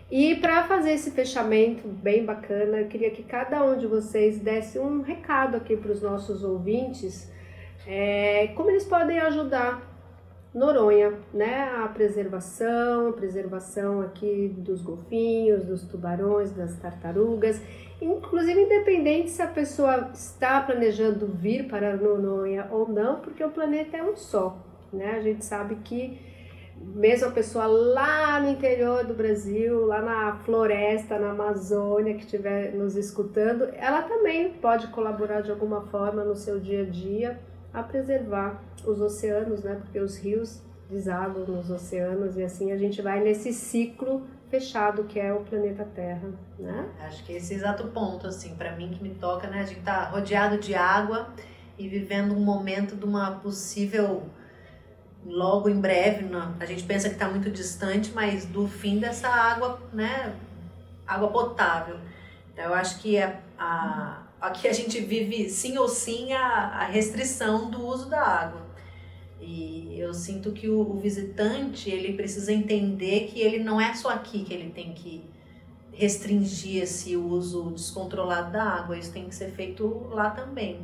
E 0.10 0.36
para 0.36 0.64
fazer 0.64 0.94
esse 0.94 1.12
fechamento 1.12 1.88
bem 1.88 2.26
bacana, 2.26 2.80
eu 2.80 2.88
queria 2.88 3.12
que 3.12 3.24
cada 3.24 3.64
um 3.64 3.78
de 3.78 3.88
vocês 3.88 4.40
desse 4.40 4.80
um 4.80 5.02
recado 5.02 5.58
aqui 5.58 5.76
para 5.76 5.92
os 5.92 6.02
nossos 6.02 6.44
ouvintes 6.44 7.30
é, 7.88 8.48
como 8.56 8.70
eles 8.70 8.86
podem 8.86 9.20
ajudar 9.20 9.96
Noronha, 10.56 11.14
né? 11.34 11.70
A 11.84 11.88
preservação, 11.90 13.10
a 13.10 13.14
preservação 13.14 14.00
aqui 14.00 14.48
dos 14.58 14.82
golfinhos, 14.82 15.66
dos 15.66 15.84
tubarões, 15.84 16.52
das 16.52 16.78
tartarugas, 16.78 17.62
inclusive 18.02 18.62
independente 18.62 19.32
se 19.32 19.42
a 19.42 19.48
pessoa 19.48 20.12
está 20.14 20.62
planejando 20.62 21.28
vir 21.28 21.68
para 21.68 21.98
Noronha 21.98 22.70
ou 22.72 22.88
não, 22.88 23.20
porque 23.20 23.44
o 23.44 23.52
planeta 23.52 23.98
é 23.98 24.04
um 24.04 24.16
só, 24.16 24.58
né? 24.94 25.16
A 25.18 25.20
gente 25.20 25.44
sabe 25.44 25.76
que 25.84 26.18
mesmo 26.78 27.28
a 27.28 27.32
pessoa 27.32 27.66
lá 27.66 28.40
no 28.40 28.50
interior 28.50 29.06
do 29.06 29.14
Brasil, 29.14 29.86
lá 29.86 30.02
na 30.02 30.38
floresta, 30.38 31.20
na 31.20 31.32
Amazônia, 31.32 32.16
que 32.16 32.24
estiver 32.24 32.74
nos 32.74 32.96
escutando, 32.96 33.68
ela 33.74 34.04
também 34.04 34.54
pode 34.54 34.88
colaborar 34.88 35.42
de 35.42 35.52
alguma 35.52 35.82
forma 35.88 36.24
no 36.24 36.36
seu 36.36 36.62
dia 36.62 36.84
a 36.84 36.86
dia 36.86 37.40
a 37.76 37.84
preservar 37.84 38.64
os 38.86 39.02
oceanos, 39.02 39.64
né? 39.64 39.76
Porque 39.76 40.00
os 40.00 40.18
rios 40.18 40.62
desaguam 40.90 41.46
nos 41.46 41.70
oceanos 41.70 42.38
e 42.38 42.44
assim 42.44 42.72
a 42.72 42.78
gente 42.78 43.02
vai 43.02 43.20
nesse 43.20 43.52
ciclo 43.52 44.26
fechado 44.50 45.04
que 45.04 45.20
é 45.20 45.34
o 45.34 45.42
planeta 45.42 45.84
Terra, 45.84 46.30
né? 46.58 46.90
Acho 47.02 47.24
que 47.26 47.34
esse 47.34 47.54
é 47.54 47.58
exato 47.58 47.88
ponto, 47.88 48.28
assim, 48.28 48.56
para 48.56 48.76
mim 48.76 48.92
que 48.92 49.04
me 49.04 49.14
toca, 49.16 49.48
né? 49.48 49.60
A 49.60 49.66
gente 49.66 49.82
tá 49.82 50.06
rodeado 50.06 50.58
de 50.58 50.74
água 50.74 51.28
e 51.78 51.88
vivendo 51.90 52.34
um 52.34 52.40
momento 52.40 52.96
de 52.96 53.04
uma 53.04 53.32
possível 53.32 54.24
logo 55.26 55.68
em 55.68 55.82
breve, 55.82 56.24
não, 56.24 56.56
a 56.60 56.66
gente 56.66 56.84
pensa 56.84 57.10
que 57.10 57.16
está 57.16 57.28
muito 57.28 57.50
distante, 57.50 58.12
mas 58.14 58.46
do 58.46 58.68
fim 58.68 59.00
dessa 59.00 59.28
água, 59.28 59.82
né? 59.92 60.34
Água 61.06 61.30
potável. 61.30 61.98
Então 62.54 62.66
eu 62.66 62.74
acho 62.74 63.00
que 63.00 63.18
é 63.18 63.42
a, 63.58 64.25
aqui 64.46 64.68
a 64.68 64.74
gente 64.74 65.00
vive 65.00 65.50
sim 65.50 65.78
ou 65.78 65.88
sim 65.88 66.34
a, 66.34 66.40
a 66.40 66.86
restrição 66.86 67.70
do 67.70 67.86
uso 67.86 68.10
da 68.10 68.22
água. 68.22 68.66
E 69.40 70.00
eu 70.00 70.14
sinto 70.14 70.52
que 70.52 70.70
o, 70.70 70.80
o 70.80 71.00
visitante 71.00 71.90
ele 71.90 72.14
precisa 72.14 72.52
entender 72.52 73.28
que 73.28 73.40
ele 73.40 73.64
não 73.64 73.80
é 73.80 73.94
só 73.94 74.10
aqui 74.10 74.44
que 74.44 74.54
ele 74.54 74.72
tem 74.72 74.94
que 74.94 75.24
restringir 75.92 76.84
esse 76.84 77.16
uso 77.16 77.72
descontrolado 77.72 78.52
da 78.52 78.64
água, 78.64 78.98
isso 78.98 79.14
tem 79.14 79.28
que 79.28 79.36
ser 79.36 79.52
feito 79.52 80.08
lá 80.10 80.30
também. 80.30 80.80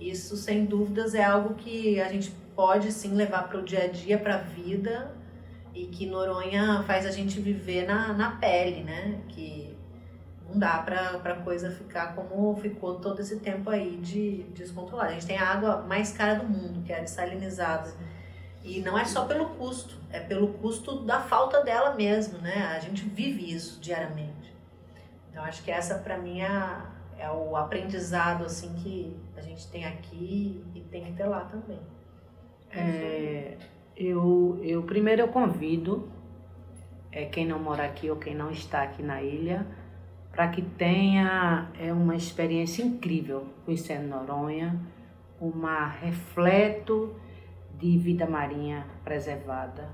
Isso, 0.00 0.36
sem 0.36 0.64
dúvidas, 0.64 1.14
é 1.14 1.22
algo 1.22 1.54
que 1.54 2.00
a 2.00 2.08
gente 2.08 2.32
pode 2.56 2.90
sim 2.90 3.14
levar 3.14 3.48
para 3.48 3.60
o 3.60 3.62
dia 3.62 3.84
a 3.84 3.86
dia, 3.86 4.18
para 4.18 4.34
a 4.34 4.38
vida, 4.38 5.14
e 5.74 5.86
que 5.86 6.06
Noronha 6.06 6.82
faz 6.86 7.06
a 7.06 7.10
gente 7.10 7.40
viver 7.40 7.86
na, 7.86 8.12
na 8.12 8.32
pele, 8.32 8.82
né? 8.82 9.20
Que 9.28 9.71
não 10.52 10.58
dá 10.58 10.78
para 10.78 11.32
a 11.32 11.36
coisa 11.36 11.70
ficar 11.70 12.14
como 12.14 12.54
ficou 12.56 13.00
todo 13.00 13.20
esse 13.20 13.40
tempo 13.40 13.70
aí 13.70 13.96
de 13.96 14.42
descontrolada. 14.54 15.10
A 15.10 15.12
gente 15.14 15.26
tem 15.26 15.38
a 15.38 15.48
água 15.48 15.82
mais 15.82 16.12
cara 16.12 16.34
do 16.34 16.46
mundo, 16.46 16.82
que 16.82 16.92
é 16.92 16.98
a 16.98 17.00
dessalinizada. 17.00 17.90
E 18.62 18.80
não 18.80 18.96
é 18.96 19.04
só 19.04 19.24
pelo 19.24 19.46
custo, 19.50 19.98
é 20.10 20.20
pelo 20.20 20.48
custo 20.54 21.00
da 21.00 21.20
falta 21.20 21.62
dela 21.62 21.94
mesmo, 21.94 22.38
né? 22.38 22.66
A 22.76 22.78
gente 22.78 23.04
vive 23.04 23.52
isso 23.52 23.80
diariamente. 23.80 24.54
Então 25.30 25.42
acho 25.42 25.62
que 25.64 25.70
essa 25.70 25.96
para 25.96 26.18
mim 26.18 26.42
é, 26.42 26.82
é 27.18 27.30
o 27.30 27.56
aprendizado 27.56 28.44
assim 28.44 28.72
que 28.74 29.16
a 29.36 29.40
gente 29.40 29.66
tem 29.68 29.84
aqui 29.84 30.62
e 30.74 30.80
tem 30.80 31.04
que 31.04 31.12
ter 31.12 31.24
lá 31.24 31.40
também. 31.46 31.80
É, 32.70 33.56
eu, 33.96 34.60
eu 34.62 34.82
primeiro 34.82 35.22
eu 35.22 35.28
convido 35.28 36.10
é, 37.10 37.24
quem 37.24 37.46
não 37.46 37.58
mora 37.58 37.84
aqui 37.84 38.10
ou 38.10 38.16
quem 38.16 38.34
não 38.34 38.50
está 38.50 38.82
aqui 38.82 39.02
na 39.02 39.22
ilha 39.22 39.66
para 40.32 40.48
que 40.48 40.62
tenha 40.62 41.68
é, 41.78 41.92
uma 41.92 42.16
experiência 42.16 42.82
incrível 42.82 43.46
conhecendo 43.66 44.08
Noronha, 44.08 44.80
uma 45.38 45.86
refleto 45.86 47.14
de 47.78 47.98
vida 47.98 48.26
marinha 48.26 48.86
preservada, 49.04 49.90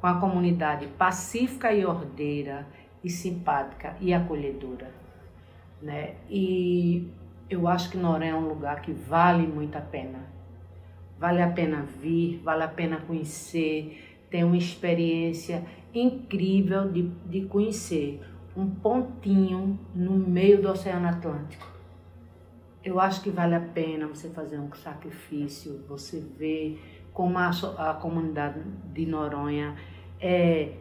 com 0.00 0.08
a 0.08 0.18
comunidade 0.18 0.88
pacífica 0.88 1.72
e 1.72 1.86
ordeira 1.86 2.66
e 3.04 3.08
simpática 3.08 3.96
e 4.00 4.12
acolhedora, 4.12 4.90
né? 5.80 6.16
E 6.28 7.08
eu 7.48 7.68
acho 7.68 7.90
que 7.90 7.96
Noronha 7.96 8.32
é 8.32 8.34
um 8.34 8.48
lugar 8.48 8.82
que 8.82 8.92
vale 8.92 9.46
muito 9.46 9.76
a 9.78 9.80
pena. 9.80 10.26
Vale 11.18 11.40
a 11.40 11.48
pena 11.48 11.82
vir, 11.82 12.40
vale 12.42 12.64
a 12.64 12.68
pena 12.68 12.98
conhecer, 12.98 14.18
ter 14.28 14.44
uma 14.44 14.56
experiência 14.56 15.64
incrível 15.94 16.90
de, 16.90 17.02
de 17.02 17.42
conhecer. 17.46 18.20
Um 18.56 18.70
pontinho 18.70 19.78
no 19.94 20.12
meio 20.12 20.62
do 20.62 20.70
Oceano 20.70 21.08
Atlântico. 21.08 21.66
Eu 22.82 22.98
acho 22.98 23.20
que 23.20 23.30
vale 23.30 23.54
a 23.54 23.60
pena 23.60 24.06
você 24.06 24.30
fazer 24.30 24.58
um 24.58 24.72
sacrifício, 24.74 25.84
você 25.86 26.20
ver 26.20 26.80
como 27.12 27.36
a, 27.38 27.50
a 27.50 27.94
comunidade 27.94 28.60
de 28.92 29.04
Noronha 29.04 29.74
é, 30.20 30.72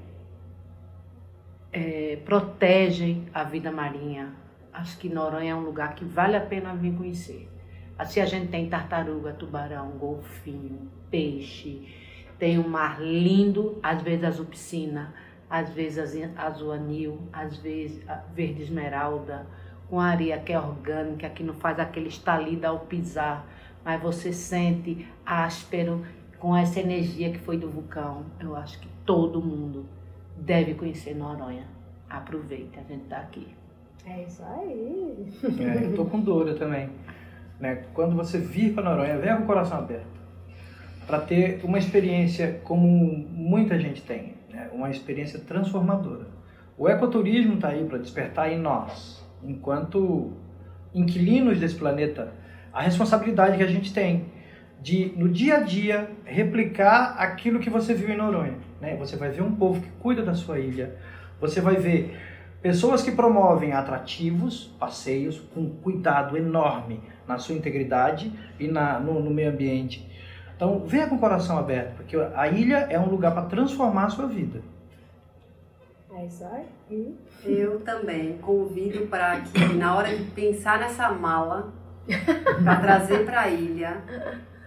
é, 1.73 2.17
protege 2.23 3.23
a 3.33 3.43
vida 3.43 3.71
marinha. 3.71 4.33
Acho 4.71 4.97
que 4.97 5.09
Noronha 5.09 5.51
é 5.51 5.55
um 5.55 5.63
lugar 5.63 5.95
que 5.95 6.05
vale 6.05 6.37
a 6.37 6.41
pena 6.41 6.73
vir 6.75 6.95
conhecer. 6.95 7.49
Assim 7.97 8.19
a 8.19 8.25
gente 8.25 8.49
tem 8.49 8.69
tartaruga, 8.69 9.33
tubarão, 9.33 9.91
golfinho, 9.91 10.91
peixe, 11.09 11.87
tem 12.37 12.59
um 12.59 12.67
mar 12.67 13.01
lindo, 13.01 13.79
às 13.81 14.01
vezes 14.01 14.25
azul 14.25 14.45
piscina, 14.45 15.13
às 15.55 15.69
vezes 15.69 16.29
azul 16.35 16.73
anil, 16.73 17.17
às 17.31 17.55
vezes 17.55 18.03
verde 18.33 18.63
esmeralda, 18.63 19.47
com 19.89 20.01
areia 20.01 20.37
que 20.37 20.51
é 20.51 20.59
orgânica, 20.59 21.29
que 21.29 21.43
não 21.43 21.53
faz 21.53 21.79
aquele 21.79 22.09
estalida 22.09 22.67
ao 22.67 22.79
pisar, 22.79 23.47
mas 23.83 24.01
você 24.01 24.33
sente 24.33 25.07
áspero 25.25 26.05
com 26.39 26.53
essa 26.57 26.81
energia 26.81 27.31
que 27.31 27.39
foi 27.39 27.57
do 27.57 27.69
vulcão. 27.69 28.25
Eu 28.37 28.53
acho 28.53 28.77
que 28.81 28.89
todo 29.05 29.41
mundo 29.41 29.85
deve 30.35 30.73
conhecer 30.73 31.15
Noronha. 31.15 31.63
Aproveite, 32.09 32.77
a 32.77 32.83
gente 32.83 33.05
tá 33.05 33.19
aqui. 33.19 33.47
É 34.05 34.23
isso 34.23 34.43
aí. 34.43 35.25
É, 35.41 35.85
eu 35.85 35.95
tô 35.95 36.03
com 36.03 36.19
dor 36.19 36.53
também. 36.55 36.89
Né? 37.61 37.85
Quando 37.93 38.13
você 38.13 38.39
vir 38.39 38.73
para 38.73 38.83
Noronha, 38.83 39.17
venha 39.17 39.37
com 39.37 39.43
o 39.43 39.45
coração 39.45 39.77
aberto. 39.77 40.19
Para 41.07 41.21
ter 41.21 41.61
uma 41.63 41.77
experiência 41.77 42.59
como 42.65 42.87
muita 42.87 43.79
gente 43.79 44.01
tem, 44.01 44.34
uma 44.73 44.89
experiência 44.89 45.39
transformadora. 45.39 46.27
O 46.77 46.89
ecoturismo 46.89 47.55
está 47.55 47.69
aí 47.69 47.85
para 47.85 47.97
despertar 47.97 48.51
em 48.51 48.59
nós, 48.59 49.25
enquanto 49.43 50.33
inquilinos 50.93 51.59
desse 51.59 51.75
planeta, 51.75 52.33
a 52.73 52.81
responsabilidade 52.81 53.57
que 53.57 53.63
a 53.63 53.67
gente 53.67 53.93
tem 53.93 54.25
de, 54.81 55.13
no 55.15 55.29
dia 55.29 55.57
a 55.57 55.59
dia, 55.61 56.09
replicar 56.25 57.15
aquilo 57.17 57.59
que 57.59 57.69
você 57.69 57.93
viu 57.93 58.09
em 58.09 58.17
Noronha. 58.17 58.55
Né? 58.81 58.95
Você 58.97 59.15
vai 59.15 59.29
ver 59.29 59.41
um 59.41 59.55
povo 59.55 59.81
que 59.81 59.89
cuida 59.99 60.21
da 60.21 60.33
sua 60.33 60.59
ilha, 60.59 60.95
você 61.39 61.61
vai 61.61 61.75
ver 61.75 62.17
pessoas 62.61 63.01
que 63.01 63.11
promovem 63.11 63.73
atrativos, 63.73 64.75
passeios, 64.79 65.39
com 65.53 65.69
cuidado 65.69 66.37
enorme 66.37 66.99
na 67.27 67.37
sua 67.37 67.55
integridade 67.55 68.31
e 68.59 68.67
na, 68.67 68.99
no, 68.99 69.19
no 69.19 69.31
meio 69.31 69.49
ambiente. 69.49 70.07
Então, 70.55 70.83
venha 70.85 71.07
com 71.07 71.15
o 71.15 71.19
coração 71.19 71.57
aberto, 71.57 71.97
porque 71.97 72.15
a 72.15 72.47
ilha 72.47 72.87
é 72.89 72.99
um 72.99 73.09
lugar 73.09 73.33
para 73.33 73.43
transformar 73.43 74.05
a 74.05 74.09
sua 74.09 74.27
vida. 74.27 74.61
É 76.13 76.25
isso 76.25 76.45
aí. 76.45 77.17
Eu 77.43 77.81
também 77.81 78.37
convido 78.37 79.07
para 79.07 79.41
que, 79.41 79.73
na 79.73 79.95
hora 79.95 80.15
de 80.15 80.23
pensar 80.31 80.79
nessa 80.79 81.11
mala, 81.11 81.73
para 82.63 82.75
trazer 82.77 83.25
para 83.25 83.41
a 83.41 83.49
ilha, 83.49 84.01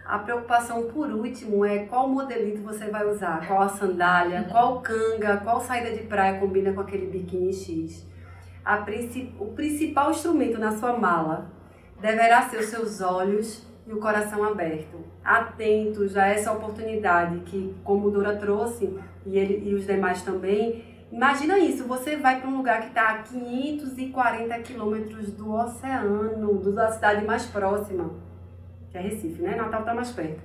a 0.04 0.18
preocupação 0.18 0.84
por 0.90 1.10
último 1.10 1.64
é 1.64 1.80
qual 1.80 2.06
modelito 2.08 2.62
você 2.62 2.90
vai 2.90 3.06
usar, 3.06 3.46
qual 3.46 3.62
a 3.62 3.68
sandália, 3.68 4.46
qual 4.50 4.80
canga, 4.80 5.38
qual 5.38 5.60
saída 5.60 5.90
de 5.90 6.02
praia 6.02 6.38
combina 6.38 6.72
com 6.72 6.82
aquele 6.82 7.06
biquíni 7.06 7.52
X. 7.52 8.06
A. 8.62 8.84
O 9.38 9.46
principal 9.52 10.10
instrumento 10.10 10.58
na 10.58 10.72
sua 10.72 10.98
mala 10.98 11.50
deverá 12.00 12.42
ser 12.42 12.58
os 12.58 12.66
seus 12.66 13.00
olhos 13.00 13.66
e 13.88 13.92
o 13.92 13.98
coração 13.98 14.44
aberto, 14.44 15.00
atentos 15.24 16.16
a 16.16 16.26
essa 16.26 16.52
oportunidade 16.52 17.38
que, 17.40 17.74
como 17.82 18.10
Dora 18.10 18.36
trouxe 18.36 18.94
e, 19.24 19.38
ele, 19.38 19.68
e 19.68 19.74
os 19.74 19.86
demais 19.86 20.22
também, 20.22 20.84
imagina 21.10 21.58
isso, 21.58 21.84
você 21.84 22.16
vai 22.16 22.38
para 22.38 22.50
um 22.50 22.58
lugar 22.58 22.82
que 22.82 22.88
está 22.88 23.08
a 23.10 23.18
540 23.22 24.58
quilômetros 24.58 25.32
do 25.32 25.52
oceano, 25.54 26.72
da 26.72 26.92
cidade 26.92 27.24
mais 27.24 27.46
próxima 27.46 28.28
que 28.90 28.98
é 28.98 29.00
Recife, 29.00 29.42
né? 29.42 29.54
Natal 29.54 29.80
está 29.80 29.94
mais 29.94 30.10
perto. 30.10 30.40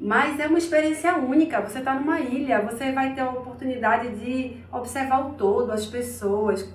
Mas 0.00 0.38
é 0.38 0.46
uma 0.46 0.58
experiência 0.58 1.16
única. 1.16 1.60
Você 1.60 1.78
está 1.78 1.94
numa 1.94 2.20
ilha, 2.20 2.60
você 2.60 2.92
vai 2.92 3.14
ter 3.14 3.20
a 3.20 3.30
oportunidade 3.30 4.14
de 4.16 4.58
observar 4.72 5.26
o 5.26 5.34
todo, 5.34 5.72
as 5.72 5.86
pessoas. 5.86 6.72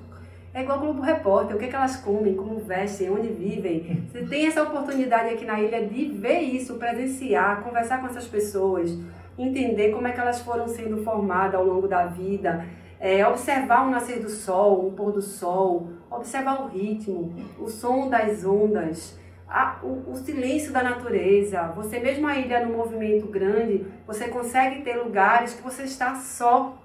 É 0.53 0.61
igual 0.61 0.79
Globo 0.79 1.01
Repórter, 1.01 1.55
o 1.55 1.59
que, 1.59 1.65
é 1.65 1.67
que 1.67 1.75
elas 1.75 1.95
comem, 1.95 2.35
como 2.35 2.59
vestem, 2.59 3.09
onde 3.09 3.27
vivem. 3.27 4.07
Você 4.07 4.23
tem 4.23 4.45
essa 4.45 4.61
oportunidade 4.61 5.33
aqui 5.33 5.45
na 5.45 5.59
ilha 5.59 5.83
de 5.83 6.05
ver 6.09 6.41
isso, 6.41 6.75
presenciar, 6.75 7.63
conversar 7.63 7.99
com 7.99 8.05
essas 8.05 8.27
pessoas, 8.27 8.95
entender 9.35 9.91
como 9.91 10.07
é 10.07 10.11
que 10.11 10.19
elas 10.19 10.41
foram 10.41 10.67
sendo 10.67 11.03
formadas 11.03 11.55
ao 11.55 11.65
longo 11.65 11.87
da 11.87 12.05
vida, 12.05 12.65
é, 12.99 13.27
observar 13.27 13.87
o 13.87 13.89
nascer 13.89 14.19
do 14.19 14.29
sol, 14.29 14.87
o 14.87 14.91
pôr 14.91 15.11
do 15.11 15.23
sol, 15.23 15.89
observar 16.11 16.61
o 16.61 16.67
ritmo, 16.67 17.33
o 17.59 17.67
som 17.67 18.07
das 18.07 18.45
ondas 18.45 19.17
a, 19.47 19.79
o, 19.83 20.11
o, 20.11 20.15
silêncio 20.15 20.71
da 20.71 20.83
natureza. 20.83 21.63
Você 21.75 21.99
mesmo 21.99 22.27
a 22.27 22.37
ilha 22.37 22.65
no 22.65 22.77
movimento 22.77 23.27
grande, 23.27 23.85
você 24.05 24.27
consegue 24.27 24.81
ter 24.81 24.97
lugares 24.97 25.53
que 25.53 25.61
você 25.61 25.83
está 25.83 26.15
só, 26.15 26.77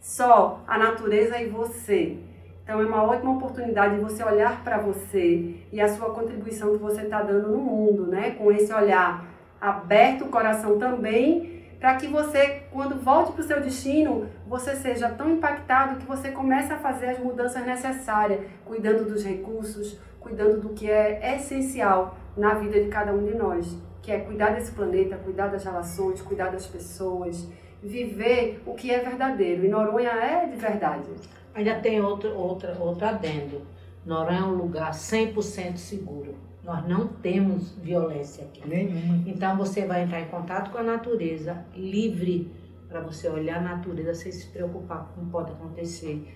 só 0.00 0.60
a 0.66 0.78
natureza 0.78 1.38
e 1.38 1.48
você. 1.48 2.18
Então 2.62 2.80
é 2.80 2.84
uma 2.84 3.02
ótima 3.02 3.32
oportunidade 3.32 3.96
de 3.96 4.00
você 4.00 4.22
olhar 4.22 4.62
para 4.62 4.78
você 4.78 5.56
e 5.72 5.80
a 5.80 5.88
sua 5.88 6.10
contribuição 6.10 6.72
que 6.72 6.78
você 6.78 7.02
está 7.02 7.22
dando 7.22 7.48
no 7.48 7.58
mundo, 7.58 8.06
né? 8.06 8.30
Com 8.32 8.52
esse 8.52 8.72
olhar 8.72 9.26
aberto, 9.60 10.24
o 10.24 10.28
coração 10.28 10.78
também, 10.78 11.64
para 11.80 11.96
que 11.96 12.06
você, 12.06 12.62
quando 12.70 13.02
volte 13.02 13.32
para 13.32 13.40
o 13.40 13.44
seu 13.44 13.60
destino, 13.60 14.28
você 14.46 14.76
seja 14.76 15.08
tão 15.08 15.28
impactado 15.28 15.98
que 15.98 16.06
você 16.06 16.30
comece 16.30 16.72
a 16.72 16.78
fazer 16.78 17.06
as 17.06 17.18
mudanças 17.18 17.66
necessárias, 17.66 18.40
cuidando 18.64 19.04
dos 19.04 19.24
recursos, 19.24 19.98
cuidando 20.20 20.60
do 20.60 20.68
que 20.70 20.88
é 20.88 21.36
essencial 21.36 22.16
na 22.36 22.54
vida 22.54 22.80
de 22.80 22.88
cada 22.88 23.12
um 23.12 23.24
de 23.24 23.34
nós, 23.34 23.76
que 24.00 24.12
é 24.12 24.20
cuidar 24.20 24.50
desse 24.50 24.70
planeta, 24.70 25.16
cuidar 25.16 25.48
das 25.48 25.64
relações, 25.64 26.22
cuidar 26.22 26.52
das 26.52 26.66
pessoas, 26.66 27.48
viver 27.82 28.62
o 28.64 28.74
que 28.74 28.92
é 28.92 29.00
verdadeiro. 29.00 29.64
E 29.64 29.68
Noronha 29.68 30.10
é 30.10 30.46
de 30.46 30.56
verdade. 30.56 31.10
Ainda 31.54 31.74
tem 31.76 32.00
outro, 32.00 32.34
outra, 32.36 32.76
outro 32.78 33.06
adendo. 33.06 33.62
Noronha 34.04 34.40
é 34.40 34.44
um 34.44 34.54
lugar 34.54 34.92
100% 34.92 35.76
seguro. 35.76 36.34
Nós 36.64 36.86
não 36.86 37.08
temos 37.08 37.72
violência 37.72 38.44
aqui. 38.44 38.66
Nenhuma. 38.66 39.22
Então 39.26 39.56
você 39.56 39.84
vai 39.84 40.04
entrar 40.04 40.20
em 40.20 40.28
contato 40.28 40.70
com 40.70 40.78
a 40.78 40.82
natureza 40.82 41.64
livre 41.74 42.50
para 42.88 43.00
você 43.00 43.28
olhar 43.28 43.58
a 43.58 43.60
natureza 43.60 44.14
sem 44.14 44.30
se 44.30 44.46
preocupar 44.46 45.12
com 45.14 45.22
o 45.22 45.24
que 45.24 45.30
pode 45.30 45.52
acontecer 45.52 46.28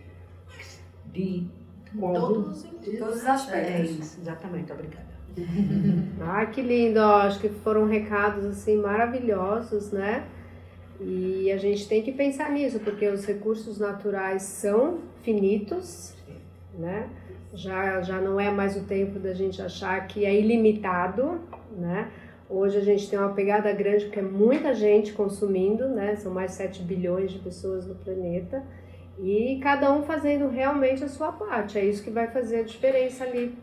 de 1.12 1.46
Todos, 1.98 2.62
todos 2.98 3.16
os 3.16 3.26
aspectos. 3.26 3.74
É 3.74 3.82
isso, 3.82 4.20
exatamente, 4.20 4.72
obrigada. 4.72 5.06
ah, 6.20 6.46
que 6.46 6.62
lindo, 6.62 7.00
acho 7.00 7.40
que 7.40 7.48
foram 7.48 7.86
recados 7.86 8.44
assim 8.44 8.76
maravilhosos, 8.76 9.92
né? 9.92 10.26
E 11.46 11.52
a 11.52 11.56
gente 11.56 11.86
tem 11.86 12.02
que 12.02 12.10
pensar 12.10 12.50
nisso, 12.50 12.80
porque 12.80 13.06
os 13.06 13.24
recursos 13.24 13.78
naturais 13.78 14.42
são 14.42 14.98
finitos, 15.22 16.12
né? 16.76 17.08
Já, 17.54 18.02
já 18.02 18.20
não 18.20 18.40
é 18.40 18.50
mais 18.50 18.76
o 18.76 18.82
tempo 18.82 19.20
da 19.20 19.32
gente 19.32 19.62
achar 19.62 20.08
que 20.08 20.26
é 20.26 20.34
ilimitado, 20.34 21.40
né? 21.78 22.10
Hoje 22.50 22.78
a 22.78 22.80
gente 22.80 23.08
tem 23.08 23.16
uma 23.16 23.32
pegada 23.32 23.72
grande 23.72 24.06
porque 24.06 24.18
é 24.18 24.22
muita 24.22 24.74
gente 24.74 25.12
consumindo, 25.12 25.88
né? 25.88 26.16
São 26.16 26.34
mais 26.34 26.50
7 26.50 26.82
bilhões 26.82 27.30
de 27.30 27.38
pessoas 27.38 27.86
no 27.86 27.94
planeta 27.94 28.64
e 29.20 29.60
cada 29.62 29.92
um 29.92 30.02
fazendo 30.02 30.48
realmente 30.48 31.04
a 31.04 31.08
sua 31.08 31.30
parte. 31.30 31.78
É 31.78 31.84
isso 31.84 32.02
que 32.02 32.10
vai 32.10 32.26
fazer 32.26 32.56
a 32.56 32.62
diferença 32.64 33.22
ali 33.22 33.56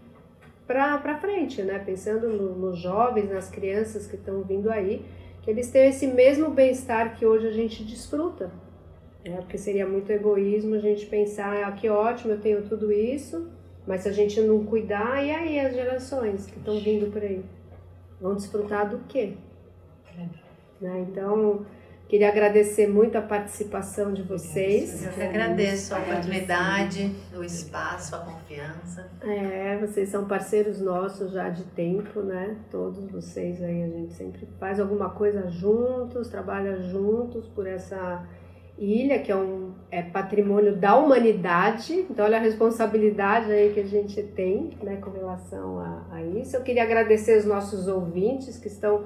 para 0.65 1.17
frente, 1.17 1.61
né? 1.61 1.80
Pensando 1.80 2.30
no, 2.30 2.55
nos 2.55 2.80
jovens, 2.80 3.30
nas 3.30 3.49
crianças 3.49 4.07
que 4.07 4.15
estão 4.15 4.41
vindo 4.41 4.72
aí, 4.72 5.03
que 5.44 5.52
eles 5.52 5.70
tenham 5.70 5.90
esse 5.90 6.07
mesmo 6.07 6.49
bem-estar 6.49 7.18
que 7.18 7.26
hoje 7.26 7.48
a 7.48 7.52
gente 7.52 7.84
desfruta. 7.84 8.49
Né? 9.26 9.38
Porque 9.38 9.57
seria 9.57 9.86
muito 9.86 10.10
egoísmo 10.10 10.76
a 10.76 10.80
gente 10.80 11.06
pensar, 11.06 11.68
ah, 11.68 11.72
que 11.74 11.90
ótimo, 11.90 12.34
eu 12.34 12.41
tenho 12.41 12.64
tudo 12.64 12.91
isso, 12.91 13.49
mas 13.86 14.02
se 14.02 14.10
a 14.10 14.11
gente 14.14 14.40
não 14.41 14.64
cuidar, 14.65 15.24
e 15.24 15.32
aí 15.32 15.60
as 15.60 15.74
gerações 15.74 16.45
que 16.45 16.57
estão 16.57 16.80
vindo 16.80 17.11
por 17.11 17.22
aí? 17.22 17.44
Vão 18.22 18.36
desfrutar 18.36 18.90
do 18.90 18.99
quê? 19.07 19.34
Né? 20.80 21.06
Então, 21.10 21.65
Queria 22.14 22.30
agradecer 22.30 22.85
muito 22.85 23.18
a 23.18 23.23
participação 23.23 24.14
de 24.14 24.22
vocês. 24.22 25.03
Eu 25.03 25.14
que 25.14 25.23
agradeço 25.23 25.95
a 25.95 25.98
oportunidade, 25.98 27.11
o 27.35 27.44
espaço, 27.44 28.15
a 28.15 28.19
confiança. 28.19 29.10
É, 29.23 29.80
vocês 29.81 30.10
são 30.10 30.27
parceiros 30.27 30.80
nossos 30.80 31.31
já 31.31 31.49
de 31.49 31.64
tempo, 31.64 32.22
né? 32.22 32.56
Todos 32.69 33.10
vocês 33.10 33.64
aí, 33.64 33.81
a 33.81 33.88
gente 33.88 34.14
sempre 34.14 34.48
faz 34.60 34.80
alguma 34.80 35.10
coisa 35.10 35.49
juntos, 35.49 36.27
trabalha 36.27 36.84
juntos 36.84 37.48
por 37.48 37.65
essa 37.65 38.23
ilha, 38.77 39.18
que 39.18 39.31
é 39.31 39.35
um 39.35 39.73
é 39.90 40.03
patrimônio 40.03 40.76
da 40.76 40.95
humanidade. 40.95 42.06
Então, 42.07 42.26
olha 42.26 42.38
a 42.38 42.41
responsabilidade 42.41 43.52
aí 43.52 43.73
que 43.73 43.80
a 43.80 43.88
gente 43.88 44.22
tem, 44.22 44.77
né, 44.84 44.98
com 44.98 45.10
relação 45.10 45.80
a, 45.80 46.06
a 46.11 46.23
isso. 46.23 46.56
Eu 46.56 46.61
queria 46.61 46.84
agradecer 46.84 47.40
os 47.40 47.45
nossos 47.45 47.88
ouvintes 47.88 48.60
que 48.60 48.68
estão 48.68 49.06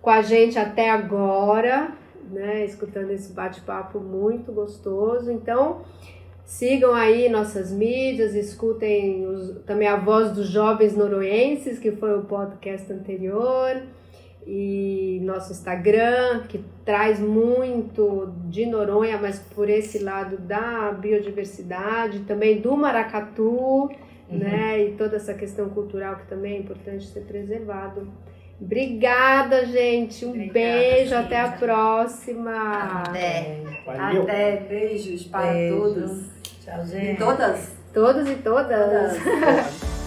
com 0.00 0.10
a 0.10 0.22
gente 0.22 0.56
até 0.56 0.88
agora 0.88 2.03
né, 2.34 2.64
escutando 2.64 3.10
esse 3.10 3.32
bate-papo 3.32 3.98
muito 3.98 4.52
gostoso. 4.52 5.30
Então, 5.30 5.82
sigam 6.44 6.92
aí 6.92 7.28
nossas 7.28 7.72
mídias, 7.72 8.34
escutem 8.34 9.26
os, 9.26 9.62
também 9.64 9.88
a 9.88 9.96
voz 9.96 10.32
dos 10.32 10.48
jovens 10.48 10.96
noruenses, 10.96 11.78
que 11.78 11.92
foi 11.92 12.18
o 12.18 12.24
podcast 12.24 12.92
anterior, 12.92 13.82
e 14.46 15.20
nosso 15.22 15.52
Instagram, 15.52 16.42
que 16.48 16.62
traz 16.84 17.18
muito 17.18 18.34
de 18.46 18.66
Noronha, 18.66 19.18
mas 19.18 19.38
por 19.38 19.70
esse 19.70 19.98
lado 19.98 20.36
da 20.36 20.92
biodiversidade, 20.92 22.20
também 22.20 22.60
do 22.60 22.76
maracatu, 22.76 23.54
uhum. 23.54 23.90
né, 24.30 24.84
e 24.84 24.92
toda 24.92 25.16
essa 25.16 25.32
questão 25.32 25.70
cultural 25.70 26.16
que 26.16 26.26
também 26.26 26.56
é 26.56 26.58
importante 26.58 27.06
ser 27.06 27.20
preservado. 27.22 28.06
Obrigada, 28.60 29.66
gente. 29.66 30.24
Um 30.24 30.30
Obrigada, 30.30 30.52
beijo. 30.52 31.14
Até 31.14 31.40
a 31.40 31.48
próxima. 31.52 33.02
Até. 33.06 33.62
Valeu. 33.84 34.22
Até. 34.22 34.56
Beijos 34.56 35.24
para 35.24 35.52
beijos. 35.52 35.78
todos. 35.78 36.22
Tchau, 36.64 36.86
gente. 36.86 37.12
E 37.12 37.16
todas. 37.16 37.72
Todos 37.92 38.28
e 38.28 38.34
todas. 38.36 39.18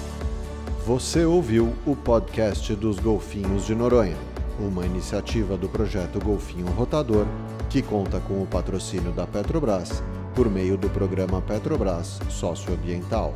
Você 0.85 1.25
ouviu 1.25 1.73
o 1.85 1.95
podcast 1.95 2.73
dos 2.73 2.97
Golfinhos 2.97 3.65
de 3.65 3.75
Noronha, 3.75 4.15
uma 4.57 4.85
iniciativa 4.85 5.57
do 5.57 5.67
projeto 5.67 6.17
Golfinho 6.23 6.67
Rotador, 6.67 7.25
que 7.69 7.81
conta 7.81 8.21
com 8.21 8.41
o 8.41 8.47
patrocínio 8.47 9.11
da 9.11 9.27
Petrobras 9.27 10.01
por 10.33 10.49
meio 10.49 10.77
do 10.77 10.89
programa 10.89 11.41
Petrobras 11.41 12.19
Socioambiental. 12.29 13.33